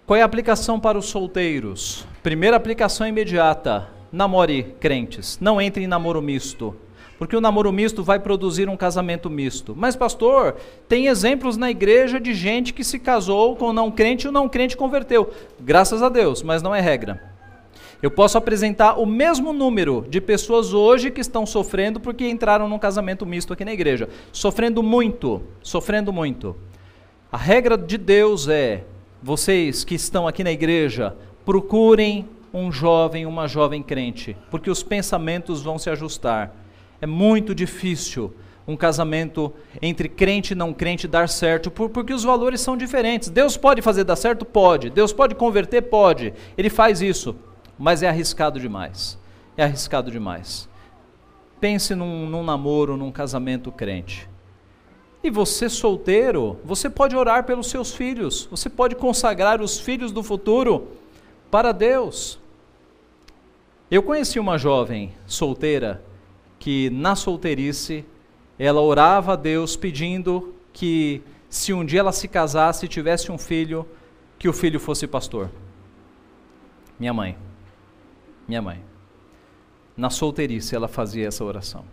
Qual 0.07 0.17
é 0.17 0.23
a 0.23 0.25
aplicação 0.25 0.79
para 0.79 0.97
os 0.97 1.07
solteiros? 1.07 2.07
Primeira 2.23 2.57
aplicação 2.57 3.07
imediata: 3.07 3.89
namore 4.13 4.75
crentes, 4.79 5.37
não 5.41 5.61
entre 5.61 5.83
em 5.83 5.89
namoro 5.89 6.23
misto. 6.23 6.77
Porque 7.19 7.37
o 7.37 7.41
namoro 7.41 7.71
misto 7.71 8.03
vai 8.03 8.19
produzir 8.19 8.67
um 8.67 8.79
casamento 8.79 9.29
misto. 9.29 9.75
Mas, 9.77 9.95
pastor, 9.95 10.57
tem 10.89 11.07
exemplos 11.07 11.59
na 11.59 11.71
igreja 11.71 12.19
de 12.19 12.33
gente 12.33 12.73
que 12.73 12.83
se 12.83 12.99
casou 12.99 13.55
com 13.57 13.75
não 13.75 13.91
crente 13.91 14.27
e 14.27 14.29
o 14.31 14.33
não 14.33 14.49
crente 14.49 14.75
converteu. 14.75 15.31
Graças 15.61 16.03
a 16.03 16.09
Deus, 16.09 16.43
mas 16.43 16.63
não 16.63 16.75
é 16.75 16.81
regra. 16.81 17.30
Eu 18.03 18.11
posso 18.11 18.39
apresentar 18.39 18.99
o 18.99 19.05
mesmo 19.05 19.53
número 19.53 20.07
de 20.09 20.23
pessoas 20.23 20.73
hoje 20.73 21.11
que 21.11 21.21
estão 21.21 21.45
sofrendo 21.45 22.01
porque 22.01 22.27
entraram 22.27 22.67
num 22.67 22.79
casamento 22.79 23.27
misto 23.27 23.53
aqui 23.53 23.63
na 23.63 23.75
igreja. 23.75 24.09
Sofrendo 24.33 24.83
muito, 24.83 25.43
sofrendo 25.63 26.11
muito. 26.11 26.57
A 27.31 27.37
regra 27.37 27.77
de 27.77 27.99
Deus 27.99 28.49
é: 28.49 28.85
vocês 29.23 29.85
que 29.85 29.95
estão 29.95 30.27
aqui 30.27 30.43
na 30.43 30.51
igreja, 30.51 31.15
procurem 31.45 32.27
um 32.55 32.73
jovem, 32.73 33.27
uma 33.27 33.47
jovem 33.47 33.83
crente, 33.83 34.35
porque 34.51 34.71
os 34.71 34.83
pensamentos 34.83 35.61
vão 35.61 35.79
se 35.79 35.91
ajustar. 35.91 36.57
É 37.03 37.07
muito 37.07 37.55
difícil 37.55 38.33
um 38.67 38.77
casamento 38.77 39.53
entre 39.83 40.09
crente 40.09 40.53
e 40.53 40.57
não 40.57 40.73
crente 40.73 41.07
dar 41.07 41.29
certo, 41.29 41.71
porque 41.71 42.15
os 42.15 42.25
valores 42.25 42.63
são 42.63 42.79
diferentes. 42.79 43.29
Deus 43.29 43.59
pode 43.59 43.83
fazer 43.83 44.05
dar 44.05 44.17
certo? 44.17 44.47
Pode. 44.47 44.89
Deus 44.89 45.13
pode 45.13 45.35
converter? 45.35 45.83
Pode. 45.83 46.33
Ele 46.57 46.71
faz 46.71 47.03
isso 47.03 47.37
mas 47.81 48.03
é 48.03 48.09
arriscado 48.11 48.61
demais. 48.61 49.19
É 49.57 49.65
arriscado 49.65 50.11
demais. 50.11 50.69
Pense 51.59 51.95
num, 51.95 52.29
num 52.29 52.45
namoro, 52.45 52.95
num 52.95 53.11
casamento 53.11 53.73
crente. 53.73 54.29
E 55.25 55.31
você 55.31 55.67
solteiro, 55.67 56.59
você 56.63 56.91
pode 56.91 57.17
orar 57.17 57.45
pelos 57.45 57.69
seus 57.69 57.93
filhos, 57.95 58.47
você 58.51 58.69
pode 58.69 58.95
consagrar 58.95 59.63
os 59.63 59.81
filhos 59.81 60.13
do 60.13 60.23
futuro 60.23 60.89
para 61.51 61.73
Deus. 61.73 62.39
Eu 63.91 64.03
conheci 64.03 64.39
uma 64.39 64.59
jovem 64.59 65.13
solteira 65.27 66.05
que 66.59 66.91
na 66.91 67.17
solteirice 67.17 68.05
ela 68.59 68.83
orava 68.83 69.33
a 69.33 69.37
Deus 69.37 69.75
pedindo 69.75 70.55
que 70.71 71.23
se 71.49 71.73
um 71.73 71.85
dia 71.85 72.01
ela 72.01 72.13
se 72.13 72.29
casasse 72.29 72.85
e 72.85 72.89
tivesse 72.89 73.33
um 73.33 73.39
filho, 73.39 73.89
que 74.39 74.49
o 74.49 74.53
filho 74.53 74.79
fosse 74.79 75.07
pastor. 75.07 75.51
Minha 76.99 77.15
mãe 77.15 77.37
minha 78.47 78.63
mãe. 78.63 78.83
Na 79.97 80.11
solteirice 80.11 80.75
ela 80.75 80.89
fazia 80.89 81.29
essa 81.29 81.45
oração. 81.45 81.85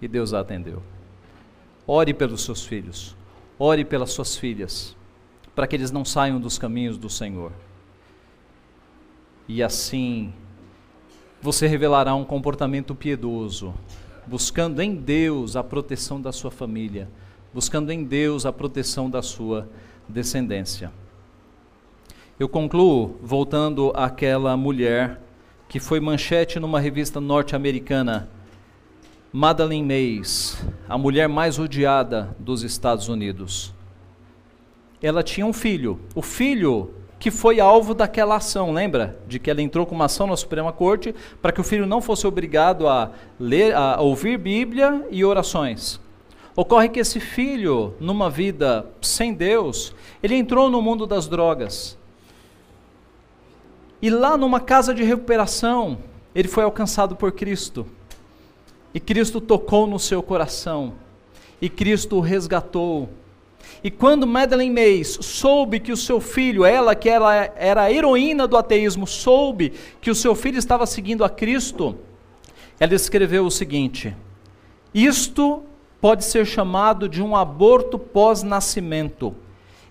E 0.00 0.08
Deus 0.08 0.34
a 0.34 0.40
atendeu. 0.40 0.82
Ore 1.86 2.12
pelos 2.12 2.42
seus 2.42 2.64
filhos, 2.64 3.16
ore 3.58 3.84
pelas 3.84 4.10
suas 4.10 4.36
filhas, 4.36 4.96
para 5.54 5.66
que 5.66 5.76
eles 5.76 5.90
não 5.90 6.04
saiam 6.04 6.40
dos 6.40 6.58
caminhos 6.58 6.96
do 6.96 7.08
Senhor. 7.08 7.52
E 9.46 9.62
assim 9.62 10.32
você 11.40 11.66
revelará 11.66 12.14
um 12.14 12.24
comportamento 12.24 12.94
piedoso, 12.94 13.74
buscando 14.26 14.80
em 14.80 14.94
Deus 14.94 15.56
a 15.56 15.64
proteção 15.64 16.20
da 16.20 16.30
sua 16.30 16.52
família, 16.52 17.08
buscando 17.52 17.90
em 17.90 18.04
Deus 18.04 18.46
a 18.46 18.52
proteção 18.52 19.10
da 19.10 19.20
sua 19.20 19.68
descendência. 20.08 20.92
Eu 22.38 22.48
concluo 22.48 23.18
voltando 23.20 23.92
àquela 23.94 24.56
mulher 24.56 25.20
que 25.72 25.80
foi 25.80 25.98
manchete 26.00 26.60
numa 26.60 26.78
revista 26.78 27.18
norte-americana, 27.18 28.28
Madeleine 29.32 29.82
Mays, 29.82 30.62
a 30.86 30.98
mulher 30.98 31.30
mais 31.30 31.58
odiada 31.58 32.36
dos 32.38 32.62
Estados 32.62 33.08
Unidos. 33.08 33.72
Ela 35.02 35.22
tinha 35.22 35.46
um 35.46 35.52
filho. 35.54 35.98
O 36.14 36.20
filho 36.20 36.90
que 37.18 37.30
foi 37.30 37.58
alvo 37.58 37.94
daquela 37.94 38.36
ação, 38.36 38.70
lembra? 38.70 39.18
De 39.26 39.38
que 39.38 39.50
ela 39.50 39.62
entrou 39.62 39.86
com 39.86 39.94
uma 39.94 40.04
ação 40.04 40.26
na 40.26 40.36
Suprema 40.36 40.74
Corte 40.74 41.14
para 41.40 41.52
que 41.52 41.60
o 41.62 41.64
filho 41.64 41.86
não 41.86 42.02
fosse 42.02 42.26
obrigado 42.26 42.86
a 42.86 43.10
ler, 43.40 43.74
a 43.74 43.98
ouvir 43.98 44.36
Bíblia 44.36 45.06
e 45.10 45.24
orações. 45.24 45.98
Ocorre 46.54 46.90
que 46.90 47.00
esse 47.00 47.18
filho, 47.18 47.94
numa 47.98 48.28
vida 48.28 48.84
sem 49.00 49.32
Deus, 49.32 49.94
ele 50.22 50.34
entrou 50.34 50.68
no 50.68 50.82
mundo 50.82 51.06
das 51.06 51.26
drogas. 51.26 51.96
E 54.02 54.10
lá 54.10 54.36
numa 54.36 54.58
casa 54.58 54.92
de 54.92 55.04
recuperação, 55.04 55.98
ele 56.34 56.48
foi 56.48 56.64
alcançado 56.64 57.14
por 57.14 57.30
Cristo. 57.30 57.86
E 58.92 58.98
Cristo 58.98 59.40
tocou 59.40 59.86
no 59.86 59.98
seu 60.00 60.20
coração. 60.20 60.94
E 61.60 61.68
Cristo 61.68 62.16
o 62.16 62.20
resgatou. 62.20 63.08
E 63.84 63.92
quando 63.92 64.26
Madeleine 64.26 64.74
Mays 64.74 65.18
soube 65.20 65.78
que 65.78 65.92
o 65.92 65.96
seu 65.96 66.20
filho, 66.20 66.64
ela 66.64 66.96
que 66.96 67.08
ela 67.08 67.32
era 67.56 67.82
a 67.82 67.92
heroína 67.92 68.48
do 68.48 68.56
ateísmo, 68.56 69.06
soube 69.06 69.72
que 70.00 70.10
o 70.10 70.14
seu 70.16 70.34
filho 70.34 70.58
estava 70.58 70.84
seguindo 70.84 71.24
a 71.24 71.30
Cristo, 71.30 71.96
ela 72.80 72.94
escreveu 72.94 73.46
o 73.46 73.50
seguinte: 73.52 74.16
Isto 74.92 75.62
pode 76.00 76.24
ser 76.24 76.44
chamado 76.44 77.08
de 77.08 77.22
um 77.22 77.36
aborto 77.36 78.00
pós-nascimento. 78.00 79.32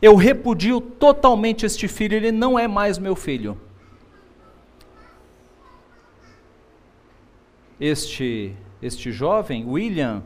Eu 0.01 0.16
repudio 0.16 0.82
totalmente 0.82 1.66
este 1.66 1.88
filho, 1.88 2.18
ele 2.18 2.32
não 2.32 2.59
é 2.59 2.68
mais 2.68 2.97
meu 2.97 3.16
filho. 3.16 3.57
Este, 7.82 8.53
este 8.82 9.11
jovem, 9.11 9.65
William, 9.67 10.21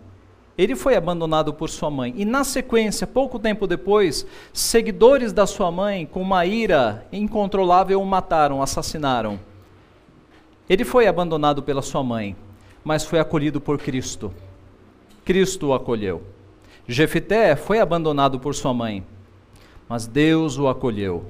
ele 0.57 0.75
foi 0.75 0.95
abandonado 0.95 1.53
por 1.53 1.69
sua 1.69 1.89
mãe. 1.89 2.13
E 2.17 2.25
na 2.25 2.43
sequência, 2.43 3.07
pouco 3.07 3.39
tempo 3.39 3.65
depois, 3.65 4.27
seguidores 4.53 5.31
da 5.31 5.47
sua 5.47 5.71
mãe, 5.71 6.05
com 6.05 6.21
uma 6.21 6.45
ira 6.45 7.07
incontrolável, 7.11 8.01
o 8.01 8.05
mataram, 8.05 8.61
assassinaram. 8.61 9.39
Ele 10.69 10.83
foi 10.83 11.07
abandonado 11.07 11.63
pela 11.63 11.81
sua 11.81 12.03
mãe, 12.03 12.35
mas 12.83 13.05
foi 13.05 13.19
acolhido 13.19 13.61
por 13.61 13.77
Cristo. 13.77 14.33
Cristo 15.23 15.67
o 15.67 15.73
acolheu. 15.73 16.23
Jefité 16.87 17.55
foi 17.55 17.79
abandonado 17.79 18.39
por 18.39 18.53
sua 18.53 18.73
mãe, 18.73 19.03
mas 19.87 20.05
Deus 20.05 20.57
o 20.57 20.67
acolheu. 20.67 21.25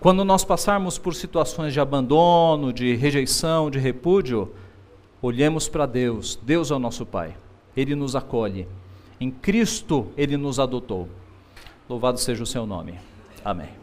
Quando 0.00 0.24
nós 0.24 0.44
passarmos 0.44 0.96
por 0.96 1.14
situações 1.14 1.72
de 1.72 1.80
abandono, 1.80 2.72
de 2.72 2.94
rejeição, 2.94 3.68
de 3.68 3.78
repúdio, 3.78 4.52
Olhemos 5.20 5.68
para 5.68 5.84
Deus, 5.86 6.38
Deus 6.42 6.70
é 6.70 6.74
o 6.74 6.78
nosso 6.78 7.04
Pai, 7.04 7.36
Ele 7.76 7.94
nos 7.94 8.14
acolhe, 8.14 8.68
em 9.20 9.30
Cristo 9.30 10.08
Ele 10.16 10.36
nos 10.36 10.60
adotou. 10.60 11.08
Louvado 11.88 12.18
seja 12.20 12.42
o 12.42 12.46
seu 12.46 12.66
nome. 12.66 12.94
Amém. 13.44 13.77